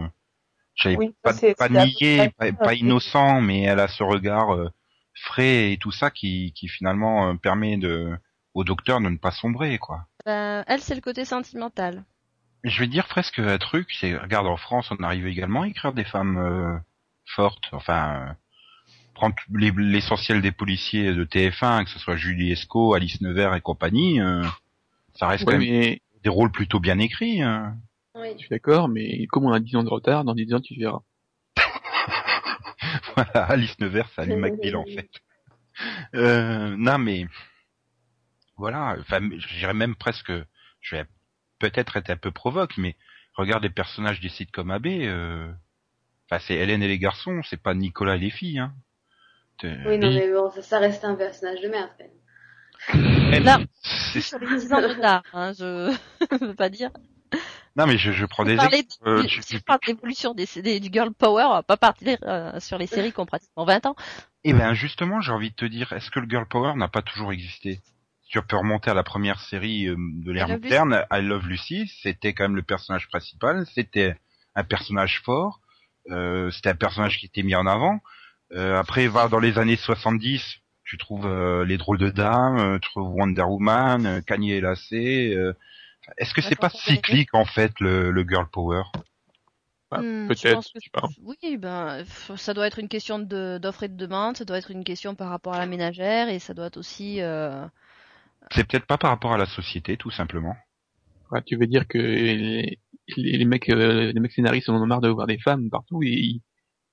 j'avais 0.75 0.95
Oui, 0.97 1.13
pas, 1.21 1.33
pas 1.57 1.69
niais, 1.69 2.31
pas, 2.37 2.51
pas 2.53 2.73
innocent, 2.73 3.41
mais 3.41 3.61
elle 3.63 3.79
a 3.79 3.87
ce 3.87 4.03
regard 4.03 4.55
euh, 4.55 4.69
frais 5.13 5.73
et 5.73 5.77
tout 5.77 5.91
ça 5.91 6.09
qui 6.11 6.53
qui 6.53 6.67
finalement 6.67 7.29
euh, 7.29 7.33
permet 7.35 7.77
de 7.77 8.17
au 8.53 8.63
docteur 8.63 8.99
de 8.99 9.09
ne 9.09 9.17
pas 9.17 9.31
sombrer 9.31 9.77
quoi. 9.77 10.05
Ben, 10.25 10.63
elle, 10.67 10.81
c'est 10.81 10.95
le 10.95 11.01
côté 11.01 11.25
sentimental. 11.25 12.03
Je 12.63 12.79
vais 12.79 12.87
dire 12.87 13.07
presque 13.07 13.39
un 13.39 13.57
truc, 13.57 13.89
c'est 13.99 14.15
regarde 14.15 14.45
en 14.47 14.57
France, 14.57 14.91
on 14.91 15.03
arrive 15.03 15.25
également 15.27 15.63
à 15.63 15.67
écrire 15.67 15.93
des 15.93 16.03
femmes 16.03 16.37
euh, 16.37 16.77
fortes, 17.25 17.63
enfin 17.71 18.27
euh, 18.29 18.33
prendre 19.15 19.35
l'essentiel 19.77 20.41
des 20.41 20.51
policiers 20.51 21.13
de 21.13 21.25
TF1, 21.25 21.85
que 21.85 21.89
ce 21.89 21.97
soit 21.97 22.15
Julie 22.17 22.51
Esco, 22.51 22.93
Alice 22.93 23.19
Nevers 23.21 23.55
et 23.55 23.61
compagnie, 23.61 24.21
euh, 24.21 24.43
ça 25.15 25.27
reste 25.27 25.45
Ouais, 25.47 25.53
quand 25.53 25.59
même 25.59 25.69
mais 25.69 26.01
des 26.23 26.29
rôles 26.29 26.51
plutôt 26.51 26.79
bien 26.79 26.99
écrits. 26.99 27.41
hein. 27.41 27.75
Oui. 28.13 28.27
je 28.33 28.39
suis 28.39 28.49
d'accord, 28.49 28.89
mais 28.89 29.25
comme 29.27 29.45
on 29.45 29.53
a 29.53 29.59
10 29.59 29.77
ans 29.77 29.83
de 29.83 29.89
retard, 29.89 30.23
dans 30.23 30.35
10 30.35 30.53
ans 30.53 30.59
tu 30.61 30.75
verras. 30.77 31.01
voilà, 33.15 33.45
Alice 33.45 33.79
Nevers, 33.79 34.07
c'est 34.15 34.21
Ali 34.21 34.35
McBeal 34.35 34.75
en 34.75 34.85
fait. 34.95 35.09
Euh, 36.13 36.75
non 36.77 36.97
mais 36.99 37.25
voilà, 38.61 38.95
enfin 38.99 39.19
je 39.39 39.57
dirais 39.57 39.73
même 39.73 39.95
presque, 39.95 40.31
je 40.81 40.95
vais 40.95 41.05
peut-être 41.57 41.97
être 41.97 42.11
un 42.11 42.15
peu 42.15 42.29
provoque, 42.29 42.77
mais 42.77 42.95
regarde 43.33 43.63
les 43.63 43.71
personnages 43.71 44.19
des 44.21 44.29
sitcoms 44.29 44.69
AB, 44.69 44.85
euh, 44.87 45.51
enfin 46.29 46.39
c'est 46.45 46.53
Hélène 46.53 46.83
et 46.83 46.87
les 46.87 46.99
garçons, 46.99 47.41
c'est 47.49 47.61
pas 47.61 47.73
Nicolas 47.73 48.17
et 48.17 48.19
les 48.19 48.29
filles. 48.29 48.59
Hein. 48.59 48.73
Oui, 49.63 49.97
non, 49.97 50.11
mais 50.11 50.31
bon, 50.31 50.51
ça, 50.51 50.61
ça 50.61 50.77
reste 50.79 51.03
un 51.03 51.15
personnage 51.15 51.59
de 51.61 51.69
merde 51.69 51.89
quand 51.97 52.05
même. 52.05 53.43
Là, 53.45 53.59
c'est- 53.81 54.21
sur 54.21 54.37
les 54.37 54.47
10 54.47 54.71
ans 54.73 54.81
de 54.81 54.87
retard, 54.87 55.23
hein, 55.33 55.53
je 55.57 55.89
ne 55.89 56.37
veux 56.47 56.55
pas 56.55 56.69
dire. 56.69 56.91
Non 57.75 57.87
mais 57.87 57.97
je, 57.97 58.11
je 58.11 58.25
prends 58.27 58.43
des 58.43 58.53
exemples. 58.53 58.75
euh, 59.07 59.23
de, 59.23 59.27
tu- 59.27 59.41
si 59.41 59.47
tu- 59.47 59.55
on 59.55 59.59
parle 59.61 59.79
d'évolution 59.87 60.33
des, 60.35 60.45
des- 60.61 60.79
du 60.79 60.89
girl 60.91 61.11
power, 61.13 61.45
on 61.45 61.53
va 61.53 61.63
pas 61.63 61.77
partir 61.77 62.17
euh, 62.23 62.59
sur 62.59 62.77
les 62.77 62.85
séries 62.85 63.11
qui 63.11 63.19
ont 63.21 63.25
pratiquement 63.25 63.65
20 63.65 63.85
ans. 63.87 63.95
Eh 64.43 64.53
ben 64.53 64.73
justement, 64.73 65.21
j'ai 65.21 65.31
envie 65.31 65.51
de 65.51 65.55
te 65.55 65.65
dire, 65.65 65.93
est-ce 65.93 66.11
que 66.11 66.19
le 66.19 66.27
girl 66.29 66.45
power 66.47 66.73
n'a 66.75 66.89
pas 66.89 67.01
toujours 67.01 67.31
existé? 67.31 67.79
Tu 68.31 68.41
peux 68.41 68.55
remonter 68.55 68.89
à 68.89 68.93
la 68.93 69.03
première 69.03 69.41
série 69.41 69.87
euh, 69.87 69.95
de 69.97 70.31
l'ère 70.31 70.47
I 70.47 70.51
Love 70.51 70.61
moderne, 70.61 71.05
I 71.11 71.21
Love 71.21 71.47
Lucy, 71.47 71.91
c'était 72.01 72.31
quand 72.33 72.45
même 72.45 72.55
le 72.55 72.61
personnage 72.61 73.09
principal, 73.09 73.65
c'était 73.75 74.15
un 74.55 74.63
personnage 74.63 75.21
fort, 75.25 75.59
euh, 76.11 76.49
c'était 76.49 76.69
un 76.69 76.75
personnage 76.75 77.17
qui 77.17 77.25
était 77.25 77.43
mis 77.43 77.55
en 77.55 77.67
avant. 77.67 77.99
Euh, 78.53 78.79
après, 78.79 79.07
va 79.09 79.27
dans 79.27 79.39
les 79.39 79.57
années 79.57 79.75
70, 79.75 80.59
tu 80.85 80.97
trouves 80.97 81.25
euh, 81.25 81.65
les 81.65 81.77
drôles 81.77 81.97
de 81.97 82.09
dames, 82.09 82.79
tu 82.79 82.89
trouves 82.91 83.09
Wonder 83.09 83.41
Woman, 83.43 84.23
Kanye 84.25 84.53
et 84.53 84.61
Lacé. 84.61 85.33
euh, 85.35 85.51
Est-ce 86.17 86.33
que 86.33 86.41
c'est 86.41 86.55
pas 86.55 86.69
cyclique 86.69 87.33
en 87.33 87.45
fait 87.45 87.73
le, 87.81 88.11
le 88.11 88.23
girl 88.23 88.47
power? 88.49 88.83
Bah, 89.91 89.99
Hmm, 89.99 90.27
peut-être. 90.29 90.71
Oui, 91.21 91.57
ben, 91.57 92.05
ça 92.37 92.53
doit 92.53 92.65
être 92.65 92.79
une 92.79 92.87
question 92.87 93.19
de- 93.19 93.59
d'offre 93.61 93.83
et 93.83 93.89
de 93.89 93.97
demande, 93.97 94.37
ça 94.37 94.45
doit 94.45 94.57
être 94.57 94.71
une 94.71 94.85
question 94.85 95.15
par 95.15 95.29
rapport 95.29 95.53
à 95.53 95.59
la 95.59 95.65
ménagère 95.65 96.29
et 96.29 96.39
ça 96.39 96.53
doit 96.53 96.67
être 96.67 96.77
aussi. 96.77 97.19
C'est 98.49 98.67
peut-être 98.67 98.85
pas 98.85 98.97
par 98.97 99.11
rapport 99.11 99.33
à 99.33 99.37
la 99.37 99.45
société, 99.45 99.97
tout 99.97 100.11
simplement. 100.11 100.55
Ouais, 101.31 101.41
tu 101.45 101.55
veux 101.55 101.67
dire 101.67 101.87
que 101.87 101.97
les, 101.97 102.77
les, 103.15 103.37
les 103.37 103.45
mecs, 103.45 103.69
euh, 103.69 104.11
les 104.11 104.19
mecs 104.19 104.33
scénaristes 104.33 104.69
en 104.69 104.81
ont 104.81 104.85
marre 104.85 105.01
de 105.01 105.09
voir 105.09 105.27
des 105.27 105.39
femmes 105.39 105.69
partout 105.69 106.03
et 106.03 106.09
ils, 106.09 106.41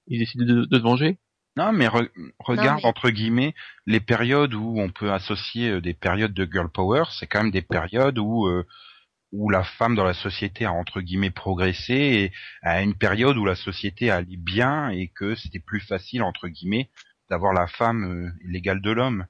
ils 0.06 0.18
décident 0.20 0.44
de, 0.44 0.64
de 0.64 0.78
se 0.78 0.82
venger? 0.82 1.18
Non, 1.56 1.72
mais 1.72 1.88
re- 1.88 2.10
regarde 2.38 2.80
mais- 2.82 2.88
entre 2.88 3.10
guillemets 3.10 3.54
les 3.86 4.00
périodes 4.00 4.54
où 4.54 4.78
on 4.78 4.90
peut 4.90 5.12
associer 5.12 5.70
euh, 5.70 5.80
des 5.80 5.94
périodes 5.94 6.34
de 6.34 6.48
girl 6.50 6.68
power, 6.70 7.04
c'est 7.18 7.26
quand 7.26 7.42
même 7.42 7.50
des 7.50 7.62
périodes 7.62 8.18
où 8.18 8.46
euh, 8.46 8.64
où 9.32 9.50
la 9.50 9.64
femme 9.64 9.94
dans 9.96 10.04
la 10.04 10.14
société 10.14 10.64
a 10.64 10.72
entre 10.72 11.00
guillemets 11.00 11.30
progressé 11.30 11.94
et 11.94 12.32
à 12.62 12.82
une 12.82 12.94
période 12.94 13.36
où 13.36 13.44
la 13.44 13.56
société 13.56 14.10
allait 14.10 14.36
bien 14.36 14.90
et 14.90 15.08
que 15.08 15.34
c'était 15.34 15.58
plus 15.58 15.80
facile 15.80 16.22
entre 16.22 16.48
guillemets 16.48 16.90
d'avoir 17.28 17.52
la 17.52 17.66
femme 17.66 18.04
euh, 18.04 18.30
l'égale 18.44 18.80
de 18.80 18.90
l'homme. 18.92 19.26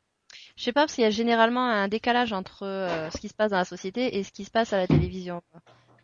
Je 0.58 0.64
sais 0.64 0.72
pas 0.72 0.82
parce 0.82 0.94
qu'il 0.94 1.04
y 1.04 1.06
a 1.06 1.10
généralement 1.10 1.68
un 1.68 1.86
décalage 1.86 2.32
entre 2.32 2.64
euh, 2.64 3.08
ce 3.10 3.18
qui 3.18 3.28
se 3.28 3.34
passe 3.34 3.52
dans 3.52 3.58
la 3.58 3.64
société 3.64 4.18
et 4.18 4.24
ce 4.24 4.32
qui 4.32 4.44
se 4.44 4.50
passe 4.50 4.72
à 4.72 4.76
la 4.76 4.88
télévision. 4.88 5.40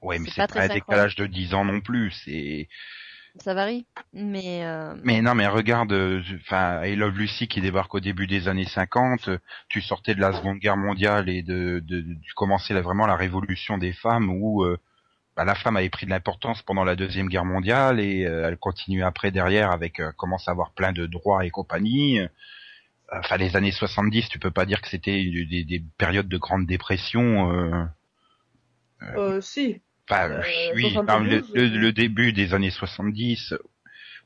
Ouais, 0.00 0.20
mais 0.20 0.30
C'est 0.30 0.46
pas 0.46 0.62
un 0.62 0.68
décalage 0.68 1.16
de 1.16 1.26
10 1.26 1.54
ans 1.54 1.64
non 1.64 1.80
plus, 1.80 2.12
c'est 2.24 2.68
Ça 3.40 3.52
varie, 3.52 3.84
mais 4.12 4.64
euh, 4.64 4.94
Mais 5.02 5.22
non, 5.22 5.34
mais 5.34 5.48
regarde, 5.48 5.92
euh, 5.92 6.22
enfin, 6.40 6.84
I 6.84 6.94
Love 6.94 7.18
Lucy 7.18 7.48
qui 7.48 7.60
débarque 7.60 7.94
au 7.94 8.00
début 8.00 8.28
des 8.28 8.46
années 8.46 8.64
50, 8.64 9.28
euh, 9.28 9.38
tu 9.68 9.80
sortais 9.80 10.14
de 10.14 10.20
la 10.20 10.32
Seconde 10.32 10.58
Guerre 10.58 10.76
mondiale 10.76 11.28
et 11.28 11.42
de, 11.42 11.82
de, 11.84 12.00
de 12.00 12.14
tu 12.22 12.32
commençais 12.34 12.74
là, 12.74 12.80
vraiment 12.80 13.08
la 13.08 13.16
révolution 13.16 13.76
des 13.76 13.92
femmes 13.92 14.30
où 14.30 14.62
euh, 14.62 14.78
bah, 15.36 15.44
la 15.44 15.56
femme 15.56 15.76
avait 15.76 15.90
pris 15.90 16.06
de 16.06 16.10
l'importance 16.10 16.62
pendant 16.62 16.84
la 16.84 16.94
deuxième 16.94 17.28
guerre 17.28 17.44
mondiale 17.44 17.98
et 17.98 18.24
euh, 18.24 18.46
elle 18.46 18.56
continue 18.56 19.02
après 19.02 19.32
derrière 19.32 19.72
avec 19.72 19.98
euh, 19.98 20.12
commence 20.12 20.46
à 20.46 20.52
avoir 20.52 20.70
plein 20.70 20.92
de 20.92 21.06
droits 21.06 21.44
et 21.44 21.50
compagnie. 21.50 22.20
Euh, 23.12 23.18
Enfin, 23.18 23.36
les 23.36 23.56
années 23.56 23.72
70, 23.72 24.28
tu 24.28 24.38
peux 24.38 24.50
pas 24.50 24.66
dire 24.66 24.80
que 24.82 24.88
c'était 24.88 25.22
des, 25.24 25.44
des- 25.46 25.64
des 25.64 25.84
périodes 25.98 26.28
de 26.28 26.38
grande 26.38 26.66
dépression. 26.66 27.52
euh, 27.52 27.84
Euh, 29.16 29.40
si. 29.40 29.80
Enfin, 30.08 30.30
Euh, 30.30 30.42
oui, 30.74 30.92
72, 30.92 31.06
non, 31.06 31.18
le, 31.54 31.60
le- 31.68 31.76
euh, 31.76 31.78
le 31.80 31.92
début 31.92 32.32
des 32.32 32.54
années 32.54 32.70
70. 32.70 33.52
euh, 33.52 33.58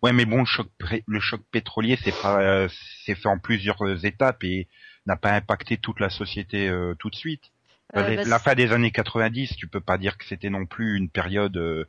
Ouais, 0.02 0.12
mais 0.12 0.24
bon, 0.26 0.40
le 0.40 0.44
choc, 0.44 0.68
le 1.08 1.20
choc 1.20 1.40
pétrolier, 1.50 1.98
c'est 2.04 2.14
pas, 2.22 2.40
euh, 2.40 2.68
c'est 3.04 3.16
fait 3.16 3.28
en 3.28 3.38
plusieurs 3.38 3.82
euh, 3.84 3.96
étapes 4.04 4.44
et 4.44 4.68
n'a 5.06 5.16
pas 5.16 5.32
impacté 5.32 5.76
toute 5.76 5.98
la 5.98 6.10
société 6.10 6.68
euh, 6.68 6.94
tout 7.00 7.10
de 7.10 7.16
suite. 7.16 7.50
Euh, 7.96 8.16
bah, 8.16 8.24
la 8.24 8.38
fin 8.38 8.54
des 8.54 8.70
années 8.72 8.92
90, 8.92 9.56
tu 9.56 9.66
peux 9.66 9.80
pas 9.80 9.98
dire 9.98 10.16
que 10.16 10.24
c'était 10.24 10.50
non 10.50 10.66
plus 10.66 10.96
une 10.96 11.08
période 11.10 11.56
euh, 11.56 11.84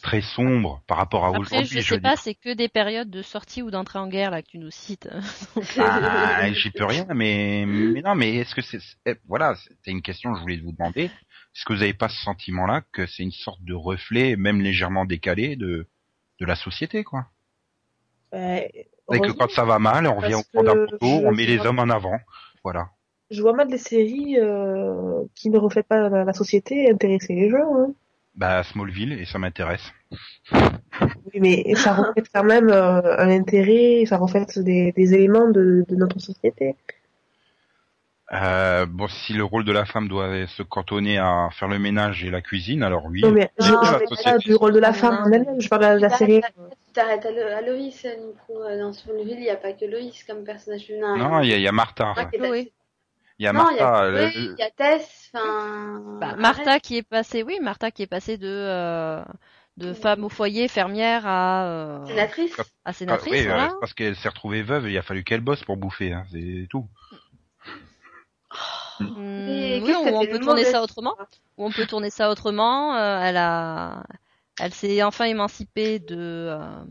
très 0.00 0.20
sombre 0.20 0.82
par 0.86 0.96
rapport 0.98 1.24
à 1.24 1.28
Après, 1.28 1.40
aujourd'hui. 1.40 1.66
je 1.68 1.80
je 1.80 1.94
sais 1.94 2.00
pas, 2.00 2.16
c'est 2.16 2.34
que 2.34 2.52
des 2.54 2.68
périodes 2.68 3.10
de 3.10 3.22
sortie 3.22 3.62
ou 3.62 3.70
d'entrée 3.70 3.98
en 3.98 4.08
guerre 4.08 4.30
là 4.30 4.42
que 4.42 4.48
tu 4.48 4.58
nous 4.58 4.70
cites. 4.70 5.08
Ah, 5.78 6.50
j'y 6.52 6.70
peux 6.70 6.84
rien, 6.84 7.06
mais, 7.14 7.64
mais 7.66 8.00
non, 8.02 8.14
mais 8.14 8.36
est-ce 8.36 8.54
que 8.54 8.62
c'est, 8.62 8.80
c'est- 8.80 9.20
voilà, 9.26 9.54
c'était 9.56 9.90
une 9.90 10.02
question 10.02 10.32
que 10.32 10.38
je 10.38 10.42
voulais 10.42 10.56
vous 10.58 10.72
demander. 10.72 11.04
Est-ce 11.04 11.64
que 11.64 11.72
vous 11.72 11.80
n'avez 11.80 11.94
pas 11.94 12.08
ce 12.08 12.20
sentiment-là 12.22 12.82
que 12.92 13.06
c'est 13.06 13.22
une 13.22 13.32
sorte 13.32 13.62
de 13.64 13.74
reflet, 13.74 14.36
même 14.36 14.60
légèrement 14.60 15.04
décalé, 15.04 15.56
de 15.56 15.86
de 16.38 16.46
la 16.46 16.56
société, 16.56 17.04
quoi? 17.04 17.26
Euh, 18.32 18.60
Et 19.12 19.20
que 19.20 19.32
quand 19.32 19.50
ça 19.50 19.64
va 19.64 19.78
mal, 19.78 20.06
on 20.06 20.14
revient 20.16 20.34
au 20.36 20.42
fond 20.54 20.62
d'un 20.62 20.86
poteau, 20.86 21.06
on 21.26 21.32
met 21.32 21.44
les 21.46 21.58
hommes 21.66 21.80
en 21.80 21.88
avant. 21.90 22.18
Voilà. 22.64 22.90
je 23.30 23.42
vois 23.42 23.52
mal 23.52 23.68
des 23.68 23.78
séries 23.78 24.38
euh, 24.38 25.22
qui 25.34 25.50
ne 25.50 25.58
reflètent 25.58 25.86
pas 25.88 26.08
la, 26.08 26.24
la 26.24 26.32
société 26.32 26.90
intéresser 26.90 27.34
les 27.34 27.50
gens. 27.50 27.74
Hein. 27.76 27.92
Bah 28.34 28.62
Smallville, 28.64 29.12
et 29.12 29.24
ça 29.26 29.38
m'intéresse. 29.38 29.92
Oui, 30.52 31.40
mais 31.40 31.74
ça 31.74 31.92
reflète 31.92 32.26
quand 32.32 32.44
même 32.44 32.70
euh, 32.70 33.18
un 33.18 33.28
intérêt, 33.30 34.04
ça 34.06 34.16
reflète 34.16 34.58
des, 34.58 34.92
des 34.92 35.14
éléments 35.14 35.48
de, 35.48 35.84
de 35.88 35.96
notre 35.96 36.18
société. 36.18 36.76
Euh, 38.32 38.86
bon, 38.86 39.08
si 39.08 39.32
le 39.32 39.42
rôle 39.42 39.64
de 39.64 39.72
la 39.72 39.84
femme 39.84 40.06
doit 40.06 40.46
se 40.46 40.62
cantonner 40.62 41.18
à 41.18 41.48
faire 41.52 41.66
le 41.66 41.80
ménage 41.80 42.24
et 42.24 42.30
la 42.30 42.40
cuisine, 42.40 42.84
alors 42.84 43.04
oui. 43.06 43.22
Non, 43.22 43.32
mais 43.32 43.50
je, 43.58 43.72
Non, 43.72 43.82
je 43.82 43.96
mais 43.96 44.22
parle 44.24 44.38
du 44.38 44.54
rôle 44.54 44.72
de 44.72 44.78
la 44.78 44.92
femme 44.92 45.22
elle-même, 45.32 45.60
je 45.60 45.68
parle 45.68 45.82
de 45.82 45.86
la, 45.86 45.98
la 45.98 46.10
série. 46.10 46.40
Tu 46.86 46.92
t'arrêtes 46.92 47.26
à, 47.26 47.30
Lo- 47.32 47.56
à 47.56 47.60
Loïs, 47.60 48.04
Nico. 48.04 48.62
euh, 48.62 48.78
Dans 48.78 48.92
Smallville, 48.92 49.34
il 49.38 49.40
n'y 49.42 49.50
a 49.50 49.56
pas 49.56 49.72
que 49.72 49.84
Loïs 49.84 50.22
comme 50.24 50.44
personnage 50.44 50.86
féminin. 50.86 51.16
Non, 51.16 51.40
il 51.42 51.50
y 51.50 51.54
a, 51.54 51.56
il 51.56 51.62
y 51.62 51.68
a 51.68 51.72
Martha. 51.72 52.14
Ah, 52.16 52.26
Il 53.40 53.44
y 53.44 53.46
a 53.46 53.54
Non, 53.54 53.70
il 53.70 53.78
y 53.78 53.80
a 53.80 53.90
Martha. 53.90 54.30
Il 54.34 54.54
y 54.58 54.62
a 54.62 54.70
Tess, 54.70 55.30
enfin... 55.32 56.02
Bah, 56.20 56.36
Martha 56.36 56.78
qui 56.78 56.98
est 56.98 57.02
passée, 57.02 57.42
oui, 57.42 57.58
Martha 57.62 57.90
qui 57.90 58.02
est 58.02 58.06
passée 58.06 58.36
de 58.36 58.46
euh, 58.46 59.22
de 59.78 59.94
femme 59.94 60.24
au 60.24 60.28
foyer, 60.28 60.68
fermière 60.68 61.26
à 61.26 61.64
euh, 61.64 62.06
Sénatrice. 62.06 62.54
Ah, 62.84 62.92
oui, 63.26 63.40
euh, 63.40 63.44
voilà. 63.46 63.72
parce 63.80 63.94
qu'elle 63.94 64.14
s'est 64.14 64.28
retrouvée 64.28 64.62
veuve 64.62 64.88
et 64.88 64.92
il 64.92 64.98
a 64.98 65.02
fallu 65.02 65.24
qu'elle 65.24 65.40
bosse 65.40 65.64
pour 65.64 65.78
bouffer, 65.78 66.12
hein, 66.12 66.24
c'est 66.30 66.66
tout. 66.68 66.86
Hmm, 69.00 69.06
Mais 69.46 69.80
oui, 69.82 69.94
ou 69.94 70.16
on 70.16 70.26
peut 70.26 70.38
tourner 70.38 70.64
ça 70.64 70.82
autrement. 70.82 71.16
Ou 71.56 71.64
on 71.64 71.70
peut 71.72 71.86
tourner 71.86 72.10
ça 72.10 72.30
autrement. 72.30 72.94
euh, 72.94 73.20
elle 73.22 73.38
a, 73.38 74.02
elle 74.60 74.74
s'est 74.74 75.02
enfin 75.02 75.24
émancipée 75.24 75.98
de 75.98 76.16
euh, 76.18 76.84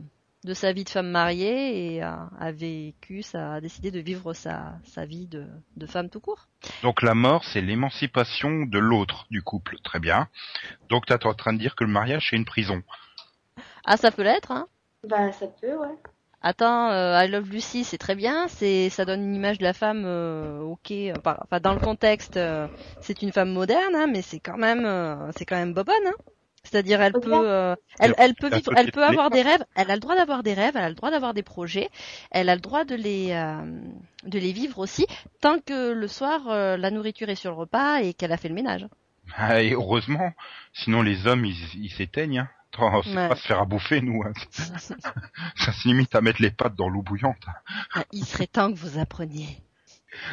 de 0.45 0.53
sa 0.53 0.71
vie 0.71 0.83
de 0.83 0.89
femme 0.89 1.09
mariée 1.09 1.95
et 1.95 2.01
a, 2.01 2.29
a 2.39 2.51
vécu, 2.51 3.21
ça 3.21 3.55
a 3.55 3.61
décidé 3.61 3.91
de 3.91 3.99
vivre 3.99 4.33
sa 4.33 4.73
sa 4.83 5.05
vie 5.05 5.27
de 5.27 5.45
de 5.75 5.85
femme 5.85 6.09
tout 6.09 6.21
court. 6.21 6.47
Donc 6.83 7.01
la 7.01 7.13
mort, 7.13 7.43
c'est 7.43 7.61
l'émancipation 7.61 8.65
de 8.65 8.79
l'autre 8.79 9.25
du 9.29 9.41
couple. 9.41 9.77
Très 9.83 9.99
bien. 9.99 10.27
Donc 10.89 11.05
t'es 11.05 11.25
en 11.25 11.33
train 11.33 11.53
de 11.53 11.59
dire 11.59 11.75
que 11.75 11.83
le 11.83 11.91
mariage, 11.91 12.27
c'est 12.29 12.35
une 12.37 12.45
prison. 12.45 12.81
Ah, 13.85 13.97
ça 13.97 14.11
peut 14.11 14.23
l'être, 14.23 14.51
hein. 14.51 14.67
Bah, 15.07 15.31
ça 15.31 15.47
peut, 15.47 15.75
ouais. 15.75 15.95
Attends, 16.41 16.89
euh, 16.91 17.21
I 17.21 17.27
Love 17.29 17.49
Lucy, 17.49 17.83
c'est 17.83 17.97
très 17.97 18.15
bien, 18.15 18.47
c'est 18.47 18.89
ça 18.89 19.03
donne 19.03 19.21
une 19.21 19.35
image 19.35 19.57
de 19.57 19.63
la 19.63 19.73
femme, 19.73 20.03
euh, 20.05 20.61
ok, 20.61 20.91
euh, 20.91 21.19
par- 21.19 21.41
enfin 21.43 21.59
dans 21.59 21.73
le 21.73 21.79
contexte, 21.79 22.37
euh, 22.37 22.67
c'est 23.01 23.21
une 23.21 23.33
femme 23.33 23.51
moderne, 23.51 23.93
hein, 23.93 24.07
mais 24.07 24.21
c'est 24.21 24.39
quand 24.39 24.57
même, 24.57 24.85
euh, 24.85 25.31
c'est 25.35 25.45
quand 25.45 25.57
même 25.57 25.73
bobonne, 25.73 25.95
hein. 26.07 26.13
C'est-à-dire 26.63 27.01
elle 27.01 27.13
peut, 27.13 27.31
euh, 27.49 27.75
elle, 27.99 28.13
elle 28.17 28.35
peut 28.35 28.49
vivre, 28.49 28.71
elle 28.75 28.91
peut 28.91 29.03
avoir 29.05 29.29
des 29.29 29.41
rêves, 29.41 29.63
elle 29.75 29.89
a 29.89 29.93
le 29.95 29.99
droit 29.99 30.15
d'avoir 30.15 30.43
des 30.43 30.53
rêves, 30.53 30.73
elle 30.75 30.83
a 30.83 30.89
le 30.89 30.95
droit 30.95 31.09
d'avoir 31.11 31.33
des 31.33 31.43
projets, 31.43 31.89
elle 32.31 32.49
a 32.49 32.55
le 32.55 32.61
droit 32.61 32.83
de 32.83 32.95
les, 32.95 33.31
euh, 33.31 33.81
de 34.25 34.39
les 34.39 34.51
vivre 34.51 34.79
aussi, 34.79 35.05
tant 35.41 35.59
que 35.59 35.91
le 35.93 36.07
soir 36.07 36.41
euh, 36.47 36.75
la 36.77 36.91
nourriture 36.91 37.29
est 37.29 37.35
sur 37.35 37.51
le 37.51 37.57
repas 37.57 38.01
et 38.01 38.13
qu'elle 38.13 38.31
a 38.31 38.37
fait 38.37 38.49
le 38.49 38.55
ménage. 38.55 38.85
Ah, 39.35 39.61
Et 39.61 39.71
heureusement, 39.73 40.33
sinon 40.73 41.01
les 41.01 41.27
hommes, 41.27 41.45
ils 41.45 41.55
ils 41.75 41.91
s'éteignent. 41.91 42.39
Hein. 42.39 42.49
C'est 43.03 43.15
Ouais. 43.15 43.27
pas 43.29 43.35
se 43.35 43.47
faire 43.47 43.59
à 43.59 43.65
bouffer, 43.65 43.99
nous. 44.01 44.21
hein. 44.23 44.31
Ça 45.55 45.71
se 45.71 45.87
limite 45.87 46.13
à 46.15 46.21
mettre 46.21 46.41
les 46.41 46.51
pattes 46.51 46.75
dans 46.75 46.87
l'eau 46.89 47.01
bouillante. 47.01 47.43
Ah, 47.95 48.03
Il 48.11 48.23
serait 48.25 48.47
temps 48.47 48.71
que 48.71 48.77
vous 48.77 48.99
appreniez. 48.99 49.47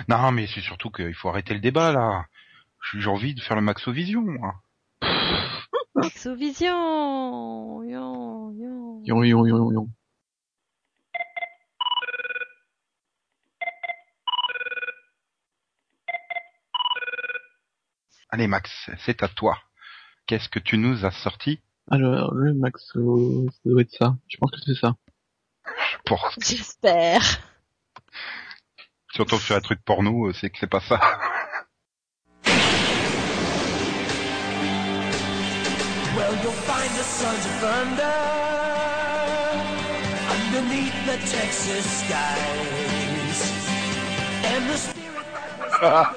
Non, 0.09 0.33
mais 0.33 0.47
c'est 0.47 0.61
surtout 0.61 0.91
qu'il 0.91 1.15
faut 1.15 1.29
arrêter 1.29 1.55
le 1.55 1.61
débat, 1.61 1.93
là. 1.93 2.27
J'ai 2.95 3.09
envie 3.09 3.35
de 3.35 3.41
faire 3.41 3.57
le 3.57 3.63
Maxovision, 3.63 4.21
moi. 4.23 4.55
Exovision, 6.05 7.83
yon, 7.83 8.53
yon. 8.53 9.03
Yon, 9.05 9.23
yon, 9.25 9.47
yon, 9.47 9.73
yon. 9.73 9.89
Allez, 18.31 18.47
Max, 18.47 18.91
c'est 18.99 19.23
à 19.23 19.29
toi. 19.29 19.59
Qu'est-ce 20.27 20.49
que 20.49 20.59
tu 20.59 20.77
nous 20.77 21.07
as 21.07 21.13
sorti? 21.13 21.63
Alors, 21.91 22.35
le 22.35 22.53
Maxo, 22.53 23.47
ça 23.51 23.61
doit 23.65 23.83
être 23.83 23.93
ça. 23.93 24.17
Je 24.29 24.37
pense 24.37 24.51
que 24.51 24.59
c'est 24.61 24.75
ça. 24.75 24.97
pour 26.05 26.31
J'espère. 26.43 27.23
Si 29.13 29.21
on 29.21 29.25
tombe 29.25 29.41
sur 29.41 29.57
un 29.57 29.61
truc 29.61 29.83
porno, 29.83 30.29
euh, 30.29 30.33
c'est 30.35 30.51
que 30.51 30.59
c'est 30.59 30.67
pas 30.67 30.81
ça. 30.81 31.01
Find 36.87 36.99
the 36.99 37.05
sons 37.05 37.47
of 37.47 37.53
thunder 37.63 38.17
underneath 40.35 40.95
the 41.07 41.17
Texas 41.27 41.87
skies. 42.01 43.41
And 44.45 44.71
the 44.71 44.77
spirit 44.77 45.27
Là. 45.83 46.15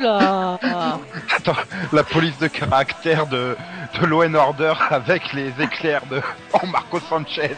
Attends, 1.36 1.56
la 1.92 2.02
police 2.02 2.38
de 2.38 2.48
caractère 2.48 3.26
de, 3.26 3.56
de 4.00 4.06
Law 4.06 4.24
and 4.24 4.34
Order 4.34 4.74
avec 4.90 5.32
les 5.32 5.52
éclairs 5.60 6.04
de 6.10 6.20
oh, 6.54 6.66
Marco 6.66 7.00
Sanchez. 7.00 7.56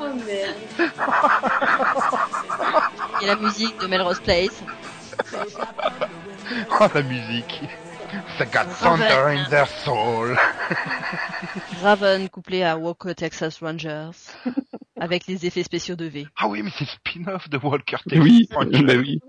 Oh 0.00 0.08
merde. 0.26 0.90
Et 3.22 3.26
la 3.26 3.36
musique 3.36 3.80
de 3.80 3.86
Melrose 3.86 4.20
Place. 4.20 4.62
Oh, 6.80 6.86
la 6.94 7.02
musique. 7.02 7.60
They 8.38 8.46
got 8.46 8.66
thunder 8.80 9.28
in 9.36 9.48
their 9.50 9.66
soul. 9.84 10.36
Raven 11.82 12.28
couplé 12.28 12.62
à 12.62 12.76
Walker 12.78 13.14
Texas 13.14 13.58
Rangers. 13.60 14.10
Avec 15.00 15.26
les 15.26 15.46
effets 15.46 15.62
spéciaux 15.62 15.94
de 15.94 16.06
V. 16.06 16.26
Ah 16.36 16.48
oui, 16.48 16.62
mais 16.62 16.70
c'est 16.76 16.86
spin-off 16.86 17.48
de 17.48 17.58
Walker 17.58 17.98
Texas 18.08 18.18
Oui, 18.24 18.48
Ranger. 18.50 18.82
bah 18.82 18.94
oui. 18.96 19.20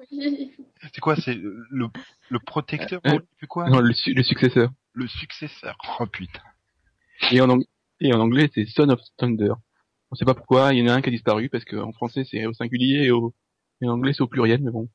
C'est 0.82 1.02
quoi, 1.02 1.16
c'est 1.16 1.36
le, 1.36 1.90
le 2.30 2.40
protecteur 2.40 3.02
Euh, 3.06 3.20
ou 3.44 3.48
quoi 3.48 3.70
Non, 3.70 3.80
le, 3.80 3.94
su- 3.94 4.14
le 4.14 4.24
successeur. 4.24 4.70
Le 4.94 5.08
successeur. 5.08 5.78
Oh 6.00 6.06
putain. 6.08 6.42
Et 7.32 7.42
en, 7.42 7.50
ang- 7.50 7.66
et 8.00 8.14
en 8.14 8.20
anglais, 8.20 8.50
c'est 8.56 8.66
Son 8.66 8.90
of 8.90 9.00
Thunder. 9.18 9.54
On 10.10 10.16
sait 10.16 10.26
pas 10.26 10.34
pourquoi, 10.34 10.74
il 10.74 10.80
y 10.80 10.84
en 10.90 10.92
a 10.92 10.96
un 10.96 11.02
qui 11.02 11.10
a 11.10 11.12
disparu 11.12 11.50
parce 11.50 11.66
qu'en 11.66 11.92
français 11.92 12.24
c'est 12.30 12.44
au 12.48 12.54
singulier 12.54 13.04
et, 13.06 13.12
au, 13.12 13.36
et 13.82 13.88
en 13.88 13.94
anglais 13.94 14.14
c'est 14.14 14.22
au 14.22 14.28
pluriel, 14.28 14.62
mais 14.62 14.72
bon. 14.72 14.90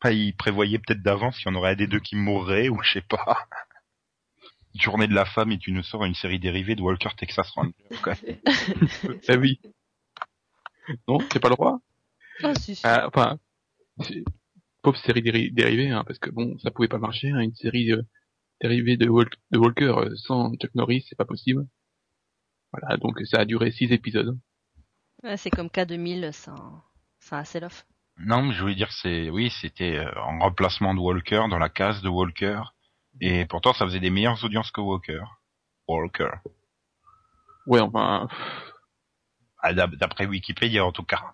Enfin, 0.00 0.12
il 0.14 0.34
prévoyait 0.36 0.78
peut-être 0.78 1.02
d'avance 1.02 1.36
qu'il 1.38 1.46
y 1.50 1.54
en 1.54 1.58
aurait 1.58 1.72
un 1.72 1.76
des 1.76 1.86
deux 1.86 2.00
qui 2.00 2.16
mourrait 2.16 2.68
ou 2.68 2.82
je 2.82 2.92
sais 2.92 3.00
pas. 3.02 3.46
Journée 4.74 5.08
de 5.08 5.14
la 5.14 5.24
femme 5.24 5.50
et 5.50 5.58
tu 5.58 5.72
nous 5.72 5.82
sors 5.82 6.04
une 6.04 6.14
série 6.14 6.38
dérivée 6.38 6.76
de 6.76 6.82
Walker 6.82 7.10
Texas 7.16 7.50
Ranger. 7.50 7.74
quoi. 8.02 8.14
Ah 9.28 9.34
oui. 9.38 9.60
Non, 11.08 11.18
c'est 11.32 11.40
pas 11.40 11.48
le 11.48 11.56
droit. 11.56 11.80
Ah, 12.42 12.54
si, 12.54 12.74
si. 12.76 12.82
Ah, 12.84 13.06
enfin, 13.08 13.38
c'est- 14.02 14.24
pauvre 14.82 14.96
série 14.98 15.22
déri- 15.22 15.52
dérivée, 15.52 15.90
hein, 15.90 16.04
parce 16.06 16.18
que 16.18 16.30
bon, 16.30 16.56
ça 16.58 16.70
pouvait 16.70 16.88
pas 16.88 16.98
marcher, 16.98 17.30
hein, 17.30 17.40
une 17.40 17.54
série 17.54 17.92
euh, 17.92 18.02
dérivée 18.62 18.96
de, 18.96 19.08
Wal- 19.08 19.28
de 19.50 19.58
Walker 19.58 19.92
euh, 19.96 20.14
sans 20.16 20.54
Chuck 20.54 20.74
Norris, 20.74 21.04
c'est 21.08 21.16
pas 21.18 21.24
possible. 21.26 21.66
Voilà, 22.72 22.96
donc 22.96 23.20
ça 23.26 23.40
a 23.40 23.44
duré 23.44 23.72
six 23.72 23.92
épisodes. 23.92 24.38
Ouais, 25.24 25.36
c'est 25.36 25.50
comme 25.50 25.66
K2000 25.66 26.32
sans, 26.32 26.82
sans 27.18 27.36
Hasselhoff. 27.38 27.84
Non, 28.24 28.42
mais 28.42 28.54
je 28.54 28.60
voulais 28.60 28.76
dire, 28.76 28.92
c'est, 28.92 29.30
oui, 29.30 29.50
c'était 29.50 29.96
euh, 29.96 30.20
en 30.22 30.38
remplacement 30.38 30.94
de 30.94 31.00
Walker, 31.00 31.44
dans 31.50 31.58
la 31.58 31.68
case 31.68 32.02
de 32.02 32.08
Walker. 32.08 32.62
Et 33.20 33.46
pourtant, 33.46 33.72
ça 33.72 33.84
faisait 33.84 34.00
des 34.00 34.10
meilleures 34.10 34.44
audiences 34.44 34.70
que 34.70 34.80
Walker. 34.80 35.22
Walker. 35.88 36.30
Ouais, 37.66 37.80
enfin, 37.80 38.28
Ah, 39.62 39.72
d'ap- 39.72 39.94
D'après 39.96 40.26
Wikipédia, 40.26 40.84
en 40.84 40.92
tout 40.92 41.04
cas. 41.04 41.32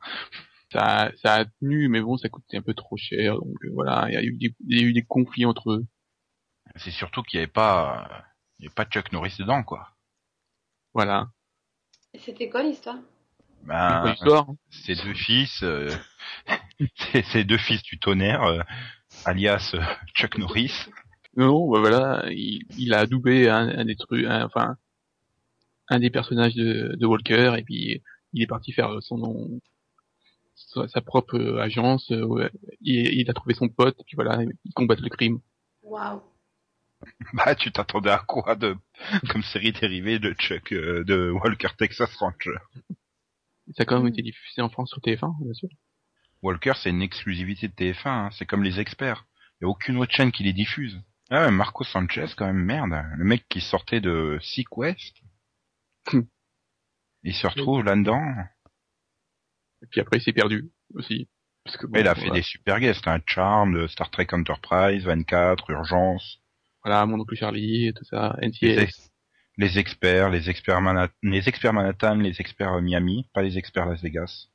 ça, 0.72 1.10
ça 1.22 1.34
a 1.34 1.44
tenu, 1.44 1.88
mais 1.88 2.00
bon, 2.00 2.16
ça 2.16 2.28
coûtait 2.28 2.56
un 2.58 2.62
peu 2.62 2.74
trop 2.74 2.96
cher, 2.96 3.34
donc 3.34 3.56
euh, 3.64 3.70
voilà, 3.74 4.06
il 4.08 4.14
y 4.14 4.16
a 4.16 4.22
eu 4.22 4.36
des, 4.36 4.54
il 4.68 4.80
y 4.80 4.84
a 4.84 4.86
eu 4.86 4.92
des 4.92 5.04
conflits 5.04 5.44
entre 5.46 5.72
eux. 5.72 5.86
C'est 6.76 6.90
surtout 6.92 7.22
qu'il 7.22 7.38
n'y 7.38 7.44
avait 7.44 7.52
pas, 7.52 8.24
il 8.58 8.64
y 8.64 8.66
avait 8.68 8.74
pas 8.74 8.84
Chuck 8.84 9.10
Norris 9.12 9.34
dedans, 9.38 9.62
quoi. 9.64 9.90
Voilà. 10.94 11.30
Et 12.14 12.18
c'était 12.18 12.48
quoi 12.48 12.62
l'histoire? 12.64 12.98
C'est 13.66 13.66
Ben, 13.68 14.10
l'histoire? 14.10 14.48
hein. 14.48 14.56
ces 14.70 14.94
deux 14.96 15.14
fils, 15.14 15.62
euh, 15.62 15.88
ces 17.12 17.22
ces 17.22 17.44
deux 17.44 17.58
fils 17.58 17.82
du 17.82 17.98
tonnerre, 17.98 18.42
euh, 18.42 18.60
alias 19.24 19.72
euh, 19.74 19.82
Chuck 20.14 20.38
Norris. 20.38 20.72
Non, 21.36 21.70
bah 21.70 21.80
voilà, 21.80 22.24
il, 22.30 22.62
il 22.76 22.94
a 22.94 23.00
adoubé 23.00 23.48
un, 23.48 23.68
un 23.68 23.84
des 23.84 23.96
trucs, 23.96 24.24
un- 24.24 24.44
enfin, 24.46 24.76
un 25.88 25.98
des 26.00 26.10
personnages 26.10 26.54
de, 26.54 26.94
de 26.98 27.06
Walker, 27.06 27.54
et 27.58 27.62
puis 27.62 28.02
il 28.32 28.42
est 28.42 28.46
parti 28.46 28.72
faire 28.72 29.02
son 29.02 29.18
nom, 29.18 29.60
sa, 30.54 30.88
sa 30.88 31.00
propre 31.00 31.36
euh, 31.36 31.60
agence, 31.60 32.10
euh, 32.12 32.24
ouais. 32.24 32.50
il, 32.80 33.20
il 33.20 33.30
a 33.30 33.34
trouvé 33.34 33.54
son 33.54 33.68
pote, 33.68 33.98
et 34.00 34.04
puis 34.04 34.16
voilà, 34.16 34.42
il 34.64 34.72
combat 34.74 34.96
le 34.96 35.08
crime. 35.08 35.40
Waouh. 35.82 36.22
Bah, 37.34 37.54
tu 37.54 37.70
t'attendais 37.72 38.10
à 38.10 38.18
quoi 38.26 38.54
de, 38.56 38.74
comme 39.28 39.42
série 39.42 39.72
dérivée 39.72 40.18
de 40.18 40.32
Chuck, 40.32 40.72
euh, 40.72 41.04
de 41.04 41.30
Walker 41.30 41.68
Texas 41.76 42.14
Ranger? 42.16 42.56
Ça 43.76 43.82
a 43.82 43.84
quand 43.84 43.98
même 43.98 44.08
été 44.12 44.22
diffusé 44.22 44.62
en 44.62 44.68
France 44.70 44.90
sur 44.90 45.00
TF1, 45.00 45.44
bien 45.44 45.52
sûr. 45.54 45.68
Walker, 46.46 46.72
c'est 46.76 46.90
une 46.90 47.02
exclusivité 47.02 47.68
de 47.68 47.72
TF1, 47.74 48.08
hein. 48.08 48.30
c'est 48.32 48.46
comme 48.46 48.62
les 48.62 48.78
experts. 48.80 49.26
Il 49.60 49.64
y 49.64 49.66
a 49.66 49.68
aucune 49.68 49.96
autre 49.98 50.12
chaîne 50.12 50.32
qui 50.32 50.42
les 50.44 50.52
diffuse. 50.52 51.00
Ah 51.30 51.46
ouais, 51.46 51.50
Marco 51.50 51.82
Sanchez, 51.82 52.26
quand 52.36 52.46
même, 52.46 52.62
merde. 52.62 53.02
Le 53.16 53.24
mec 53.24 53.44
qui 53.48 53.60
sortait 53.60 54.00
de 54.00 54.38
Sequest. 54.40 55.16
Hmm. 56.12 56.20
Il 57.24 57.34
se 57.34 57.46
retrouve 57.46 57.82
là-dedans. 57.82 58.22
Et 59.82 59.86
puis 59.90 60.00
après, 60.00 60.18
il 60.18 60.22
s'est 60.22 60.32
perdu 60.32 60.70
aussi. 60.94 61.28
Parce 61.64 61.76
que 61.76 61.86
bon, 61.86 61.98
il 61.98 62.06
a 62.06 62.14
fait 62.14 62.30
des 62.30 62.42
super 62.42 62.78
guests, 62.78 63.08
hein. 63.08 63.18
Charm, 63.26 63.74
de 63.74 63.88
Star 63.88 64.10
Trek 64.10 64.28
Enterprise, 64.32 65.04
24, 65.04 65.68
Urgence, 65.70 66.38
voilà, 66.84 67.04
mon 67.06 67.18
oncle 67.18 67.34
Charlie, 67.34 67.88
et 67.88 67.92
tout 67.92 68.04
ça, 68.04 68.36
les, 68.40 68.48
NCS. 68.50 68.78
ex- 68.82 69.10
les 69.56 69.78
experts, 69.80 70.30
les 70.30 70.48
experts, 70.48 70.80
Mana- 70.80 71.08
les 71.24 71.48
experts 71.48 71.72
Manhattan, 71.72 72.14
les 72.16 72.40
experts 72.40 72.80
Miami, 72.80 73.28
pas 73.34 73.42
les 73.42 73.58
experts 73.58 73.86
Las 73.86 74.00
Vegas. 74.00 74.46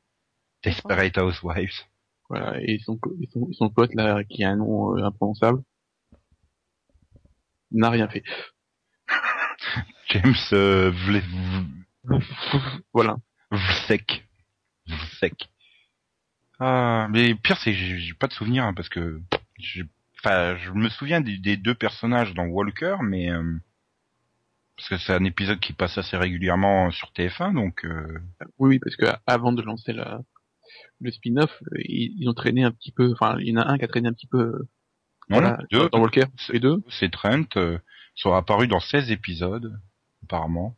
Desperate 0.64 1.18
Housewives. 1.18 1.82
Voilà, 2.30 2.62
et 2.62 2.80
son, 2.80 3.00
son, 3.34 3.50
et 3.50 3.54
son 3.54 3.70
pote 3.70 3.94
là, 3.94 4.24
qui 4.24 4.44
a 4.44 4.52
un 4.52 4.56
nom 4.58 4.98
euh, 4.98 5.04
imprononçable, 5.04 5.62
n'a 7.72 7.90
rien 7.90 8.08
fait. 8.08 8.24
James 10.10 10.36
euh, 10.54 10.92
Vle- 10.92 11.24
V- 12.04 12.20
Voilà. 12.94 13.18
Vsek. 13.52 14.26
Vsek. 14.88 15.50
Ah, 16.60 17.08
mais 17.10 17.34
pire 17.36 17.58
c'est 17.58 17.72
que 17.72 17.78
j'ai 17.78 17.98
j'ai 18.00 18.14
pas 18.14 18.28
de 18.28 18.34
souvenir 18.34 18.64
hein, 18.66 18.74
parce 18.74 18.90
que 18.90 19.20
j'ai- 19.58 19.86
enfin 20.20 20.56
je 20.58 20.72
me 20.72 20.90
souviens 20.90 21.20
des, 21.22 21.38
des 21.38 21.58
deux 21.58 21.74
personnages 21.74 22.34
dans 22.36 22.46
Walker 22.46 22.98
mais 23.02 23.32
euh, 23.32 23.58
parce 24.78 24.90
que 24.90 24.98
c'est 24.98 25.14
un 25.14 25.24
épisode 25.26 25.60
qui 25.60 25.74
passe 25.74 25.98
assez 25.98 26.18
régulièrement 26.18 26.92
sur 26.92 27.12
TF1 27.14 27.54
donc 27.54 27.84
euh, 27.86 28.20
Oui, 28.60 28.70
oui, 28.70 28.80
parce 28.80 28.96
que 28.96 29.06
avant 29.26 29.54
de 29.54 29.62
lancer 29.64 29.92
la, 29.94 30.22
le 31.00 31.12
spin-off, 31.12 31.52
euh, 31.62 31.82
ils, 31.86 32.16
ils 32.20 32.30
ont 32.30 32.34
traîné 32.34 32.64
un 32.64 32.72
petit 32.72 32.92
peu, 32.92 33.12
enfin, 33.12 33.38
il 33.40 33.50
y 33.50 33.58
en 33.58 33.62
a 33.62 33.68
un 33.72 33.78
qui 33.78 33.86
a 33.86 33.88
traîné 33.88 34.08
un 34.10 34.14
petit 34.14 34.28
peu, 34.28 34.40
euh, 34.40 34.68
non, 35.30 35.40
voilà, 35.40 35.60
deux, 35.72 35.90
dans 35.90 36.00
Walker, 36.02 36.26
les 36.50 36.60
deux. 36.60 36.84
c'est 36.90 37.12
Trent 37.12 37.46
euh, 37.58 37.78
sont 38.16 38.34
apparus 38.34 38.68
dans 38.68 38.80
16 38.80 39.12
épisodes 39.12 39.80
apparemment. 40.24 40.76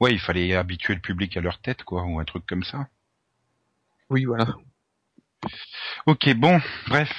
Ouais, 0.00 0.12
il 0.12 0.20
fallait 0.20 0.54
habituer 0.54 0.94
le 0.94 1.00
public 1.00 1.36
à 1.36 1.40
leur 1.40 1.58
tête 1.60 1.82
quoi 1.82 2.04
ou 2.04 2.20
un 2.20 2.24
truc 2.24 2.44
comme 2.46 2.62
ça. 2.64 2.88
Oui, 4.10 4.24
voilà. 4.24 4.54
Ok, 6.06 6.32
bon, 6.34 6.60
bref, 6.88 7.10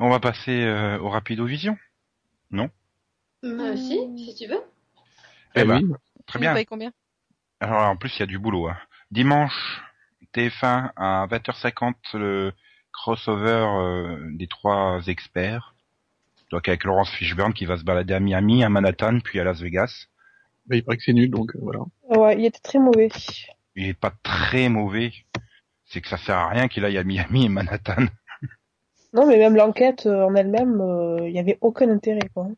on 0.00 0.08
va 0.08 0.18
passer 0.20 0.62
euh, 0.64 0.98
au 0.98 1.10
Rapido-Vision. 1.10 1.76
Euh, 3.44 3.76
si, 3.76 3.98
si 4.16 4.34
tu 4.34 4.46
veux. 4.48 4.60
Eh 5.54 5.60
Eh 5.60 5.64
ben, 5.64 5.80
oui. 5.82 5.94
Très 6.26 6.38
bien. 6.38 6.64
combien? 6.64 6.92
Alors 7.60 7.82
en 7.82 7.96
plus 7.96 8.14
il 8.16 8.20
y 8.20 8.22
a 8.22 8.26
du 8.26 8.38
boulot. 8.38 8.68
Hein. 8.68 8.76
Dimanche, 9.10 9.82
TF1 10.38 10.90
à 10.96 11.26
20h50 11.26 11.94
le 12.14 12.52
crossover 12.92 13.66
euh, 13.66 14.16
des 14.34 14.46
trois 14.46 15.00
experts. 15.06 15.74
Donc 16.50 16.68
avec 16.68 16.84
Laurence 16.84 17.10
Fishburne 17.10 17.52
qui 17.52 17.66
va 17.66 17.76
se 17.76 17.84
balader 17.84 18.14
à 18.14 18.20
Miami, 18.20 18.62
à 18.62 18.68
Manhattan, 18.68 19.18
puis 19.20 19.40
à 19.40 19.44
Las 19.44 19.60
Vegas. 19.60 20.06
Bah, 20.66 20.76
il 20.76 20.84
paraît 20.84 20.96
que 20.96 21.02
c'est 21.02 21.12
nul, 21.12 21.30
donc 21.30 21.54
euh, 21.56 21.58
voilà. 21.62 21.80
Ouais, 22.08 22.38
il 22.38 22.44
était 22.44 22.60
très 22.60 22.78
mauvais. 22.78 23.08
Il 23.74 23.86
est 23.86 23.98
pas 23.98 24.12
très 24.22 24.68
mauvais. 24.68 25.12
C'est 25.86 26.00
que 26.00 26.08
ça 26.08 26.18
sert 26.18 26.36
à 26.36 26.48
rien 26.48 26.68
qu'il 26.68 26.84
aille 26.84 26.98
à 26.98 27.04
Miami 27.04 27.46
et 27.46 27.48
Manhattan. 27.48 28.06
Non, 29.14 29.26
mais 29.26 29.38
même 29.38 29.56
l'enquête 29.56 30.04
euh, 30.04 30.26
en 30.26 30.34
elle-même, 30.34 30.82
euh, 30.82 31.26
il 31.26 31.34
y 31.34 31.38
avait 31.38 31.56
aucun 31.62 31.88
intérêt, 31.88 32.28
quoi. 32.34 32.48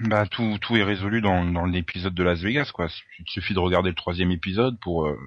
Bah 0.00 0.26
tout 0.26 0.58
tout 0.60 0.76
est 0.76 0.82
résolu 0.82 1.22
dans 1.22 1.44
dans 1.44 1.64
l'épisode 1.64 2.14
de 2.14 2.22
Las 2.22 2.40
Vegas 2.40 2.70
quoi. 2.72 2.88
Il 3.18 3.24
suffit 3.26 3.54
de 3.54 3.58
regarder 3.58 3.88
le 3.88 3.94
troisième 3.94 4.30
épisode 4.30 4.78
pour 4.80 5.06
euh, 5.06 5.18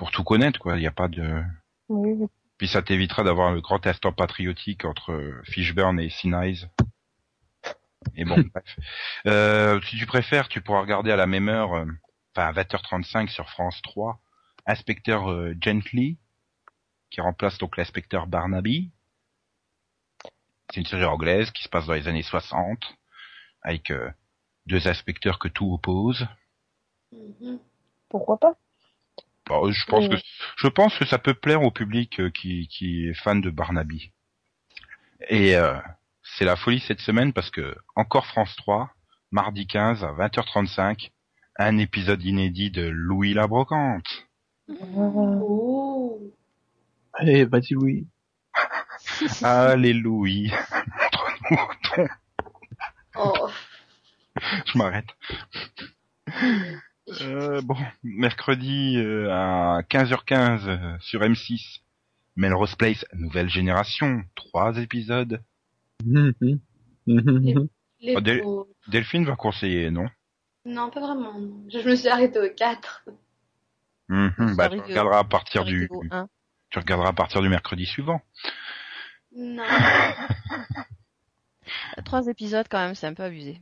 pour 0.00 0.10
tout 0.10 0.24
connaître 0.24 0.58
quoi. 0.58 0.78
Il 0.78 0.80
n'y 0.80 0.86
a 0.86 0.92
pas 0.92 1.08
de 1.08 1.42
Oui, 1.90 2.12
oui. 2.12 2.26
Puis 2.56 2.68
ça 2.68 2.80
t'évitera 2.80 3.22
d'avoir 3.22 3.52
le 3.52 3.60
grand 3.60 3.86
instant 3.86 4.12
patriotique 4.12 4.86
entre 4.86 5.12
euh, 5.12 5.42
Fishburne 5.44 6.00
et 6.00 6.08
Sinise. 6.08 6.70
Et 8.16 8.24
bon, 8.24 8.36
bref. 8.54 8.78
Euh, 9.26 9.78
si 9.82 9.98
tu 9.98 10.06
préfères, 10.06 10.48
tu 10.48 10.62
pourras 10.62 10.80
regarder 10.80 11.12
à 11.12 11.16
la 11.16 11.26
même 11.26 11.50
heure, 11.50 11.74
euh, 11.74 11.84
enfin 12.34 12.46
à 12.46 12.52
20h35 12.52 13.28
sur 13.28 13.50
France 13.50 13.78
3, 13.82 14.18
Inspecteur 14.64 15.30
euh, 15.30 15.54
Gently, 15.60 16.16
qui 17.10 17.20
remplace 17.20 17.58
donc 17.58 17.76
l'inspecteur 17.76 18.26
Barnaby. 18.26 18.90
C'est 20.70 20.80
une 20.80 20.86
série 20.86 21.04
anglaise 21.04 21.50
qui 21.50 21.62
se 21.62 21.68
passe 21.68 21.84
dans 21.84 21.92
les 21.92 22.08
années 22.08 22.22
60, 22.22 22.96
avec 23.60 23.92
deux 24.64 24.88
inspecteurs 24.88 25.38
que 25.38 25.48
tout 25.48 25.70
oppose. 25.70 26.26
Mhm. 27.12 27.58
Pourquoi 28.08 28.38
pas? 28.38 28.56
Bon, 29.50 29.70
je 29.72 29.84
pense 29.86 30.04
Oui. 30.04 30.10
que 30.10 30.16
je 30.58 30.68
pense 30.68 30.96
que 30.96 31.04
ça 31.04 31.18
peut 31.18 31.34
plaire 31.34 31.62
au 31.62 31.72
public 31.72 32.20
euh, 32.20 32.30
qui, 32.30 32.68
qui 32.68 33.08
est 33.08 33.14
fan 33.14 33.40
de 33.40 33.50
Barnaby. 33.50 34.12
Et 35.28 35.56
euh, 35.56 35.74
c'est 36.22 36.44
la 36.44 36.54
folie 36.54 36.78
cette 36.80 37.00
semaine 37.00 37.32
parce 37.32 37.50
que 37.50 37.74
encore 37.96 38.26
France 38.26 38.54
3, 38.56 38.90
mardi 39.32 39.66
15 39.66 40.04
à 40.04 40.12
20h35, 40.12 41.10
un 41.58 41.78
épisode 41.78 42.22
inédit 42.24 42.70
de 42.70 42.88
Louis 42.88 43.34
la 43.34 43.48
brocante. 43.48 44.06
Oh. 44.68 46.32
Allez, 47.14 47.44
vas-y, 47.44 47.74
oui. 47.74 48.06
Alléluia. 49.42 50.56
Montre-nous 51.50 52.06
ton- 52.06 52.08
Oh. 53.16 53.48
Je 54.66 54.78
m'arrête. 54.78 55.08
Euh, 57.22 57.60
bon, 57.62 57.76
mercredi 58.02 58.96
euh, 58.98 59.30
à 59.30 59.82
15h15 59.82 60.68
euh, 60.68 60.96
sur 61.00 61.20
M6, 61.20 61.80
Melrose 62.36 62.74
Place, 62.76 63.04
nouvelle 63.14 63.48
génération, 63.48 64.22
trois 64.34 64.76
épisodes. 64.78 65.42
Mhm, 66.04 66.32
mhm, 66.40 66.60
mhm. 67.06 67.68
Les 68.00 68.16
Oh, 68.16 68.42
pauvres. 68.42 68.66
Delphine 68.88 69.24
va 69.24 69.36
conseiller, 69.36 69.90
non? 69.90 70.06
Non, 70.64 70.90
pas 70.90 71.00
vraiment. 71.00 71.38
non. 71.38 71.64
Je, 71.72 71.80
je 71.80 71.88
me 71.88 71.96
suis 71.96 72.08
arrêtée 72.08 72.38
au 72.38 72.54
4. 72.54 73.04
Mhm, 74.08 74.32
Ça 74.38 74.54
bah, 74.54 74.68
tu 74.68 74.80
regarderas 74.80 75.18
à 75.18 75.24
partir 75.24 75.64
du, 75.64 75.88
au 75.90 76.02
tu 76.70 76.78
regarderas 76.78 77.10
à 77.10 77.12
partir 77.12 77.42
du 77.42 77.48
mercredi 77.48 77.86
suivant. 77.86 78.20
Non. 79.36 79.64
Trois 82.04 82.26
épisodes 82.26 82.66
quand 82.70 82.78
même, 82.78 82.94
c'est 82.94 83.06
un 83.06 83.14
peu 83.14 83.22
abusé. 83.22 83.60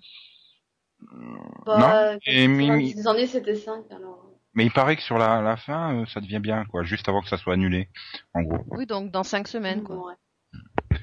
Bah, 1.67 2.17
et 2.27 2.49
Mimi- 2.49 2.95
Des 2.95 3.07
années, 3.07 3.27
c'était 3.27 3.55
5, 3.55 3.85
alors. 3.91 4.25
Mais 4.55 4.65
il 4.65 4.73
paraît 4.73 4.97
que 4.97 5.03
sur 5.03 5.19
la, 5.19 5.41
la 5.41 5.57
fin, 5.57 5.95
euh, 6.03 6.07
ça 6.07 6.21
devient 6.21 6.41
bien, 6.41 6.65
quoi, 6.65 6.83
juste 6.83 7.09
avant 7.09 7.21
que 7.23 7.29
ça 7.29 7.37
soit 7.37 7.55
annulé, 7.55 7.89
en 8.35 8.43
gros. 8.43 8.65
Oui, 8.71 8.87
donc 8.87 9.13
dans 9.13 9.23
cinq 9.23 9.47
semaines, 9.47 9.85
quoi. 9.85 9.97
Ouais. 10.09 10.99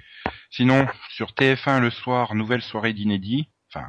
Sinon, 0.50 0.88
sur 1.10 1.32
TF1 1.34 1.80
le 1.80 1.90
soir, 1.90 2.36
nouvelle 2.36 2.62
soirée 2.62 2.94
d'inédits, 2.94 3.50
enfin, 3.70 3.88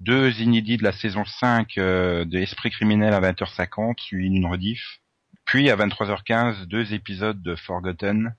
deux 0.00 0.40
inédits 0.40 0.76
de 0.78 0.82
la 0.84 0.92
saison 0.92 1.24
5 1.24 1.76
euh, 1.78 2.24
de 2.24 2.38
Esprit 2.38 2.70
criminel 2.70 3.12
à 3.12 3.20
20h50, 3.20 4.00
suivi 4.00 4.30
d'une 4.30 4.46
rediff. 4.46 5.00
Puis 5.44 5.70
à 5.70 5.76
23h15, 5.76 6.66
deux 6.66 6.94
épisodes 6.94 7.40
de 7.42 7.54
Forgotten 7.56 8.34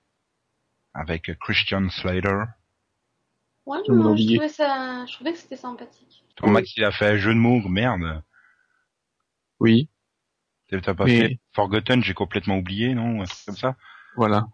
avec 0.94 1.38
Christian 1.40 1.88
Slater. 1.90 2.44
Ouais, 3.66 3.78
On 3.88 3.92
l'a 3.94 4.02
moi, 4.02 4.16
je 4.16 4.24
trouvais 4.26 4.48
ça, 4.48 5.06
je 5.06 5.12
trouvais 5.14 5.32
que 5.32 5.38
c'était 5.38 5.56
sympathique. 5.56 6.24
Ton 6.36 6.50
Max, 6.50 6.76
il 6.76 6.84
a 6.84 6.90
fait 6.92 7.06
un 7.06 7.16
jeu 7.16 7.32
de 7.32 7.38
mots, 7.38 7.60
merde. 7.68 8.22
Oui, 9.60 9.88
T'as 10.80 10.94
pas 10.94 11.04
Mais- 11.04 11.18
fait 11.20 11.38
Forgotten, 11.52 12.02
j'ai 12.02 12.14
complètement 12.14 12.56
oublié, 12.56 12.94
non 12.94 13.24
Comme 13.46 13.56
ça? 13.56 13.76
Voilà. 14.16 14.46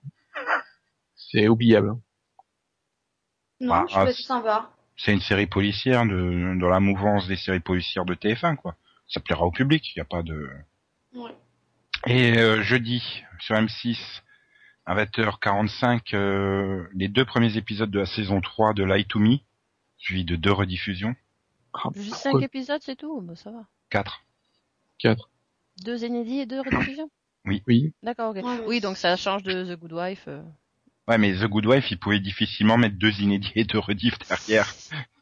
C'est 1.15 1.47
oubliable. 1.49 1.95
Non, 3.61 3.73
Ah, 3.73 3.85
je 3.87 3.93
trouvais 3.95 4.11
ah, 4.11 4.13
ça 4.13 4.23
sympa. 4.23 4.71
C'est 4.97 5.13
une 5.13 5.21
série 5.21 5.47
policière 5.47 6.05
de, 6.07 6.59
dans 6.59 6.69
la 6.69 6.81
mouvance 6.81 7.29
des 7.29 7.37
séries 7.37 7.61
policières 7.61 8.05
de 8.05 8.15
TF1, 8.15 8.57
quoi. 8.57 8.75
Ça 9.09 9.21
plaira 9.21 9.45
au 9.45 9.53
public, 9.53 9.85
il 9.95 9.99
y 9.99 10.03
a 10.03 10.05
pas 10.05 10.23
de... 10.23 10.49
Ouais. 11.15 11.35
Et 12.07 12.37
euh, 12.37 12.63
jeudi, 12.63 13.23
sur 13.41 13.55
M6, 13.55 13.97
À 13.97 14.28
20h45, 14.95 16.15
euh, 16.15 16.87
les 16.95 17.09
deux 17.09 17.25
premiers 17.25 17.57
épisodes 17.57 17.91
de 17.91 17.99
la 18.01 18.07
saison 18.07 18.41
3 18.41 18.75
de 18.75 18.85
Lie 18.85 19.05
to 19.07 19.19
Me, 19.19 19.37
suivi 19.99 20.25
de 20.25 20.37
deux 20.37 20.53
rediffusions. 20.53 21.15
Ah, 21.75 21.89
Juste 21.95 22.11
pourquoi 22.11 22.41
5 22.41 22.43
épisodes, 22.43 22.81
c'est 22.83 22.97
tout? 22.97 23.21
Bah, 23.21 23.35
Ça 23.37 23.51
va. 23.51 23.67
4. 23.91 24.23
Quatre. 24.99 25.31
Deux 25.85 26.05
inédits 26.05 26.41
et 26.41 26.47
deux 26.47 26.61
rediffusions? 26.61 27.11
Oui. 27.45 27.93
D'accord, 28.03 28.37
ok. 28.37 28.45
Oui, 28.67 28.81
donc 28.81 28.97
ça 28.97 29.17
change 29.17 29.43
de 29.43 29.65
The 29.75 29.79
Good 29.79 29.93
Wife. 29.93 30.25
euh. 30.29 30.43
Ouais, 31.07 31.17
mais 31.19 31.33
The 31.33 31.45
Good 31.47 31.67
Wife, 31.67 31.91
ils 31.91 31.99
pouvaient 31.99 32.21
difficilement 32.21 32.77
mettre 32.77 32.97
deux 32.97 33.21
inédits 33.21 33.53
et 33.55 33.65
deux 33.65 33.79
rediffs 33.79 34.19
derrière. 34.29 34.75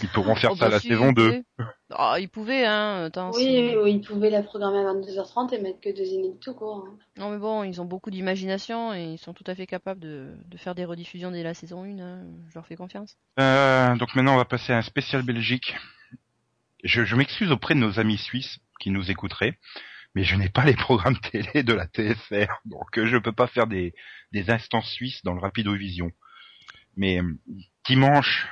Ils 0.00 0.08
pourront 0.08 0.34
faire 0.34 0.52
Oh, 0.52 0.56
ça 0.56 0.64
bah 0.66 0.70
la 0.70 0.80
si, 0.80 0.88
saison 0.88 1.08
ils 1.10 1.14
2. 1.14 1.26
pouvaient. 1.26 1.44
Ah, 1.90 2.16
ils 2.18 2.28
pouvaient, 2.28 2.64
hein. 2.64 3.04
Attends, 3.04 3.30
Oui, 3.34 3.74
oui, 3.76 3.92
ils 3.96 4.00
pouvaient 4.00 4.30
la 4.30 4.42
programmer 4.42 4.78
à 4.78 4.84
22h30 4.94 5.52
et 5.54 5.60
mettre 5.60 5.80
que 5.80 5.94
deux 5.94 6.04
inédits 6.06 6.38
tout 6.40 6.54
court. 6.54 6.86
hein. 6.88 6.96
Non, 7.18 7.30
mais 7.30 7.36
bon, 7.38 7.62
ils 7.62 7.78
ont 7.80 7.84
beaucoup 7.84 8.10
d'imagination 8.10 8.94
et 8.94 9.04
ils 9.04 9.18
sont 9.18 9.34
tout 9.34 9.44
à 9.46 9.54
fait 9.54 9.66
capables 9.66 10.00
de, 10.00 10.34
de 10.46 10.56
faire 10.56 10.74
des 10.74 10.86
rediffusions 10.86 11.30
dès 11.30 11.42
la 11.42 11.52
saison 11.52 11.82
1. 11.84 11.98
hein. 11.98 12.22
Je 12.48 12.54
leur 12.54 12.66
fais 12.66 12.76
confiance. 12.76 13.16
Euh, 13.38 13.94
donc 13.96 14.14
maintenant, 14.14 14.34
on 14.34 14.38
va 14.38 14.46
passer 14.46 14.72
à 14.72 14.78
un 14.78 14.82
spécial 14.82 15.22
Belgique. 15.22 15.76
Je, 16.84 17.04
je 17.04 17.14
m'excuse 17.14 17.52
auprès 17.52 17.74
de 17.74 17.80
nos 17.80 18.00
amis 18.00 18.18
suisses 18.18 18.58
qui 18.80 18.90
nous 18.90 19.10
écouteraient, 19.10 19.58
mais 20.14 20.24
je 20.24 20.34
n'ai 20.36 20.48
pas 20.48 20.64
les 20.64 20.74
programmes 20.74 21.18
télé 21.32 21.62
de 21.62 21.74
la 21.74 21.86
TSR, 21.86 22.48
donc 22.64 22.98
euh, 22.98 23.06
je 23.06 23.18
peux 23.18 23.32
pas 23.32 23.46
faire 23.46 23.66
des, 23.66 23.94
des 24.32 24.50
instances 24.50 24.88
suisses 24.90 25.22
dans 25.22 25.34
le 25.34 25.40
Rapidovision. 25.40 26.10
Mais 26.96 27.20
euh, 27.20 27.38
dimanche, 27.86 28.48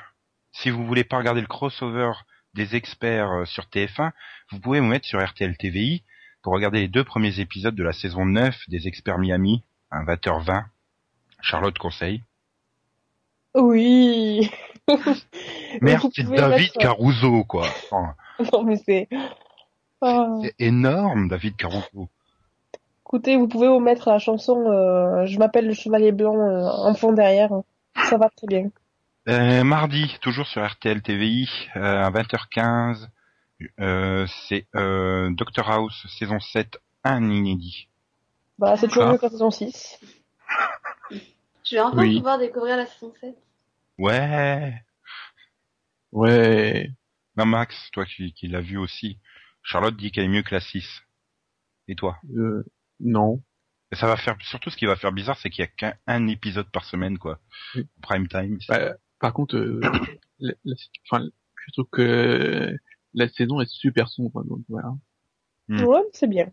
si 0.62 0.70
vous 0.70 0.84
voulez 0.86 1.04
pas 1.04 1.18
regarder 1.18 1.40
le 1.40 1.46
crossover 1.46 2.12
des 2.54 2.76
experts 2.76 3.30
euh, 3.30 3.44
sur 3.44 3.64
TF1, 3.64 4.10
vous 4.50 4.60
pouvez 4.60 4.80
vous 4.80 4.86
mettre 4.86 5.06
sur 5.06 5.24
RTL 5.24 5.56
TVI 5.56 6.02
pour 6.42 6.52
regarder 6.52 6.80
les 6.80 6.88
deux 6.88 7.04
premiers 7.04 7.38
épisodes 7.40 7.74
de 7.74 7.82
la 7.82 7.92
saison 7.92 8.24
9 8.26 8.56
des 8.68 8.86
experts 8.88 9.18
Miami 9.18 9.62
à 9.90 10.02
20h20. 10.04 10.64
Charlotte 11.42 11.78
conseille. 11.78 12.22
Oui. 13.54 14.50
Merde, 15.80 16.10
c'est 16.14 16.24
David 16.24 16.58
mettre- 16.58 16.78
Caruso, 16.78 17.44
quoi. 17.44 17.66
Enfin, 17.90 18.14
Non, 18.52 18.62
mais 18.64 18.76
c'est... 18.76 19.08
Oh. 20.02 20.40
c'est 20.42 20.54
énorme, 20.58 21.28
David 21.28 21.56
Caruso. 21.56 22.08
Écoutez, 23.04 23.36
vous 23.36 23.48
pouvez 23.48 23.68
vous 23.68 23.80
mettre 23.80 24.08
la 24.08 24.18
chanson 24.18 24.70
euh, 24.70 25.26
Je 25.26 25.38
m'appelle 25.38 25.66
le 25.66 25.74
Chevalier 25.74 26.12
Blanc 26.12 26.36
euh, 26.36 26.64
en 26.64 26.94
fond 26.94 27.12
derrière. 27.12 27.50
Ça 28.08 28.16
va 28.16 28.30
très 28.30 28.46
bien. 28.46 28.70
Euh, 29.30 29.62
mardi, 29.62 30.16
toujours 30.20 30.46
sur 30.48 30.66
RTL 30.66 31.02
TVI, 31.02 31.48
euh, 31.76 32.04
à 32.04 32.10
20h15, 32.10 33.08
euh, 33.78 34.26
c'est 34.48 34.66
euh, 34.74 35.30
Doctor 35.30 35.70
House, 35.70 36.06
saison 36.18 36.40
7, 36.40 36.78
un 37.04 37.22
inédit. 37.30 37.88
Bah, 38.58 38.76
c'est 38.76 38.88
toujours 38.88 39.06
mieux 39.06 39.18
que 39.18 39.26
la 39.26 39.30
saison 39.30 39.50
6. 39.52 40.00
Je 41.10 41.76
vais 41.76 41.80
enfin 41.80 41.98
Oui. 41.98 42.16
pouvoir 42.16 42.38
découvrir 42.38 42.76
la 42.76 42.86
saison 42.86 43.12
7. 43.20 43.36
Ouais. 43.98 44.82
Ouais. 46.10 46.90
Non, 47.36 47.46
Max, 47.46 47.76
toi 47.92 48.04
qui, 48.06 48.32
qui 48.32 48.48
l'as 48.48 48.60
vu 48.60 48.78
aussi, 48.78 49.18
Charlotte 49.62 49.96
dit 49.96 50.10
qu'elle 50.10 50.24
est 50.24 50.28
mieux 50.28 50.42
que 50.42 50.54
la 50.54 50.60
6. 50.60 50.84
Et 51.86 51.94
toi? 51.94 52.18
Euh, 52.36 52.64
non. 52.98 53.40
Et 53.92 53.96
ça 53.96 54.06
va 54.08 54.16
faire, 54.16 54.36
surtout 54.40 54.70
ce 54.70 54.76
qui 54.76 54.86
va 54.86 54.96
faire 54.96 55.12
bizarre, 55.12 55.38
c'est 55.38 55.50
qu'il 55.50 55.62
y 55.62 55.68
a 55.68 55.70
qu'un 55.70 55.94
un 56.08 56.26
épisode 56.26 56.68
par 56.70 56.84
semaine, 56.84 57.18
quoi. 57.18 57.38
Prime 58.02 58.26
time. 58.26 58.58
Bah, 58.68 58.94
par 59.20 59.32
contre, 59.32 59.56
euh, 59.56 59.80
la- 60.40 60.54
la- 60.64 60.74
enfin, 61.10 61.24
je 61.66 61.72
trouve 61.72 61.86
que 61.92 62.76
la 63.14 63.28
saison 63.28 63.60
est 63.60 63.70
super 63.70 64.08
sombre. 64.08 64.42
Donc 64.44 64.60
voilà. 64.68 64.88
Hmm. 65.68 65.84
Ouais, 65.84 66.02
c'est 66.12 66.26
bien. 66.28 66.50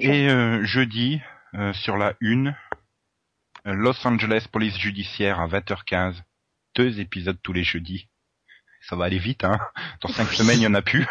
Et 0.00 0.28
euh, 0.30 0.64
jeudi, 0.64 1.20
euh, 1.54 1.72
sur 1.72 1.96
la 1.96 2.14
une, 2.20 2.54
euh, 3.66 3.74
Los 3.74 4.06
Angeles 4.06 4.46
Police 4.50 4.78
Judiciaire 4.78 5.40
à 5.40 5.48
20h15. 5.48 6.14
Deux 6.76 7.00
épisodes 7.00 7.38
tous 7.42 7.52
les 7.52 7.64
jeudis. 7.64 8.08
Ça 8.82 8.94
va 8.94 9.06
aller 9.06 9.18
vite, 9.18 9.42
hein. 9.42 9.58
Dans 10.00 10.08
cinq 10.08 10.28
semaines, 10.32 10.58
il 10.60 10.62
y 10.62 10.66
en 10.68 10.74
a 10.74 10.82
plus. 10.82 11.04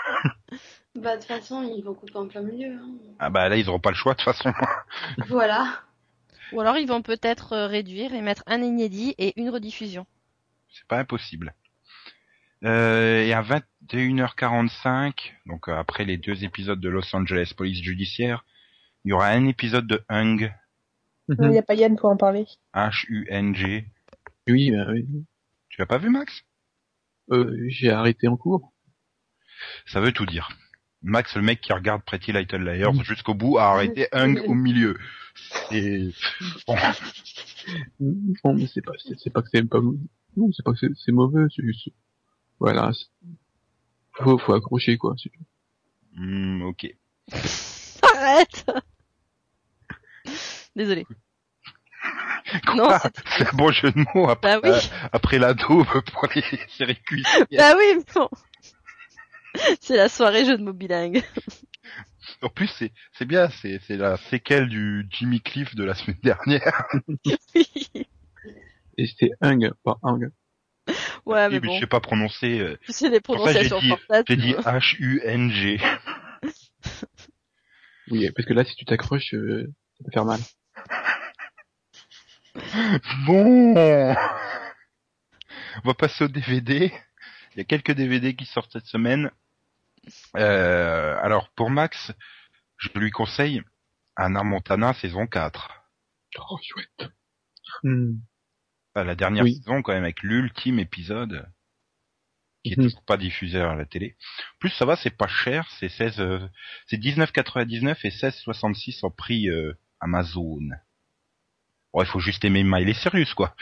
Bah, 0.96 1.16
de 1.16 1.20
toute 1.20 1.28
façon, 1.28 1.62
ils 1.64 1.84
vont 1.84 1.94
couper 1.94 2.16
en 2.16 2.28
plein 2.28 2.42
milieu. 2.42 2.74
hein. 2.74 2.90
Ah 3.20 3.30
bah 3.30 3.50
là, 3.50 3.58
ils 3.58 3.68
auront 3.68 3.80
pas 3.82 3.90
le 3.90 3.96
choix, 3.98 4.14
de 4.14 4.18
toute 4.20 4.26
façon. 4.26 4.54
Voilà. 5.28 5.82
Ou 6.54 6.62
alors 6.62 6.78
ils 6.78 6.88
vont 6.88 7.02
peut-être 7.02 7.54
euh, 7.54 7.68
réduire 7.68 8.14
et 8.14 8.22
mettre 8.22 8.44
un 8.46 8.62
inédit 8.62 9.16
et 9.18 9.40
une 9.40 9.50
rediffusion. 9.50 10.06
C'est 10.70 10.88
pas 10.88 11.00
impossible. 11.00 11.54
Euh, 12.64 13.24
et 13.24 13.34
à 13.34 13.44
21h45, 13.44 15.34
donc 15.46 15.70
euh, 15.70 15.78
après 15.78 16.06
les 16.06 16.18
deux 16.18 16.44
épisodes 16.44 16.80
de 16.80 16.90
Los 16.90 17.16
Angeles 17.16 17.54
Police 17.56 17.84
Judiciaire, 17.84 18.46
il 19.06 19.10
y 19.10 19.14
aura 19.14 19.28
un 19.28 19.46
épisode 19.46 19.86
de 19.86 20.04
Hung, 20.10 20.52
Il 21.30 21.50
n'y 21.50 21.58
a 21.58 21.64
pas 21.64 21.76
Yann 21.76 21.96
pour 21.96 22.10
en 22.10 22.18
parler. 22.18 22.46
H-U-N-G. 22.74 23.86
Oui, 24.48 24.72
bah, 24.72 24.86
oui. 24.90 25.06
Tu 25.70 25.82
l'as 25.82 25.86
pas 25.86 25.98
vu, 25.98 26.10
Max? 26.10 26.44
Euh, 27.32 27.56
j'ai 27.68 27.92
arrêté 27.92 28.28
en 28.28 28.38
cours. 28.38 28.74
Ça 29.86 30.00
veut 30.00 30.14
tout 30.14 30.26
dire. 30.26 30.50
Max, 31.04 31.36
le 31.36 31.42
mec 31.42 31.62
qui 31.62 31.72
regarde 31.74 32.02
Pretty 32.04 32.32
Little 32.34 32.64
Liars 32.64 33.04
jusqu'au 33.04 33.34
bout, 33.34 33.58
a 33.58 33.70
arrêté 33.72 34.08
Hung 34.12 34.42
au 34.48 34.54
milieu. 34.54 34.98
Et 35.72 36.10
bon, 36.68 36.76
Non, 38.00 38.54
mais 38.56 38.68
c'est 38.68 38.82
pas, 38.82 38.94
c'est 39.18 39.30
pas 39.32 39.42
que 39.42 39.50
c'est 39.52 39.64
pas, 39.70 39.80
non, 39.80 40.50
c'est 40.52 40.64
pas 40.64 40.74
que 40.74 40.80
c'est- 40.96 41.12
mauvais, 41.12 41.46
c'est 41.56 41.64
juste, 41.64 41.90
voilà. 42.60 42.92
Faut, 44.14 44.38
faut 44.40 44.54
accrocher, 44.54 44.98
quoi. 44.98 45.14
c'est 45.22 45.30
tout. 45.30 45.46
hmm, 46.16 46.64
ok. 46.64 46.88
Arrête 48.02 48.66
Désolé. 50.76 51.06
Non, 52.76 52.88
Quoi 52.88 53.00
c'est- 53.00 53.24
C'est 53.38 53.48
un 53.54 53.58
bon 53.58 53.72
jeu 53.72 53.92
de 53.92 54.06
mots 54.16 54.30
après, 54.30 54.60
bah 54.62 54.70
oui, 54.74 54.90
après 55.12 55.38
la 55.38 55.54
daube 55.54 55.86
pour 56.14 56.28
les 56.34 56.42
séries 56.70 56.98
bah 57.52 57.74
oui, 57.78 57.98
mais 57.98 58.04
bon. 58.16 58.30
C'est 59.82 59.98
la 59.98 60.10
soirée 60.10 60.46
jeu 60.46 60.58
de 60.58 60.64
mots 60.64 60.74
bilingue. 60.74 61.24
En 62.42 62.50
plus, 62.50 62.68
c'est 62.68 62.92
c'est 63.14 63.24
bien, 63.26 63.50
c'est 63.62 63.80
c'est 63.88 63.96
la 63.96 64.18
séquelle 64.30 64.68
du 64.68 65.08
Jimmy 65.10 65.40
Cliff 65.40 65.74
de 65.76 65.86
la 65.86 65.96
semaine 65.96 66.20
dernière. 66.22 66.84
Oui. 67.08 67.18
Et 68.98 69.08
c'était 69.08 69.32
Hung, 69.42 69.72
pas 69.84 69.96
Hung. 70.04 70.30
Ouais, 71.26 71.48
mais 71.48 71.62
mais 71.62 71.62
bon. 71.62 71.74
je 71.76 71.80
sais 71.80 71.88
pas 71.88 72.02
prononcer. 72.02 72.60
euh, 72.60 72.78
C'est 72.90 73.10
des 73.10 73.22
Pour 73.22 73.40
ça, 73.48 73.54
j'ai 73.64 73.70
prononciations. 73.70 74.24
J'ai 74.28 74.36
dit 74.36 74.54
H-U-N-G. 74.56 75.80
Oui, 78.12 78.30
parce 78.36 78.46
que 78.48 78.54
là, 78.54 78.66
si 78.66 78.76
tu 78.76 78.84
t'accroches, 78.86 79.34
euh, 79.34 79.72
ça 79.98 80.04
peut 80.04 80.12
faire 80.14 80.26
mal. 80.26 80.40
Bon, 83.26 83.74
on 83.74 84.16
va 85.88 85.94
passer 85.94 86.26
au 86.26 86.28
DVD. 86.28 86.92
Il 87.56 87.58
y 87.58 87.62
a 87.62 87.64
quelques 87.64 87.92
DVD 87.92 88.36
qui 88.36 88.46
sortent 88.46 88.74
cette 88.74 88.86
semaine. 88.86 89.32
Euh, 90.36 91.18
alors 91.22 91.50
pour 91.56 91.70
Max, 91.70 92.12
je 92.78 92.90
lui 92.96 93.12
conseille 93.12 93.62
Anna 94.16 94.44
Montana 94.44 94.94
saison 94.94 95.28
4. 95.28 95.72
Oh, 96.50 96.58
chouette. 96.62 97.12
Hmm. 97.84 98.14
Enfin, 98.96 99.06
la 99.06 99.16
dernière 99.16 99.44
Oui. 99.44 99.56
saison 99.56 99.82
quand 99.82 99.94
même 99.94 100.04
avec 100.04 100.22
l'ultime 100.24 100.80
épisode 100.80 101.48
qui 102.64 102.74
est 102.74 102.78
Mhm. 102.78 102.86
toujours 102.86 103.04
pas 103.06 103.18
diffusé 103.18 103.60
à 103.60 103.76
la 103.76 103.86
télé. 103.86 104.16
En 104.56 104.58
plus 104.60 104.70
ça 104.72 104.86
va, 104.86 104.96
c'est 104.96 105.16
pas 105.16 105.28
cher, 105.28 105.68
c'est 105.80 105.90
16 105.90 106.20
euh, 106.20 106.40
c'est 106.88 106.98
19,99 106.98 108.04
et 108.06 108.10
16,66 108.10 109.04
en 109.06 109.12
prix 109.12 109.50
euh, 109.50 109.74
Amazon. 110.02 110.60
Bon, 111.94 112.02
il 112.02 112.08
faut 112.08 112.20
juste 112.20 112.44
aimer 112.46 112.64
Miley 112.64 112.94
Cyrus 112.94 113.34
quoi. 113.34 113.56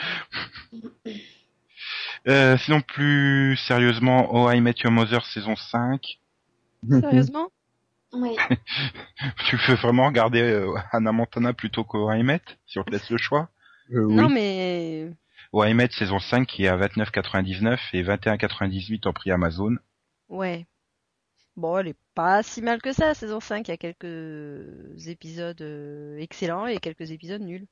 Euh, 2.28 2.58
sinon 2.58 2.82
plus 2.82 3.56
sérieusement, 3.68 4.30
Oh 4.34 4.50
I 4.52 4.60
Met 4.62 4.76
Your 4.84 4.92
Mother 4.92 5.24
saison 5.26 5.56
5. 5.56 6.20
Sérieusement? 7.02 7.50
Oui. 8.14 8.36
Tu 9.50 9.58
veux 9.58 9.76
vraiment 9.76 10.08
regarder 10.08 10.42
euh, 10.42 10.74
Hannah 10.92 11.12
Montana 11.12 11.54
plutôt 11.54 11.84
que 11.84 12.22
Met 12.22 12.42
si 12.66 12.80
on 12.80 12.84
te 12.84 12.92
laisse 12.92 13.10
le 13.10 13.18
choix? 13.18 13.50
Euh, 13.92 14.04
oui. 14.06 14.16
Non, 14.16 14.30
mais 14.30 15.12
Oh 15.52 15.64
Met 15.74 15.90
saison 15.92 16.20
5 16.20 16.48
qui 16.48 16.66
est 16.66 16.68
à 16.68 16.78
29,99 16.78 17.80
et 17.94 18.04
21,98 18.04 19.08
en 19.08 19.14
prix 19.14 19.32
Amazon. 19.32 19.76
ouais. 20.30 20.66
Bon, 21.56 21.78
elle 21.78 21.88
est 21.88 21.98
pas 22.16 22.44
si 22.44 22.62
mal 22.62 22.82
que 22.82 22.92
ça, 22.92 23.14
saison 23.14 23.40
5. 23.40 23.66
Il 23.68 23.72
y 23.72 23.74
a 23.74 23.78
quelques 23.78 25.08
épisodes 25.08 25.62
euh, 25.62 26.18
excellents 26.18 26.68
et 26.68 26.80
quelques 26.80 27.12
épisodes 27.12 27.42
nuls. 27.42 27.66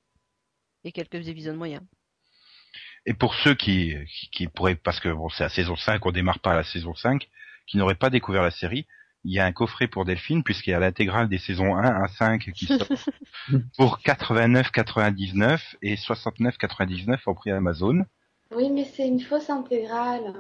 Et 0.86 0.94
quelques 0.94 1.28
épisodes 1.28 1.58
moyens. 1.58 1.84
Et 3.06 3.14
pour 3.14 3.36
ceux 3.36 3.56
qui, 3.56 3.94
qui, 4.08 4.30
qui 4.30 4.48
pourraient, 4.48 4.76
parce 4.76 5.02
que 5.02 5.10
bon, 5.10 5.28
c'est 5.30 5.44
la 5.44 5.50
saison 5.50 5.76
5, 5.76 6.06
on 6.06 6.12
démarre 6.12 6.40
pas 6.40 6.54
à 6.54 6.56
la 6.56 6.64
saison 6.64 6.96
5, 6.96 7.28
qui 7.68 7.78
n'auraient 7.78 7.96
pas 7.96 8.10
découvert 8.10 8.42
la 8.42 8.52
série, 8.52 8.88
il 9.24 9.32
y 9.34 9.40
a 9.40 9.46
un 9.46 9.52
coffret 9.52 9.88
pour 9.88 10.06
Delphine, 10.06 10.44
puisqu'il 10.44 10.72
y 10.72 10.74
a 10.74 10.80
l'intégrale 10.80 11.30
des 11.30 11.38
saisons 11.38 11.76
1 11.76 12.04
à 12.04 12.08
5 12.08 12.52
qui 12.54 12.66
sort 12.66 12.88
pour 13.78 14.00
89,99 14.00 15.76
et 15.82 15.96
69,99 15.96 17.20
en 17.26 17.34
prix 17.34 17.52
Amazon. 17.52 18.06
Oui, 18.52 18.70
mais 18.70 18.86
c'est 18.86 19.08
une 19.08 19.22
fausse 19.22 19.50
intégrale. 19.50 20.34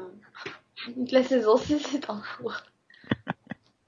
Donc 0.95 1.11
la 1.11 1.23
saison 1.23 1.57
6 1.57 1.95
est 1.95 2.09
en 2.09 2.21
cours. 2.37 2.61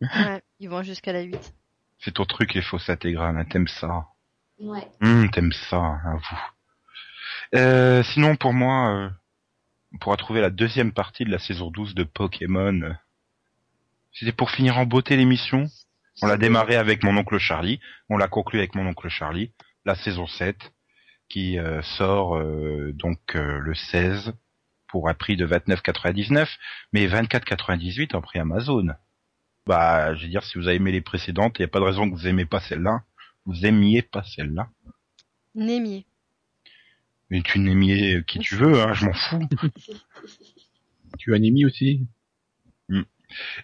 Ouais, 0.02 0.44
ils 0.60 0.70
vont 0.70 0.84
jusqu'à 0.84 1.14
la 1.14 1.22
8. 1.22 1.54
C'est 2.00 2.14
ton 2.14 2.26
truc, 2.26 2.54
les 2.54 2.62
fausses 2.62 2.90
intégrales, 2.90 3.38
hein, 3.38 3.46
t'aimes 3.46 3.70
ça. 3.70 4.08
Ouais. 4.60 4.88
Hum, 5.02 5.32
t'aimes 5.32 5.54
ça, 5.54 5.78
hein, 5.78 6.18
vous. 6.18 7.58
Euh, 7.58 8.04
sinon, 8.04 8.36
pour 8.36 8.54
moi, 8.54 8.90
euh, 8.90 9.10
on 9.94 9.98
pourra 9.98 10.18
trouver 10.18 10.42
la 10.42 10.50
deuxième 10.50 10.92
partie 10.92 11.24
de 11.24 11.32
la 11.32 11.40
saison 11.40 11.72
12 11.72 11.96
de 11.96 12.04
Pokémon. 12.04 12.96
C'était 14.16 14.32
pour 14.32 14.50
finir 14.50 14.78
en 14.78 14.86
beauté 14.86 15.18
l'émission. 15.18 15.68
On 16.22 16.28
l'a 16.28 16.38
démarré 16.38 16.78
avec 16.78 17.04
mon 17.04 17.18
oncle 17.18 17.38
Charlie. 17.38 17.82
On 18.10 18.18
l'a 18.18 18.30
conclu 18.30 18.60
avec 18.60 18.74
mon 18.74 18.88
oncle 18.88 19.10
Charlie. 19.10 19.52
La 19.84 19.96
saison 19.96 20.26
7, 20.26 20.56
qui 21.28 21.60
euh, 21.60 21.82
sort 21.82 22.38
euh, 22.38 22.94
donc 22.94 23.20
euh, 23.36 23.60
le 23.60 23.76
16 23.76 24.34
pour 24.88 25.10
un 25.10 25.14
prix 25.14 25.36
de 25.36 25.46
29,99, 25.46 26.48
mais 26.94 27.08
24,98 27.08 28.16
en 28.16 28.22
prix 28.22 28.40
Amazon. 28.40 28.88
Bah, 29.68 30.16
je 30.16 30.24
veux 30.24 30.30
dire, 30.30 30.44
si 30.46 30.58
vous 30.58 30.68
avez 30.68 30.78
aimé 30.78 30.94
les 30.94 31.02
précédentes, 31.02 31.60
il 31.60 31.64
n'y 31.64 31.66
a 31.66 31.70
pas 31.70 31.80
de 31.80 31.86
raison 31.86 32.10
que 32.10 32.16
vous 32.16 32.28
aimez 32.28 32.46
pas 32.46 32.62
celle-là. 32.62 33.04
Vous 33.46 33.66
aimiez 33.66 34.02
pas 34.02 34.24
celle-là. 34.24 34.70
Némier. 35.56 36.06
Mais 37.30 37.42
tu 37.42 37.60
n'aimiez 37.60 38.24
qui 38.26 38.40
tu 38.40 38.56
veux, 38.56 38.82
hein, 38.82 38.94
je 38.94 39.06
m'en 39.06 39.14
fous. 39.14 39.48
Tu 41.18 41.34
as 41.34 41.40
Nimi 41.40 41.66
aussi? 41.66 42.06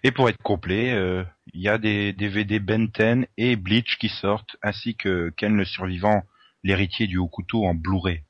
Et 0.03 0.11
pour 0.11 0.30
être 0.30 0.41
complet, 0.41 0.91
euh, 0.91 1.24
il 1.53 1.61
y 1.61 1.69
a 1.69 1.78
des 1.78 2.13
DVD 2.13 2.59
Ben 2.59 2.88
10 2.88 3.28
et 3.38 3.55
Bleach 3.55 3.97
qui 3.97 4.09
sortent, 4.09 4.55
ainsi 4.61 4.95
que 4.95 5.30
Ken 5.38 5.55
le 5.55 5.65
survivant, 5.65 6.24
l'héritier 6.63 7.07
du 7.07 7.17
haut 7.17 7.28
couteau 7.28 7.65
en 7.65 7.74
Blu-ray. 7.74 8.24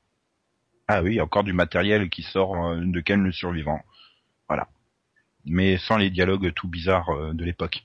Ah 0.88 1.02
oui, 1.02 1.20
encore 1.20 1.44
du 1.44 1.52
matériel 1.52 2.10
qui 2.10 2.22
sort 2.22 2.56
euh, 2.56 2.80
de 2.82 3.00
Ken 3.00 3.22
le 3.22 3.32
survivant. 3.32 3.80
Voilà. 4.48 4.68
Mais 5.44 5.78
sans 5.78 5.96
les 5.96 6.10
dialogues 6.10 6.52
tout 6.54 6.68
bizarres 6.68 7.10
euh, 7.10 7.32
de 7.32 7.44
l'époque. 7.44 7.84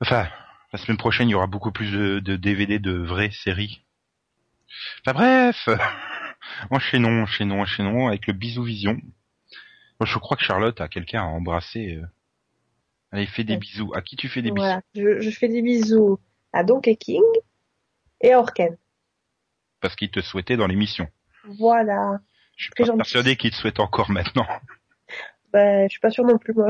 Enfin, 0.00 0.28
la 0.72 0.78
semaine 0.78 0.98
prochaine, 0.98 1.28
il 1.28 1.32
y 1.32 1.34
aura 1.34 1.46
beaucoup 1.46 1.72
plus 1.72 1.90
de, 1.90 2.20
de 2.20 2.36
DVD 2.36 2.78
de 2.78 2.92
vraies 2.92 3.30
séries. 3.30 3.82
Enfin 5.00 5.14
bref, 5.14 5.68
enchaînons, 6.70 7.22
enchaînons, 7.22 7.60
enchaînons 7.62 8.08
avec 8.08 8.26
le 8.26 8.32
bisou 8.32 8.64
vision. 8.64 9.00
Je 10.00 10.18
crois 10.18 10.36
que 10.36 10.44
Charlotte 10.44 10.80
a 10.80 10.88
quelqu'un 10.88 11.22
à 11.22 11.26
embrasser. 11.26 12.00
Euh. 13.14 13.16
Allez, 13.16 13.26
fais 13.26 13.44
des 13.44 13.56
bisous. 13.56 13.92
À 13.94 14.02
qui 14.02 14.16
tu 14.16 14.28
fais 14.28 14.42
des 14.42 14.50
Voilà, 14.50 14.82
je, 14.94 15.20
je 15.20 15.30
fais 15.30 15.48
des 15.48 15.62
bisous 15.62 16.18
à 16.52 16.64
Donkey 16.64 16.96
King 16.96 17.22
et 18.20 18.32
à 18.32 18.38
Orken. 18.40 18.70
bisous 18.70 18.78
Parce 19.80 19.96
qu'il 19.96 20.10
te 20.10 20.20
souhaitait 20.20 20.56
dans 20.56 20.66
l'émission. 20.66 21.08
Voilà. 21.58 22.20
Je 22.56 22.64
suis 22.64 22.70
Très 22.72 22.84
pas 22.84 22.86
gentil. 22.88 22.96
persuadé 22.98 23.36
qu'il 23.36 23.50
te 23.50 23.56
souhaite 23.56 23.80
encore 23.80 24.10
maintenant. 24.10 24.46
Ben, 25.52 25.84
je 25.88 25.92
suis 25.92 26.00
pas 26.00 26.10
sûre 26.10 26.24
non 26.24 26.36
plus, 26.36 26.52
moi. 26.52 26.68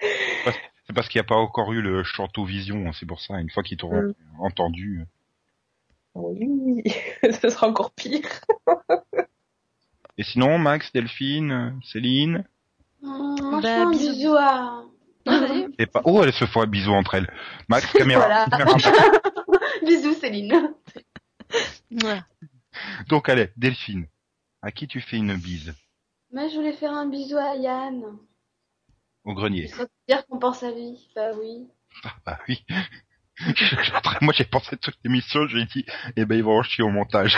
C'est 0.00 0.92
parce 0.94 1.08
qu'il 1.08 1.18
n'y 1.18 1.24
a 1.24 1.28
pas 1.28 1.34
encore 1.34 1.72
eu 1.72 1.82
le 1.82 2.04
Chanteau 2.04 2.44
Vision, 2.44 2.92
c'est 2.92 3.04
pour 3.06 3.20
ça. 3.20 3.40
Une 3.40 3.50
fois 3.50 3.62
qu'ils 3.64 3.76
t'auront 3.78 4.02
Mm. 4.02 4.14
entendu. 4.38 5.04
Oui, 6.14 6.82
ce 7.42 7.48
sera 7.50 7.66
encore 7.68 7.90
pire. 7.92 8.20
Et 10.16 10.22
sinon, 10.22 10.58
Max, 10.58 10.92
Delphine, 10.92 11.78
Céline, 11.84 12.44
Moi, 13.02 13.36
je 13.38 13.62
Bah, 13.62 13.62
fais 13.62 13.68
un 13.74 13.90
bisous. 13.90 14.10
bisou 14.12 14.34
à... 14.36 14.84
Allez. 15.26 15.66
et 15.78 15.86
pas. 15.86 16.02
Oh, 16.04 16.22
elles 16.24 16.32
se 16.32 16.46
font 16.46 16.62
un 16.62 16.66
bisou 16.66 16.92
entre 16.92 17.14
elles. 17.14 17.30
Max, 17.68 17.90
caméra. 17.92 18.46
Bisous, 19.86 20.14
Céline. 20.14 20.74
Ouais. 22.02 22.20
Donc 23.08 23.28
allez, 23.28 23.50
Delphine. 23.56 24.06
À 24.62 24.72
qui 24.72 24.88
tu 24.88 25.00
fais 25.00 25.16
une 25.18 25.36
bise 25.36 25.74
Moi, 26.32 26.48
je 26.48 26.56
voulais 26.56 26.72
faire 26.72 26.92
un 26.92 27.06
bisou 27.06 27.36
à 27.36 27.54
Yann. 27.56 28.18
Au 29.24 29.34
grenier. 29.34 29.62
Il 29.64 29.68
serait 29.68 29.86
dire 30.08 30.26
qu'on 30.26 30.38
pense 30.38 30.62
à 30.62 30.70
lui. 30.70 31.10
Bah 31.14 31.30
oui. 31.38 31.68
Ah, 32.04 32.14
bah 32.26 32.38
oui. 32.48 32.64
Après, 33.94 34.18
Moi, 34.20 34.34
j'ai 34.36 34.44
pensé 34.44 34.76
toute 34.76 34.96
l'émission, 35.04 35.46
j'ai 35.46 35.64
dit, 35.66 35.86
eh 36.16 36.24
ben, 36.24 36.36
ils 36.36 36.42
vont 36.42 36.58
en 36.58 36.62
chier 36.62 36.82
au 36.82 36.88
montage. 36.90 37.36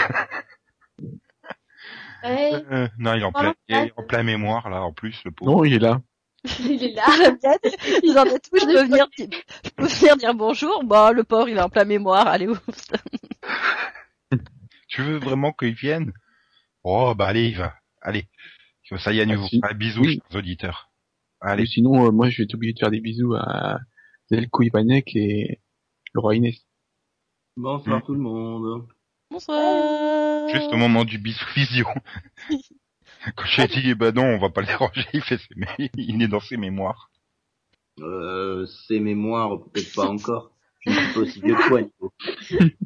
Euh, 2.25 2.89
non, 2.99 3.14
il 3.14 3.21
est 3.23 3.25
en 3.25 3.33
plein, 3.33 3.55
il 3.68 3.77
est 3.77 3.93
en 3.97 4.03
plein 4.05 4.23
mémoire, 4.23 4.68
là, 4.71 4.83
en 4.83 4.93
plus, 4.93 5.21
le 5.25 5.31
pauvre. 5.31 5.51
Non, 5.51 5.64
il 5.64 5.73
est 5.75 5.79
là. 5.79 6.01
il 6.61 6.83
est 6.83 6.95
là. 6.95 7.05
Ils 8.03 8.18
en 8.18 8.23
ont 8.23 8.39
tous. 8.39 8.61
Je 8.61 8.64
peux 8.66 8.85
venir, 8.85 9.07
je 9.18 9.71
peux 9.77 9.87
venir 9.87 10.16
dire 10.16 10.35
bonjour. 10.35 10.83
Bah, 10.85 11.12
le 11.12 11.25
porc, 11.25 11.49
il 11.49 11.57
est 11.59 11.61
en 11.62 11.68
plein 11.68 11.85
mémoire. 11.85 12.27
Allez, 12.27 12.49
ouf. 12.49 12.61
Tu 14.89 15.03
veux 15.03 15.18
vraiment 15.18 15.53
qu'il 15.53 15.75
vienne? 15.75 16.12
Oh, 16.83 17.14
bah 17.14 17.27
allez, 17.29 17.49
il 17.49 17.57
va. 17.59 17.75
Allez. 18.03 18.27
Comme 18.89 18.99
ça, 18.99 19.12
Yann, 19.12 19.31
Ah, 19.31 19.37
vous 19.37 19.47
si. 19.47 19.61
fera 19.61 19.73
un 19.73 19.77
bisou, 19.77 20.01
Oui. 20.01 20.21
chers 20.31 20.39
auditeurs. 20.39 20.91
Allez. 21.41 21.66
Sinon, 21.66 22.07
euh, 22.07 22.11
moi, 22.11 22.29
je 22.29 22.39
vais 22.39 22.45
être 22.45 22.55
obligé 22.55 22.73
de 22.73 22.79
faire 22.81 22.91
des 22.91 23.01
bisous 23.01 23.35
à 23.35 23.79
Zelko 24.31 24.62
Ivanek 24.64 25.14
et 25.14 25.61
Laura 26.12 26.35
Inès. 26.35 26.57
Bonsoir 27.57 27.99
Mm. 27.99 28.03
tout 28.03 28.14
le 28.14 28.21
monde. 28.21 28.89
Bonsoir. 29.31 29.57
Juste 30.53 30.72
au 30.72 30.76
moment 30.76 31.05
du 31.05 31.18
bisou 31.18 31.44
vision. 31.55 31.86
Quand 33.36 33.44
j'ai 33.46 33.66
dit, 33.66 33.82
eh 33.90 33.94
ben 33.94 34.14
non, 34.14 34.24
on 34.24 34.38
va 34.38 34.48
pas 34.51 34.62
le 34.62 34.66
déranger, 34.66 35.05
il 35.12 35.20
fait 35.22 35.38
ses 35.38 35.55
mé- 35.55 35.90
il 35.96 36.22
est 36.22 36.28
dans 36.28 36.40
ses 36.40 36.57
mémoires. 36.57 37.11
Euh, 38.01 38.64
ces 38.88 38.98
mémoires, 39.01 39.59
peut-être 39.72 39.94
pas 39.94 40.07
encore. 40.07 40.53
Je 40.80 40.90
ne 40.90 40.94
suis 40.96 41.12
pas 41.14 41.20
aussi 41.20 41.40
vieux 41.42 41.55
que 41.55 41.68
toi, 41.68 41.82
Nico. 41.82 42.12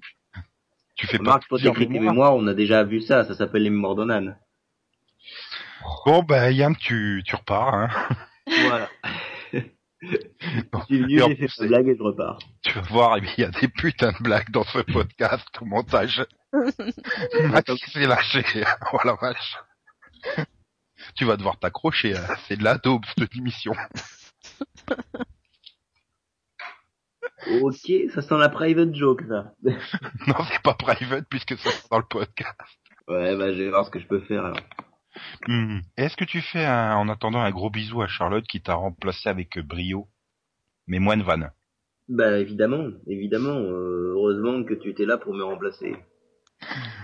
Tu 0.97 1.07
fais 1.09 1.19
pas 1.19 1.23
Remarque, 1.25 1.49
toi, 1.49 1.59
plusieurs 1.59 1.75
t'écris 1.75 1.87
tes 1.89 1.93
mémoires. 2.01 2.13
mémoires, 2.15 2.37
on 2.37 2.47
a 2.47 2.55
déjà 2.55 2.85
vu 2.85 3.01
ça, 3.01 3.25
ça 3.25 3.35
s'appelle 3.35 3.63
les 3.65 3.71
mémoires 3.71 3.95
d'Onan. 3.97 4.37
Bon, 6.07 6.23
bah, 6.23 6.51
Yann, 6.53 6.75
tu, 6.77 7.23
tu 7.27 7.35
repars, 7.37 7.75
hein. 7.75 7.89
Voilà. 8.47 8.89
Bon. 10.71 10.81
Je 10.81 10.85
suis 10.85 10.99
venu, 11.01 11.19
Et 11.19 11.23
en 11.23 11.29
j'ai 11.29 11.37
fait 11.37 11.47
plus, 11.47 11.61
ma 11.63 11.67
blague 11.69 11.89
et 11.89 11.97
je 11.97 12.03
repars. 12.03 12.39
Tu 12.63 12.73
vas 12.75 12.81
voir, 12.83 13.17
il 13.19 13.25
y 13.39 13.43
a 13.45 13.49
des 13.49 13.69
putains 13.69 14.13
de 14.13 14.23
blagues 14.23 14.51
dans 14.51 14.65
ce 14.65 14.79
podcast 14.81 15.47
au 15.63 15.65
montage. 15.65 16.23
Max 17.51 17.75
s'est 17.93 18.07
lâché, 18.07 18.45
oh 18.93 18.99
la 19.05 19.15
vache. 19.15 19.57
Tu 21.17 21.25
vas 21.25 21.37
devoir 21.37 21.59
t'accrocher, 21.59 22.17
hein. 22.17 22.27
c'est 22.49 22.57
de 22.57 22.65
la 22.65 22.79
daube 22.79 23.05
cette 23.19 23.35
émission. 23.37 23.73
Ok, 27.61 27.93
ça 28.15 28.23
sent 28.23 28.39
la 28.39 28.49
private 28.49 28.95
joke, 28.95 29.23
ça. 29.29 29.53
Non, 30.27 30.37
c'est 30.51 30.63
pas 30.63 30.75
private 30.75 31.27
puisque 31.29 31.57
c'est 31.59 31.91
dans 31.91 31.99
le 31.99 32.05
podcast. 32.05 32.59
Ouais, 33.07 33.37
bah, 33.37 33.53
je 33.53 33.63
vais 33.63 33.69
voir 33.69 33.85
ce 33.85 33.91
que 33.91 33.99
je 34.01 34.07
peux 34.07 34.21
faire, 34.21 34.47
alors. 34.47 34.61
Hmm. 35.47 35.81
Est-ce 35.97 36.17
que 36.17 36.25
tu 36.25 36.41
fais 36.41 36.65
un- 36.65 36.97
en 36.97 37.09
attendant 37.09 37.41
un 37.41 37.51
gros 37.51 37.71
bisou 37.71 38.01
à 38.03 38.09
Charlotte 38.09 38.47
qui 38.47 38.63
t'a 38.63 38.75
remplacé 38.75 39.29
avec 39.29 39.59
brio 39.59 40.09
Mais 40.87 40.99
moins 40.99 41.17
de 41.17 41.23
vanne? 41.23 41.51
Bah, 42.09 42.39
évidemment, 42.39 42.89
évidemment, 43.07 43.57
euh, 43.59 44.13
heureusement 44.15 44.65
que 44.65 44.75
tu 44.75 44.91
étais 44.91 45.05
là 45.07 45.19
pour 45.19 45.35
me 45.35 45.45
remplacer. 45.45 45.97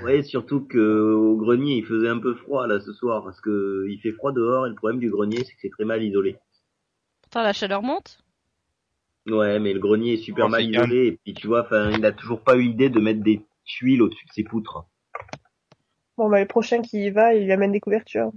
Ouais, 0.02 0.22
surtout 0.22 0.61
que 0.64 1.12
au 1.12 1.36
grenier, 1.36 1.76
il 1.76 1.84
faisait 1.84 2.08
un 2.08 2.18
peu 2.18 2.34
froid, 2.34 2.66
là, 2.66 2.80
ce 2.80 2.92
soir, 2.92 3.22
parce 3.22 3.40
que 3.40 3.86
il 3.88 4.00
fait 4.00 4.12
froid 4.12 4.32
dehors, 4.32 4.66
et 4.66 4.70
le 4.70 4.74
problème 4.74 5.00
du 5.00 5.11
grenier, 5.11 5.44
c'est 5.44 5.52
que 5.52 5.61
c'est 5.61 5.70
très 5.70 5.84
mal 5.84 6.02
isolé. 6.02 6.36
Pourtant, 7.22 7.42
la 7.42 7.52
chaleur 7.52 7.82
monte. 7.82 8.18
Ouais, 9.26 9.58
mais 9.58 9.72
le 9.74 9.80
grenier 9.80 10.14
est 10.14 10.22
super 10.22 10.46
Oh, 10.46 10.48
mal 10.48 10.64
isolé, 10.64 11.06
et 11.06 11.12
puis 11.22 11.34
tu 11.34 11.46
vois, 11.46 11.62
enfin, 11.62 11.90
il 11.90 12.04
a 12.04 12.12
toujours 12.12 12.42
pas 12.42 12.56
eu 12.56 12.62
l'idée 12.62 12.88
de 12.88 12.98
mettre 12.98 13.22
des 13.22 13.42
tuiles 13.64 14.02
au-dessus 14.02 14.26
de 14.26 14.32
ses 14.32 14.44
poutres. 14.44 14.84
Bon, 16.16 16.28
bah, 16.28 16.40
le 16.40 16.46
prochain 16.46 16.82
qui 16.82 17.04
y 17.04 17.11
va, 17.11 17.34
il 17.34 17.44
lui 17.44 17.52
amène 17.52 17.72
des 17.72 17.80
couvertures. 17.80 18.32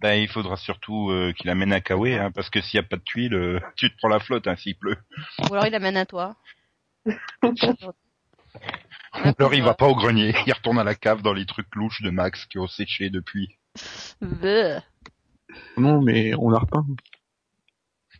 Ben, 0.00 0.14
il 0.14 0.28
faudra 0.28 0.56
surtout 0.56 1.10
euh, 1.10 1.32
qu'il 1.32 1.50
amène 1.50 1.72
un 1.72 1.80
kawaii, 1.80 2.14
hein, 2.14 2.30
parce 2.30 2.50
que 2.50 2.60
s'il 2.60 2.78
y 2.78 2.80
a 2.80 2.86
pas 2.86 2.96
de 2.96 3.02
tuiles, 3.02 3.34
euh, 3.34 3.60
tu 3.76 3.90
te 3.90 3.96
prends 3.98 4.08
la 4.08 4.20
flotte 4.20 4.46
hein, 4.46 4.56
s'il 4.56 4.76
pleut. 4.76 4.96
Ou 5.48 5.54
alors, 5.54 5.66
il 5.66 5.74
amène 5.74 5.96
à 5.96 6.06
toi. 6.06 6.36
Alors 9.12 9.54
il 9.54 9.62
va 9.62 9.74
pas 9.74 9.86
au 9.88 9.94
grenier, 9.94 10.34
il 10.46 10.52
retourne 10.52 10.78
à 10.78 10.84
la 10.84 10.94
cave 10.94 11.22
dans 11.22 11.32
les 11.32 11.46
trucs 11.46 11.74
louches 11.74 12.02
de 12.02 12.10
Max 12.10 12.46
qui 12.46 12.58
ont 12.58 12.66
séché 12.68 13.10
depuis. 13.10 13.58
Non, 15.76 16.00
mais 16.02 16.34
on 16.34 16.50
l'a 16.50 16.58
repeint. 16.60 16.86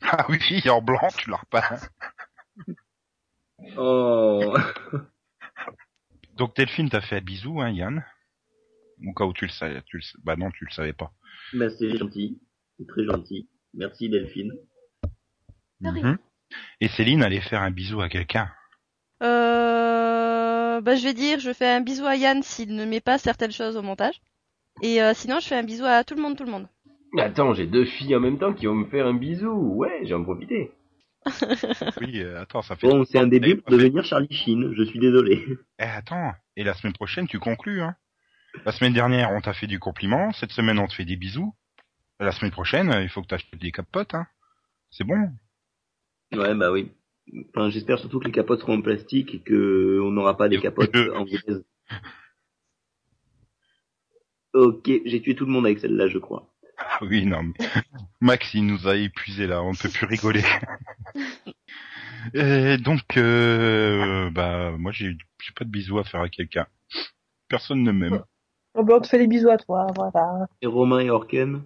Ah 0.03 0.27
oui, 0.29 0.41
en 0.71 0.81
blanc, 0.81 1.09
tu 1.17 1.31
l'as 1.31 1.37
repeint. 1.37 1.79
Oh, 3.77 4.55
Donc 6.37 6.57
Delphine 6.57 6.89
t'a 6.89 7.01
fait 7.03 7.17
un 7.19 7.21
bisou, 7.21 7.61
hein, 7.61 7.71
Yann 7.71 8.05
Au 9.07 9.13
cas 9.13 9.25
où 9.25 9.33
tu 9.35 9.45
le 9.45 9.51
savais, 9.51 9.83
tu 9.83 9.97
le 9.99 10.03
sais- 10.03 10.17
bah 10.25 10.37
non, 10.37 10.51
tu 10.51 10.65
le 10.65 10.71
savais 10.71 10.95
pas. 10.95 11.13
bah 11.53 11.69
c'est 11.79 11.97
gentil, 11.97 12.41
c'est 12.79 12.87
très 12.87 13.05
gentil. 13.05 13.49
Merci 13.75 14.09
Delphine. 14.09 14.53
Mhm. 15.81 16.19
Et 16.81 16.89
Céline 16.89 17.23
allait 17.23 17.41
faire 17.43 17.63
un 17.63 17.71
bisou 17.71 18.01
à 18.01 18.09
quelqu'un. 18.09 18.51
Euh, 19.23 20.10
bah, 20.81 20.97
je 20.97 21.05
vais 21.05 21.15
dire, 21.15 21.41
je 21.41 21.53
fais 21.53 21.69
un 21.69 21.81
bisou 21.81 22.07
à 22.07 22.17
Yann 22.17 22.43
s'il 22.43 22.75
ne 22.75 22.85
met 22.85 23.01
pas 23.01 23.19
certaines 23.19 23.53
choses 23.53 23.77
au 23.77 23.83
montage. 23.83 24.21
Et 24.83 25.03
euh, 25.03 25.13
sinon, 25.15 25.41
je 25.41 25.47
fais 25.49 25.57
un 25.57 25.63
bisou 25.63 25.85
à 25.85 26.05
tout 26.05 26.15
le 26.15 26.23
monde, 26.23 26.37
tout 26.37 26.45
le 26.45 26.51
monde. 26.51 26.69
Mais 27.13 27.23
attends, 27.23 27.55
j'ai 27.55 27.67
deux 27.67 27.85
filles 27.85 28.15
en 28.17 28.21
même 28.21 28.39
temps 28.39 28.53
qui 28.53 28.67
vont 28.67 28.75
me 28.75 28.87
faire 28.87 29.07
un 29.07 29.15
bisou. 29.15 29.51
Ouais, 29.51 30.01
j'ai 30.05 30.15
en 30.15 30.23
profité. 30.23 30.73
Oui, 32.01 32.21
euh, 32.21 32.41
attends, 32.41 32.63
ça 32.63 32.77
fait... 32.77 32.89
Bon, 32.89 33.05
c'est 33.05 33.19
un 33.19 33.27
début 33.27 33.57
pour 33.57 33.71
devenir 33.71 34.05
Charlie 34.05 34.33
Sheen, 34.33 34.73
je 34.75 34.83
suis 34.85 34.99
désolé. 34.99 35.45
Eh, 35.79 35.83
attends, 35.83 36.33
et 36.57 36.65
la 36.65 36.75
semaine 36.75 36.93
prochaine, 36.93 37.27
tu 37.27 37.39
conclus, 37.39 37.83
hein? 37.83 37.95
La 38.65 38.73
semaine 38.73 38.93
dernière, 38.93 39.31
on 39.33 39.41
t'a 39.41 39.53
fait 39.53 39.67
du 39.67 39.79
compliment, 39.79 40.33
cette 40.33 40.51
semaine, 40.51 40.79
on 40.79 40.87
te 40.87 40.95
fait 40.95 41.05
des 41.05 41.17
bisous. 41.17 41.55
La 42.19 42.33
semaine 42.33 42.51
prochaine, 42.51 42.91
euh, 42.93 43.03
il 43.03 43.09
faut 43.09 43.23
que 43.23 43.29
t'achètes 43.29 43.59
des 43.59 43.73
capotes, 43.73 44.15
hein 44.15 44.27
C'est 44.91 45.05
bon? 45.05 45.31
Ouais, 46.33 46.55
bah 46.55 46.71
oui. 46.73 46.93
Enfin, 47.51 47.71
j'espère 47.71 47.99
surtout 47.99 48.19
que 48.19 48.25
les 48.27 48.33
capotes 48.33 48.61
seront 48.61 48.79
en 48.79 48.83
plastique 48.83 49.35
et 49.35 49.39
que 49.41 50.01
on 50.03 50.11
n'aura 50.11 50.37
pas 50.37 50.49
des 50.49 50.61
capotes 50.61 50.91
que- 50.91 51.15
anglaises. 51.15 51.65
Ok, 54.53 54.91
j'ai 55.05 55.23
tué 55.23 55.35
tout 55.37 55.47
le 55.47 55.53
monde 55.53 55.67
avec 55.67 55.79
celle-là, 55.79 56.09
je 56.09 56.19
crois. 56.19 56.49
Oui, 57.03 57.25
non, 57.25 57.43
mais 57.45 57.53
Max, 58.21 58.53
il 58.55 58.67
nous 58.67 58.89
a 58.89 58.97
épuisé 58.97 59.47
là, 59.47 59.63
on 59.63 59.73
ne 59.73 59.77
peut 59.77 59.89
plus 59.89 60.07
rigoler. 60.07 60.43
Et 62.35 62.77
donc, 62.79 63.17
euh, 63.17 64.31
bah, 64.31 64.73
moi, 64.77 64.93
j'ai 64.93 65.17
j'ai 65.43 65.53
pas 65.55 65.65
de 65.65 65.71
bisous 65.71 65.99
à 65.99 66.05
faire 66.05 66.21
à 66.21 66.29
quelqu'un. 66.29 66.67
Personne 67.49 67.83
ne 67.83 67.93
m'aime. 67.93 68.23
Oh, 68.75 68.85
ben, 68.85 68.97
on 68.97 69.01
te 69.01 69.09
fait 69.09 69.19
des 69.19 69.27
bisous 69.27 69.49
à 69.51 69.57
toi, 69.57 69.87
voilà. 69.95 70.47
Et 70.63 70.67
Romain 70.67 71.01
et 71.01 71.11
Orken? 71.11 71.63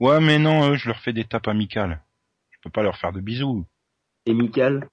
Ouais, 0.00 0.20
mais 0.20 0.38
non, 0.38 0.70
eux, 0.70 0.76
je 0.76 0.88
leur 0.88 0.98
fais 0.98 1.12
des 1.12 1.24
tapes 1.24 1.48
amicales. 1.48 2.02
Je 2.50 2.58
peux 2.62 2.70
pas 2.70 2.82
leur 2.82 2.96
faire 2.96 3.12
de 3.12 3.20
bisous. 3.20 3.64
Et 4.26 4.34
Michael? 4.34 4.88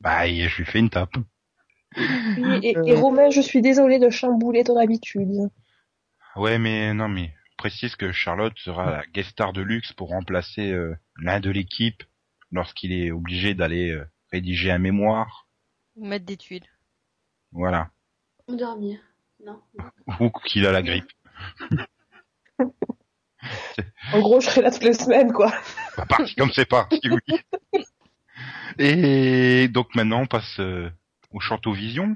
Bah, 0.00 0.26
je 0.26 0.56
lui 0.56 0.64
fais 0.64 0.78
une 0.80 0.90
tape. 0.90 1.16
Oui, 1.96 2.60
et, 2.62 2.76
et 2.86 2.94
Romain, 2.94 3.30
je 3.30 3.40
suis 3.40 3.60
désolée 3.60 3.98
de 3.98 4.10
chambouler 4.10 4.64
ton 4.64 4.78
habitude. 4.78 5.50
Ouais, 6.36 6.58
mais 6.58 6.94
non, 6.94 7.08
mais 7.08 7.34
précise 7.58 7.94
que 7.94 8.10
Charlotte 8.10 8.58
sera 8.58 8.90
la 8.90 9.06
guest 9.06 9.30
star 9.30 9.52
de 9.52 9.62
luxe 9.62 9.92
pour 9.92 10.08
remplacer 10.08 10.72
euh, 10.72 10.96
l'un 11.16 11.38
de 11.38 11.50
l'équipe 11.50 12.02
lorsqu'il 12.50 12.92
est 12.92 13.10
obligé 13.10 13.54
d'aller 13.54 13.90
euh, 13.90 14.04
rédiger 14.32 14.70
un 14.70 14.78
mémoire. 14.78 15.46
Ou 15.94 16.06
mettre 16.06 16.24
des 16.24 16.36
tuiles. 16.36 16.66
Voilà. 17.52 17.90
Ou 18.48 18.56
dormir. 18.56 18.98
Non. 19.44 19.60
Ou 20.20 20.30
qu'il 20.30 20.66
a 20.66 20.72
la 20.72 20.82
grippe. 20.82 21.10
En 24.12 24.20
gros, 24.20 24.40
je 24.40 24.46
serai 24.48 24.62
là 24.62 24.70
toutes 24.70 24.84
les 24.84 24.92
semaines, 24.94 25.32
quoi. 25.32 25.52
Bah, 25.96 26.06
parti 26.06 26.34
comme 26.36 26.52
c'est 26.52 26.64
parti, 26.68 27.00
oui. 27.10 27.38
Et 28.78 29.68
donc 29.68 29.94
maintenant, 29.94 30.20
on 30.22 30.26
passe 30.26 30.58
euh, 30.60 30.90
au 31.30 31.40
Chanteau 31.40 31.72
Vision. 31.72 32.14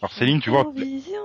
Alors 0.00 0.12
Céline, 0.12 0.40
tu 0.40 0.50
vois, 0.50 0.70
Vision. 0.74 1.22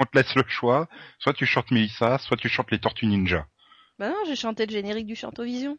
on 0.00 0.04
te 0.04 0.16
laisse 0.16 0.34
le 0.34 0.44
choix. 0.48 0.88
Soit 1.18 1.32
tu 1.32 1.46
chantes 1.46 1.70
Melissa, 1.70 2.18
soit 2.18 2.36
tu 2.36 2.48
chantes 2.48 2.70
les 2.70 2.78
Tortues 2.78 3.06
Ninja. 3.06 3.46
Bah 3.98 4.08
non, 4.08 4.16
j'ai 4.26 4.36
chanté 4.36 4.66
le 4.66 4.72
générique 4.72 5.06
du 5.06 5.16
Chantovision. 5.16 5.78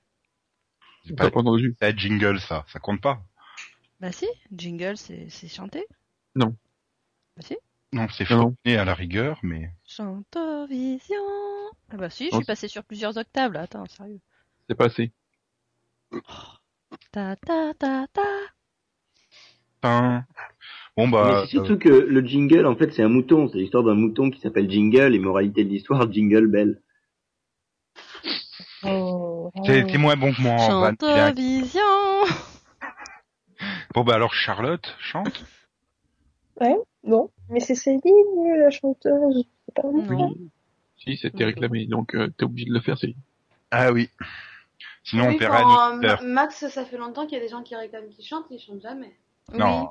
C'est 1.06 1.16
T'as 1.16 1.26
pas 1.26 1.32
pas 1.32 1.40
entendu. 1.42 1.76
c'est 1.80 1.88
un 1.94 1.98
jingle, 1.98 2.40
ça. 2.40 2.66
Ça 2.72 2.80
compte 2.80 3.02
pas. 3.02 3.22
Bah 4.00 4.12
si, 4.12 4.28
jingle, 4.56 4.98
c'est 4.98 5.28
c'est 5.30 5.48
chanté. 5.48 5.86
Non. 6.36 6.56
Bah 7.38 7.44
si. 7.46 7.58
Non, 7.94 8.08
c'est 8.10 8.26
fredonné 8.26 8.78
à 8.78 8.86
la 8.86 8.96
rigueur, 8.96 9.40
mais... 9.44 9.70
Chantovision. 9.86 11.16
Ah 11.92 11.98
bah 11.98 12.10
si, 12.10 12.30
je 12.32 12.36
suis 12.36 12.46
passé 12.46 12.68
sur 12.68 12.84
plusieurs 12.84 13.18
octaves 13.18 13.54
là, 13.54 13.62
attends, 13.62 13.86
sérieux. 13.86 14.20
C'est 14.68 14.76
pas 14.76 14.86
assez. 14.86 15.12
Ta 17.12 17.36
ta 17.36 17.74
ta 17.76 18.08
ta. 18.12 18.22
Pain. 19.80 20.26
Bon 20.98 21.06
Mais 21.06 21.12
bah... 21.12 21.42
c'est 21.44 21.52
surtout 21.52 21.78
que 21.78 21.90
le 21.90 22.26
jingle, 22.26 22.66
en 22.66 22.76
fait, 22.76 22.92
c'est 22.94 23.04
un 23.04 23.10
mouton. 23.10 23.48
C'est 23.50 23.60
l'histoire 23.60 23.84
d'un 23.84 23.94
mouton 23.94 24.32
qui 24.32 24.40
s'appelle 24.40 24.70
Jingle 24.70 25.14
et 25.14 25.20
moralité 25.20 25.64
de 25.64 25.70
l'histoire, 25.70 26.12
Jingle 26.12 26.48
Bell. 26.48 26.82
Oh, 28.84 29.52
euh, 29.56 29.62
t'es 29.86 29.98
moins 29.98 30.16
bon 30.16 30.34
que 30.34 30.42
moi 30.42 30.58
Chantovision. 30.58 31.82
Bon 33.94 34.04
bah 34.04 34.16
alors 34.16 34.34
Charlotte, 34.34 34.96
chante. 35.00 35.46
Non, 37.06 37.30
mais 37.50 37.60
c'est 37.60 37.76
Céline, 37.76 38.02
la 38.60 38.70
chanteuse. 38.70 39.46
C'est 39.66 39.76
pas. 39.76 39.88
Non. 39.92 40.34
Si, 40.98 41.18
c'était 41.18 41.44
réclamé, 41.46 41.86
donc 41.86 42.16
euh, 42.16 42.30
t'es 42.38 42.46
obligé 42.46 42.68
de 42.70 42.74
le 42.74 42.80
faire, 42.80 42.98
c'est. 42.98 43.14
Ah 43.72 43.92
oui. 43.92 44.10
Sinon 45.04 45.26
on 45.26 45.30
Oui, 45.30 45.38
verra 45.38 45.62
quand, 45.64 46.04
euh, 46.04 46.16
Max, 46.24 46.66
ça 46.70 46.86
fait 46.86 46.98
longtemps 46.98 47.26
qu'il 47.26 47.38
y 47.38 47.42
a 47.42 47.44
des 47.44 47.50
gens 47.50 47.62
qui 47.62 47.76
réclament 47.76 48.08
qu'ils 48.10 48.26
chantent, 48.26 48.46
ils 48.52 48.60
chantent 48.60 48.82
jamais. 48.82 49.14
Non, 49.54 49.90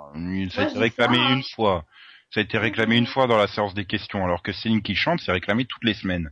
ça 0.51 0.63
a 0.63 0.65
été 0.65 0.73
c'est 0.73 0.79
réclamé 0.79 1.17
ça, 1.19 1.23
hein. 1.25 1.37
une 1.37 1.43
fois. 1.43 1.85
Ça 2.33 2.41
a 2.41 2.43
été 2.43 2.57
réclamé 2.57 2.97
une 2.97 3.07
fois 3.07 3.27
dans 3.27 3.37
la 3.37 3.47
séance 3.47 3.75
des 3.75 3.85
questions, 3.85 4.25
alors 4.25 4.43
que 4.43 4.53
Céline 4.53 4.81
qui 4.81 4.95
chante, 4.95 5.21
c'est 5.21 5.33
réclamé 5.33 5.67
toutes 5.67 5.85
les 5.85 5.93
semaines. 5.93 6.31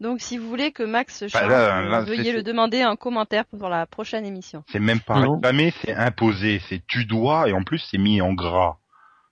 Donc 0.00 0.20
si 0.20 0.38
vous 0.38 0.48
voulez 0.48 0.70
que 0.72 0.82
Max 0.84 1.20
chante, 1.28 1.32
Bah, 1.32 1.46
là, 1.48 1.82
là, 1.82 1.98
euh, 2.00 2.04
c'est- 2.04 2.16
veuillez 2.16 2.32
le 2.32 2.42
demander 2.44 2.84
en 2.84 2.94
commentaire 2.96 3.44
pour 3.46 3.68
la 3.68 3.86
prochaine 3.86 4.24
émission. 4.24 4.62
C'est 4.70 4.78
même 4.80 5.00
pas 5.00 5.20
Non. 5.20 5.34
réclamé, 5.34 5.72
c'est 5.82 5.94
imposé. 5.94 6.60
C'est 6.68 6.82
tu 6.86 7.04
dois, 7.06 7.48
et 7.48 7.52
en 7.52 7.64
plus 7.64 7.78
c'est 7.78 7.98
mis 7.98 8.20
en 8.20 8.32
gras. 8.34 8.78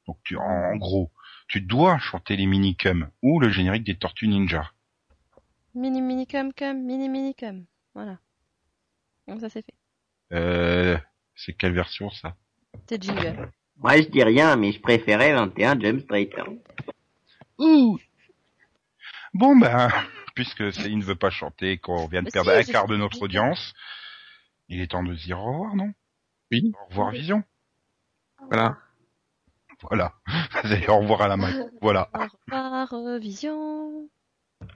Donc 0.07 0.19
tu, 0.25 0.37
en, 0.37 0.43
en 0.43 0.77
gros, 0.77 1.11
tu 1.49 1.61
dois 1.61 1.99
chanter 1.99 2.37
les 2.37 2.47
minicums 2.47 3.11
ou 3.23 3.41
le 3.41 3.51
générique 3.51 3.85
des 3.85 3.97
Tortues 3.97 4.29
Ninja. 4.29 4.73
Mini 5.75 6.01
mini 6.03 6.27
cum 6.27 6.53
cum, 6.53 6.85
mini 6.85 7.09
mini 7.09 7.35
cum. 7.35 7.65
Voilà. 7.95 8.19
Comme 9.27 9.41
ça 9.41 9.49
c'est 9.49 9.65
fait. 9.65 9.75
Euh, 10.33 10.99
c'est 11.35 11.53
quelle 11.55 11.73
version 11.73 12.11
ça? 12.11 12.37
C'est 12.89 13.03
jingle. 13.03 13.51
Moi, 13.79 13.97
je 13.99 14.09
dis 14.09 14.23
rien, 14.23 14.57
mais 14.57 14.73
je 14.73 14.81
préférais 14.81 15.33
21 15.33 15.79
James 15.81 16.01
Strait. 16.01 16.31
hein. 16.39 16.57
Ouh 17.59 17.99
Bon 19.35 19.57
ben, 19.57 19.89
puisque 20.35 20.73
Céline 20.73 20.99
ne 21.01 21.05
veut 21.05 21.17
pas 21.17 21.31
chanter, 21.31 21.79
qu'on 21.79 22.07
vient 22.07 22.21
de 22.23 22.27
Mais 22.27 22.31
perdre 22.31 22.53
si, 22.53 22.71
un 22.71 22.73
quart 22.73 22.87
de 22.87 22.97
notre 22.97 23.23
audience, 23.23 23.75
il 24.69 24.81
est 24.81 24.89
temps 24.91 25.03
de 25.03 25.15
se 25.17 25.25
dire 25.25 25.39
au 25.41 25.53
revoir, 25.53 25.75
non? 25.75 25.93
Oui. 26.51 26.73
Au 26.83 26.87
revoir 26.91 27.11
Vision. 27.11 27.43
Voilà. 28.49 28.79
Voilà. 29.89 30.13
Allez 30.63 30.87
au 30.89 30.99
revoir 30.99 31.23
à 31.23 31.29
la 31.29 31.37
main. 31.37 31.53
Voilà. 31.81 32.11
Au 32.15 32.57
revoir, 32.57 33.19
Vision. 33.19 34.09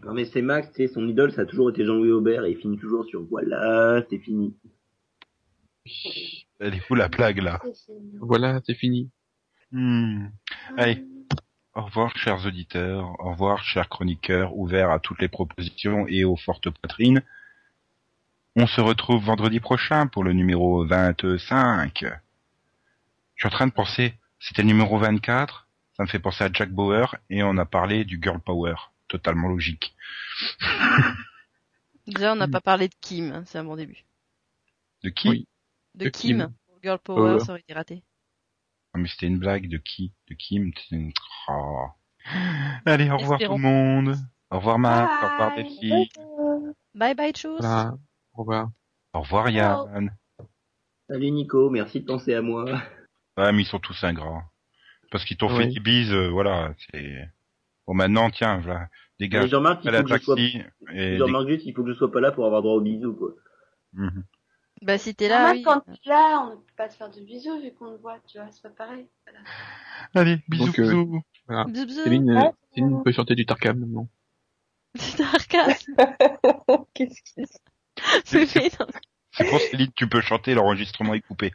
Non, 0.05 0.13
mais 0.15 0.25
c'est 0.25 0.43
Max, 0.43 0.69
tu 0.69 0.87
sais, 0.87 0.93
son 0.93 1.07
idole, 1.09 1.33
ça 1.33 1.43
a 1.43 1.47
toujours 1.47 1.71
été 1.71 1.85
Jean-Louis 1.85 2.11
Aubert 2.11 2.45
et 2.45 2.51
il 2.51 2.57
finit 2.57 2.79
toujours 2.79 3.05
sur 3.07 3.23
voilà, 3.23 4.03
c'est 4.11 4.19
fini. 4.19 4.57
Elle 6.59 6.75
est 6.75 6.91
où 6.91 6.95
la 6.95 7.09
blague 7.09 7.39
là? 7.39 7.61
C'est. 7.73 7.93
Voilà, 8.21 8.61
c'est 8.67 8.75
fini. 8.75 9.11
Hmm. 9.73 10.27
Allez. 10.77 11.05
Au 11.75 11.83
revoir, 11.83 12.17
chers 12.17 12.47
auditeurs. 12.47 13.15
Au 13.21 13.33
revoir, 13.33 13.63
chers 13.63 13.89
chroniqueurs, 13.89 14.57
ouverts 14.57 14.91
à 14.91 14.99
toutes 14.99 15.21
les 15.21 15.29
propositions 15.29 16.07
et 16.09 16.25
aux 16.25 16.37
fortes 16.37 16.71
poitrines. 16.71 17.23
On 18.57 18.67
se 18.67 18.81
retrouve 18.81 19.23
vendredi 19.23 19.61
prochain 19.61 20.07
pour 20.07 20.25
le 20.25 20.33
numéro 20.33 20.87
25. 20.87 21.93
Je 22.03 22.09
suis 23.37 23.47
en 23.47 23.51
train 23.51 23.67
de 23.67 23.73
penser, 23.73 24.15
c'était 24.47 24.63
le 24.63 24.69
numéro 24.69 24.99
24. 24.99 25.69
Ça 25.97 26.03
me 26.03 26.09
fait 26.09 26.19
penser 26.19 26.45
à 26.45 26.51
Jack 26.53 26.71
Bauer 26.71 27.17
et 27.31 27.43
on 27.43 27.57
a 27.59 27.65
parlé 27.65 28.05
du 28.05 28.19
girl 28.23 28.41
power. 28.41 28.75
Totalement 29.09 29.49
logique. 29.49 29.95
Déjà, 32.07 32.33
on 32.33 32.37
n'a 32.37 32.49
pas 32.49 32.61
parlé 32.61 32.89
de 32.89 32.95
Kim, 33.01 33.33
hein, 33.33 33.43
c'est 33.47 33.59
un 33.59 33.65
bon 33.65 33.77
début. 33.77 34.05
De 35.03 35.11
qui 35.11 35.29
Oui. 35.29 35.49
De, 35.95 36.05
De 36.05 36.11
Kim. 36.11 36.39
Kim. 36.39 36.55
Girl 36.83 36.99
Power, 36.99 37.31
Euh. 37.35 37.39
ça 37.41 37.53
aurait 37.53 37.61
été 37.61 37.73
raté. 37.75 38.03
Ah, 38.95 38.99
mais 38.99 39.09
c'était 39.09 39.27
une 39.27 39.39
blague 39.39 39.69
de 39.69 39.77
qui 39.79 40.13
De 40.29 40.35
Kim 40.35 40.71
c'est 40.89 40.97
une- 40.97 41.13
Oh. 41.49 41.87
Allez, 42.85 43.11
au 43.11 43.17
revoir 43.17 43.41
Espérons. 43.41 43.57
tout 43.57 43.63
le 43.63 43.69
monde. 43.69 44.17
Au 44.51 44.59
revoir 44.59 44.79
Max, 44.79 45.13
au 45.25 45.29
revoir. 45.33 45.55
Delphi. 45.57 46.09
Bye 46.95 47.15
bye, 47.15 47.33
tchuss. 47.33 47.61
Voilà. 47.61 47.95
Au 48.35 48.39
revoir. 48.41 48.71
Au 49.13 49.21
revoir 49.21 49.51
Yann. 49.51 50.17
Salut 51.09 51.31
Nico, 51.31 51.71
merci 51.71 52.01
de 52.01 52.07
penser 52.07 52.35
à 52.35 52.43
moi. 52.43 52.83
Ouais, 53.37 53.53
mais 53.53 53.63
ils 53.63 53.67
sont 53.67 53.79
tous 53.79 54.03
ingrats. 54.05 54.45
Parce 55.11 55.25
qu'ils 55.25 55.37
t'ont 55.37 55.49
fait 55.57 55.69
des 55.69 55.81
bises, 55.81 56.13
euh, 56.13 56.29
voilà, 56.29 56.75
c'est... 56.91 57.29
Bon, 57.87 57.95
maintenant, 57.95 58.31
tiens, 58.31 58.59
voilà, 58.59 58.81
Mais 59.21 59.27
dégage, 59.27 59.51
Jean-Marc, 59.51 59.85
il 59.85 59.89
à 59.89 59.93
la 59.93 59.99
faut 59.99 60.05
que 60.09 60.17
je 60.19 60.23
sois, 60.25 60.35
taxi, 60.37 60.63
et... 60.93 61.17
Jean-Marc 61.19 61.47
juste, 61.49 61.67
il 61.67 61.73
faut 61.75 61.85
que 61.85 61.93
je 61.93 61.97
sois 61.97 62.11
pas 62.11 62.21
là 62.21 62.33
pour 62.33 62.45
avoir 62.47 62.63
droit 62.63 62.75
aux 62.75 62.81
bisous, 62.81 63.15
quoi. 63.15 63.31
Mhm. 63.93 64.25
Bah 64.83 64.99
si 64.99 65.15
t'es 65.15 65.27
Ah, 65.27 65.29
là, 65.29 65.43
Max, 65.47 65.57
oui. 65.59 65.63
quand 65.63 65.81
tu 65.81 65.91
es 65.93 66.09
là, 66.11 66.43
on 66.47 66.51
ne 66.51 66.57
peut 66.57 66.73
pas 66.77 66.89
te 66.89 66.95
faire 66.95 67.09
de 67.11 67.21
bisous 67.21 67.61
vu 67.63 67.73
qu'on 67.73 67.97
te 67.97 68.01
voit, 68.03 68.19
tu 68.27 68.39
vois, 68.39 68.49
c'est 68.51 68.63
pas 68.63 68.69
pareil. 68.71 69.07
Voilà. 69.25 69.39
Allez, 70.15 70.43
bisous, 70.49 70.67
Donc, 70.67 70.79
euh, 70.81 70.83
bisous. 70.83 71.23
Voilà. 71.47 71.65
Bisous. 71.65 72.03
Céline, 72.05 72.31
euh. 72.31 72.51
Céline 72.75 73.03
peut 73.03 73.13
chanter 73.13 73.35
du 73.37 73.47
Tarkam 73.47 73.79
maintenant. 73.79 74.09
C'est 74.97 75.23
sarcasme. 75.23 75.95
Qu'est-ce 76.95 77.23
qu'il 77.23 77.47
C'est- 78.25 78.47
Mais. 78.47 78.71
C'est 79.33 79.49
pour 79.49 79.61
Céline, 79.61 79.93
tu 79.95 80.09
peux 80.09 80.21
chanter, 80.21 80.55
l'enregistrement 80.55 81.15
est 81.15 81.21
coupé. 81.21 81.53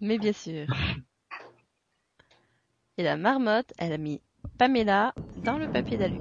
Mais 0.00 0.18
bien 0.18 0.32
sûr. 0.32 0.66
Et 2.98 3.02
la 3.02 3.16
marmotte, 3.16 3.72
elle 3.78 3.92
a 3.92 3.98
mis 3.98 4.20
Pamela 4.58 5.14
dans 5.44 5.58
le 5.58 5.68
papier 5.68 5.98
d'alu. 5.98 6.20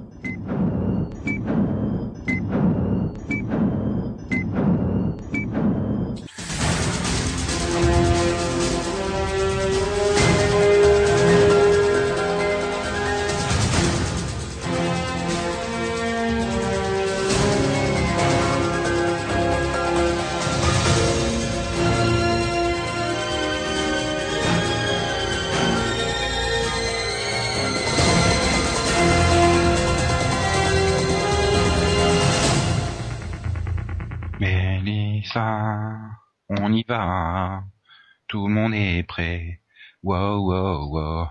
Tout 38.36 38.50
le 38.50 38.54
monde 38.54 38.74
est 38.74 39.02
prêt. 39.04 39.62
Wow, 40.04 40.42
wow, 40.42 40.90
wow. 40.90 41.28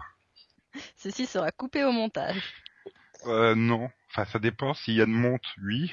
Ceci 0.96 1.26
sera 1.26 1.50
coupé 1.50 1.84
au 1.84 1.92
montage. 1.92 2.54
Euh, 3.26 3.54
non. 3.54 3.90
Enfin, 4.08 4.24
ça 4.24 4.38
dépend. 4.38 4.72
Si 4.72 4.94
Yann 4.94 5.10
monte, 5.10 5.44
oui. 5.62 5.92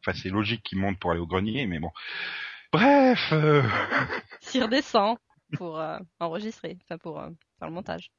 Enfin, 0.00 0.12
c'est 0.12 0.28
logique 0.28 0.62
qu'il 0.62 0.78
monte 0.78 0.98
pour 1.00 1.10
aller 1.10 1.20
au 1.20 1.26
grenier, 1.26 1.66
mais 1.66 1.78
bon. 1.78 1.90
Bref, 2.70 3.32
euh, 3.32 3.62
S'il 4.40 4.62
redescend 4.62 5.16
pour 5.56 5.80
euh, 5.80 5.98
enregistrer, 6.20 6.76
enfin 6.82 6.98
pour 6.98 7.18
euh, 7.18 7.30
faire 7.58 7.68
le 7.68 7.74
montage. 7.74 8.10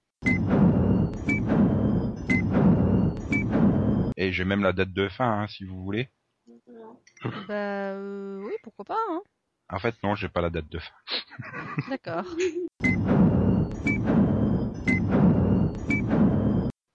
et 4.18 4.32
j'ai 4.32 4.44
même 4.44 4.64
la 4.64 4.74
date 4.74 4.92
de 4.92 5.08
fin, 5.08 5.44
hein, 5.44 5.48
si 5.48 5.66
vous 5.66 5.84
voulez. 5.84 6.10
Bah 7.48 7.54
euh, 7.94 8.42
oui, 8.44 8.54
pourquoi 8.64 8.86
pas, 8.86 8.98
hein. 9.12 9.22
En 9.70 9.80
fait, 9.80 9.96
non, 10.04 10.16
j'ai 10.16 10.30
pas 10.30 10.42
la 10.42 10.50
date 10.50 10.70
de 10.70 10.80
fin. 10.80 10.96
D'accord. 11.90 12.26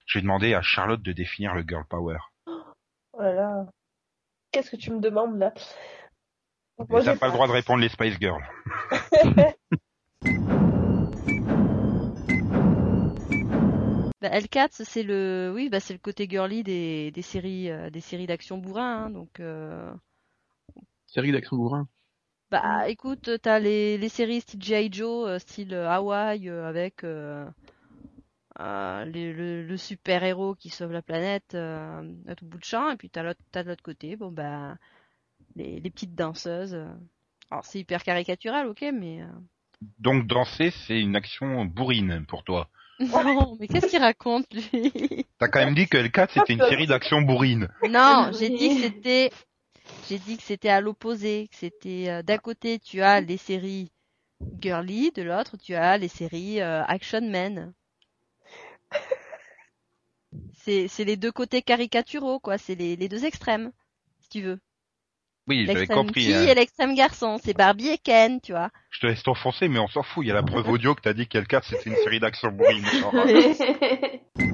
J'ai 0.06 0.20
demandé 0.20 0.52
à 0.52 0.60
Charlotte 0.60 1.00
de 1.00 1.12
définir 1.12 1.54
le 1.54 1.64
girl 1.66 1.86
power. 1.86 2.18
Voilà. 3.14 3.64
Qu'est-ce 4.50 4.70
que 4.70 4.76
tu 4.76 4.90
me 4.90 5.00
demandes 5.00 5.38
là? 5.38 5.54
Moi, 6.90 7.02
t'as 7.02 7.16
pas 7.16 7.28
le 7.28 7.32
droit 7.32 7.46
de 7.46 7.52
répondre 7.52 7.80
les 7.80 7.88
Spice 7.88 8.18
Girls. 8.20 8.44
Bah, 14.20 14.28
L4, 14.38 14.84
c'est 14.84 15.02
le, 15.02 15.50
oui, 15.52 15.68
bah 15.68 15.80
c'est 15.80 15.94
le 15.94 15.98
côté 15.98 16.28
girly 16.30 16.62
des, 16.62 17.10
des 17.10 17.22
séries, 17.22 17.68
euh, 17.68 17.90
des 17.90 18.00
séries 18.00 18.28
d'action 18.28 18.56
bourrin, 18.56 19.06
hein, 19.06 19.10
donc. 19.10 19.40
Euh... 19.40 19.92
Série 21.08 21.32
d'action 21.32 21.56
bourrin. 21.56 21.88
Bah 22.52 22.88
écoute, 22.88 23.30
t'as 23.42 23.58
les, 23.58 23.98
les 23.98 24.08
séries 24.10 24.42
style 24.42 24.62
G.I. 24.62 24.92
Joe, 24.92 25.26
euh, 25.28 25.38
style 25.40 25.74
euh, 25.74 25.88
Hawaï, 25.88 26.48
euh, 26.50 26.68
avec 26.68 27.02
euh, 27.02 27.46
les- 29.06 29.32
le, 29.32 29.62
le 29.66 29.76
super 29.76 30.22
héros 30.22 30.54
qui 30.54 30.68
sauve 30.70 30.92
la 30.92 31.02
planète 31.02 31.54
euh, 31.54 32.02
à 32.28 32.34
tout 32.34 32.44
bout 32.44 32.58
de 32.58 32.64
champ, 32.64 32.90
et 32.90 32.96
puis 32.96 33.10
t'as 33.10 33.22
l'autre, 33.22 33.40
t'as 33.52 33.62
de 33.62 33.68
l'autre 33.68 33.82
côté, 33.82 34.16
bon 34.16 34.30
bah 34.30 34.76
les, 35.56 35.80
les 35.80 35.90
petites 35.90 36.14
danseuses. 36.14 36.74
euh. 36.74 36.88
Alors 37.50 37.64
c'est 37.64 37.80
hyper 37.80 38.02
caricatural, 38.02 38.68
ok, 38.68 38.84
mais 38.92 39.22
euh, 39.22 39.26
Donc 39.98 40.26
danser, 40.26 40.70
c'est 40.70 41.00
une 41.00 41.16
action 41.16 41.64
bourrine 41.64 42.24
pour 42.28 42.44
toi. 42.44 42.68
non, 43.00 43.56
mais 43.58 43.68
qu'est-ce 43.68 43.88
qu'il 43.88 44.00
raconte 44.00 44.46
lui? 44.52 45.26
T'as 45.38 45.48
quand 45.48 45.64
même 45.64 45.74
dit 45.74 45.88
que 45.88 45.96
L4 45.96 46.32
c'était 46.34 46.52
une 46.52 46.62
série 46.68 46.86
d'action 46.86 47.22
bourrine. 47.22 47.68
Non, 47.88 48.30
j'ai 48.38 48.50
dit 48.50 48.68
que 48.68 48.74
c'était, 48.80 49.30
j'ai 50.00 50.18
dit 50.18 50.36
que 50.36 50.42
c'était 50.42 50.68
à 50.68 50.80
l'opposé, 50.80 51.48
que 51.50 51.56
c'était 51.56 52.06
euh, 52.08 52.22
d'un 52.22 52.38
côté 52.38 52.78
tu 52.78 53.02
as 53.02 53.20
les 53.20 53.36
séries 53.36 53.92
girly, 54.60 55.12
de 55.12 55.22
l'autre 55.22 55.56
tu 55.56 55.74
as 55.74 55.98
les 55.98 56.08
séries 56.08 56.60
euh, 56.60 56.82
action 56.84 57.20
men. 57.22 57.72
C'est 60.54 60.88
c'est 60.88 61.04
les 61.04 61.16
deux 61.16 61.32
côtés 61.32 61.60
caricaturaux 61.60 62.40
quoi, 62.40 62.56
c'est 62.56 62.74
les, 62.74 62.96
les 62.96 63.08
deux 63.08 63.26
extrêmes, 63.26 63.70
si 64.20 64.30
tu 64.30 64.40
veux. 64.40 64.58
Oui, 65.48 65.66
j'avais 65.66 65.86
compris. 65.86 66.22
fille 66.22 66.34
hein. 66.34 66.46
et 66.46 66.54
l'extrême 66.54 66.94
garçon, 66.94 67.38
c'est 67.42 67.52
Barbie 67.52 67.88
et 67.88 67.98
Ken, 67.98 68.40
tu 68.40 68.52
vois. 68.52 68.70
Je 68.90 69.00
te 69.00 69.06
laisse 69.06 69.22
t'enfoncer, 69.22 69.68
mais 69.68 69.80
on 69.80 69.88
s'en 69.88 70.02
fout. 70.02 70.24
Il 70.24 70.28
y 70.28 70.30
a 70.30 70.34
la 70.34 70.42
preuve 70.42 70.68
audio 70.70 70.94
que 70.94 71.02
t'as 71.02 71.12
dit 71.12 71.26
que 71.26 71.38
L4 71.38 71.62
c'était 71.68 71.90
une 71.90 71.96
série 71.96 72.20
d'action 72.20 72.50
bourrine. 72.50 72.84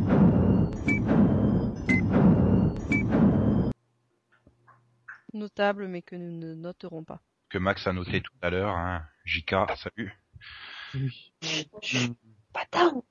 Genre, 5.33 5.41
Notable 5.41 5.89
mais 5.89 6.03
que 6.03 6.17
nous 6.17 6.33
ne 6.33 6.55
noterons 6.55 7.05
pas. 7.05 7.21
que 7.51 7.59
Max 7.59 7.87
a 7.87 7.93
noté 7.93 8.21
tout 8.21 8.33
à 8.43 8.51
l'heure. 8.51 8.71
Hein. 8.71 9.03
JK, 9.25 9.55
salut. 9.77 10.13
Oui. 10.95 11.35
Patin 12.53 13.03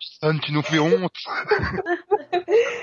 Son, 0.00 0.38
tu 0.38 0.52
nous 0.52 0.62
fais 0.62 0.78
honte. 0.78 1.12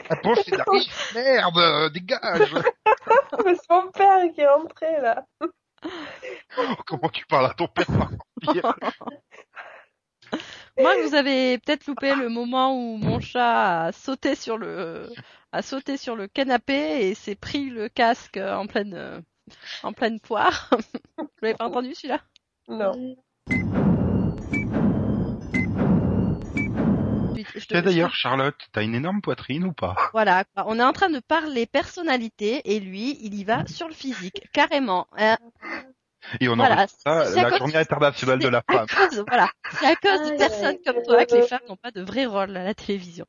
Attends, 0.09 0.35
c'est 0.35 0.51
de 0.51 0.57
la 0.57 0.63
riche. 0.71 1.13
Merde, 1.15 1.91
dégage. 1.93 2.53
Mais 3.45 3.55
c'est 3.55 3.69
mon 3.69 3.91
père 3.91 4.23
qui 4.33 4.41
est 4.41 4.47
rentré 4.47 5.01
là. 5.01 5.23
Oh, 6.57 6.75
comment 6.88 7.09
tu 7.09 7.25
parles 7.27 7.45
à 7.45 7.53
ton 7.53 7.67
père 7.67 7.85
par 7.85 8.09
contre 8.09 8.25
Moi, 10.80 10.95
vous 11.03 11.15
avez 11.15 11.57
peut-être 11.57 11.88
loupé 11.88 12.15
le 12.15 12.30
moment 12.30 12.73
où 12.78 12.97
mon 12.97 13.19
chat 13.19 13.86
a 13.88 13.91
sauté 13.91 14.36
sur 14.36 14.57
le, 14.57 15.09
a 15.51 15.61
sauté 15.61 15.97
sur 15.97 16.15
le 16.15 16.28
canapé 16.28 17.07
et 17.07 17.15
s'est 17.15 17.36
pris 17.36 17.69
le 17.69 17.89
casque 17.89 18.38
en 18.38 18.67
pleine, 18.67 18.93
euh, 18.93 19.19
en 19.84 19.93
pleine 19.93 20.19
poire. 20.19 20.69
Vous 21.17 21.28
l'avez 21.41 21.55
pas 21.55 21.65
entendu 21.65 21.93
celui-là? 21.95 22.21
Non. 22.67 23.15
D'ailleurs, 27.71 28.13
Charlotte, 28.15 28.55
t'as 28.71 28.84
une 28.84 28.95
énorme 28.95 29.21
poitrine 29.21 29.63
ou 29.65 29.73
pas? 29.73 29.95
Voilà, 30.11 30.43
quoi. 30.43 30.65
on 30.67 30.80
est 30.80 30.84
en 30.84 30.93
train 30.93 31.09
de 31.09 31.19
parler 31.19 31.65
personnalité 31.65 32.61
et 32.65 32.80
lui, 32.80 33.17
il 33.21 33.36
y 33.36 33.43
va 33.43 33.65
sur 33.67 33.88
le 33.88 33.93
physique, 33.93 34.47
carrément. 34.53 35.07
hein. 35.17 35.38
Et 36.39 36.49
on 36.49 36.55
Voilà, 36.55 36.88
ça 36.88 37.21
à 37.21 37.30
la 37.30 37.49
cause- 37.49 37.57
journée 37.59 37.75
internationale 37.78 38.39
de 38.39 38.47
la 38.47 38.63
à 38.67 38.73
femme. 38.73 38.88
cause, 38.88 39.23
voilà, 39.28 39.49
c'est 39.80 39.86
à 39.86 39.95
cause 39.95 40.32
de 40.32 40.38
personnes 40.38 40.78
comme 40.86 41.01
toi 41.03 41.25
que 41.25 41.36
les 41.36 41.47
femmes 41.47 41.61
n'ont 41.69 41.78
pas 41.78 41.91
de 41.91 42.01
vrai 42.01 42.25
rôle 42.25 42.55
à 42.57 42.63
la 42.63 42.73
télévision. 42.73 43.25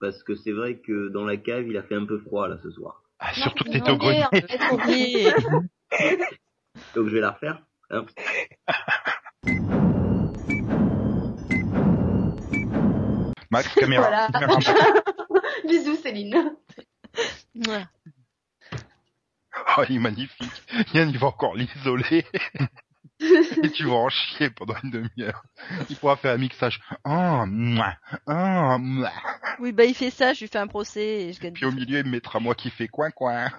Parce 0.00 0.22
que 0.22 0.34
c'est 0.34 0.52
vrai 0.52 0.76
que 0.76 1.08
dans 1.08 1.24
la 1.24 1.36
cave, 1.36 1.66
il 1.68 1.76
a 1.76 1.82
fait 1.82 1.94
un 1.94 2.04
peu 2.04 2.18
froid 2.18 2.48
là 2.48 2.56
ce 2.62 2.70
soir. 2.70 3.02
Ah, 3.20 3.32
surtout 3.32 3.64
que 3.64 3.70
t'étais 3.70 3.90
au 3.90 3.96
grenier. 3.96 4.24
en 4.24 4.30
Donc 6.94 7.08
je 7.08 7.14
vais 7.14 7.20
la 7.20 7.30
refaire. 7.30 7.58
hein. 7.90 8.04
Max, 13.50 13.68
caméra. 13.74 14.02
Voilà. 14.02 14.28
caméra. 14.32 14.58
Bisous 15.68 15.96
Céline. 15.96 16.56
Oh, 19.76 19.82
il 19.88 19.96
est 19.96 20.00
magnifique. 20.00 20.62
Yann, 20.94 21.10
il 21.10 21.18
va 21.18 21.28
encore 21.28 21.54
l'isoler. 21.54 22.24
Et 23.20 23.70
tu 23.70 23.84
vas 23.84 23.94
en 23.94 24.08
chier 24.08 24.50
pendant 24.50 24.74
une 24.82 24.90
demi-heure. 24.90 25.42
Il 25.88 25.96
pourra 25.96 26.16
faire 26.16 26.34
un 26.34 26.38
mixage. 26.38 26.80
Oh, 27.04 27.44
mouah, 27.46 27.94
oh, 28.26 28.76
mouah. 28.78 29.12
Oui, 29.60 29.72
bah 29.72 29.84
il 29.84 29.94
fait 29.94 30.10
ça, 30.10 30.32
je 30.32 30.40
lui 30.40 30.48
fais 30.48 30.58
un 30.58 30.66
procès 30.66 31.22
et 31.22 31.32
je 31.32 31.40
gagne. 31.40 31.52
Puis 31.54 31.64
au 31.64 31.72
milieu, 31.72 32.00
il 32.00 32.06
me 32.06 32.10
mettra 32.10 32.40
moi 32.40 32.54
qui 32.54 32.70
fais 32.70 32.88
coin 32.88 33.10
coin. 33.10 33.50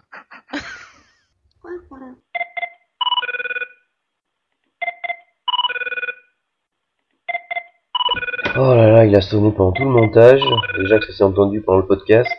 Oh 8.58 8.74
là 8.76 8.90
là, 8.90 9.06
il 9.06 9.16
a 9.16 9.22
sonné 9.22 9.52
pendant 9.52 9.72
tout 9.72 9.84
le 9.84 9.90
montage. 9.90 10.42
Déjà 10.78 11.00
que 11.00 11.06
ça 11.08 11.14
s'est 11.14 11.24
entendu 11.24 11.62
pendant 11.62 11.80
le 11.80 11.88
podcast. 11.88 12.32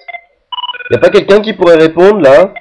Y 0.91 0.95
a 0.95 0.99
pas 0.99 1.11
quelqu'un 1.11 1.41
qui 1.41 1.53
pourrait 1.53 1.77
répondre 1.77 2.21
là? 2.21 2.55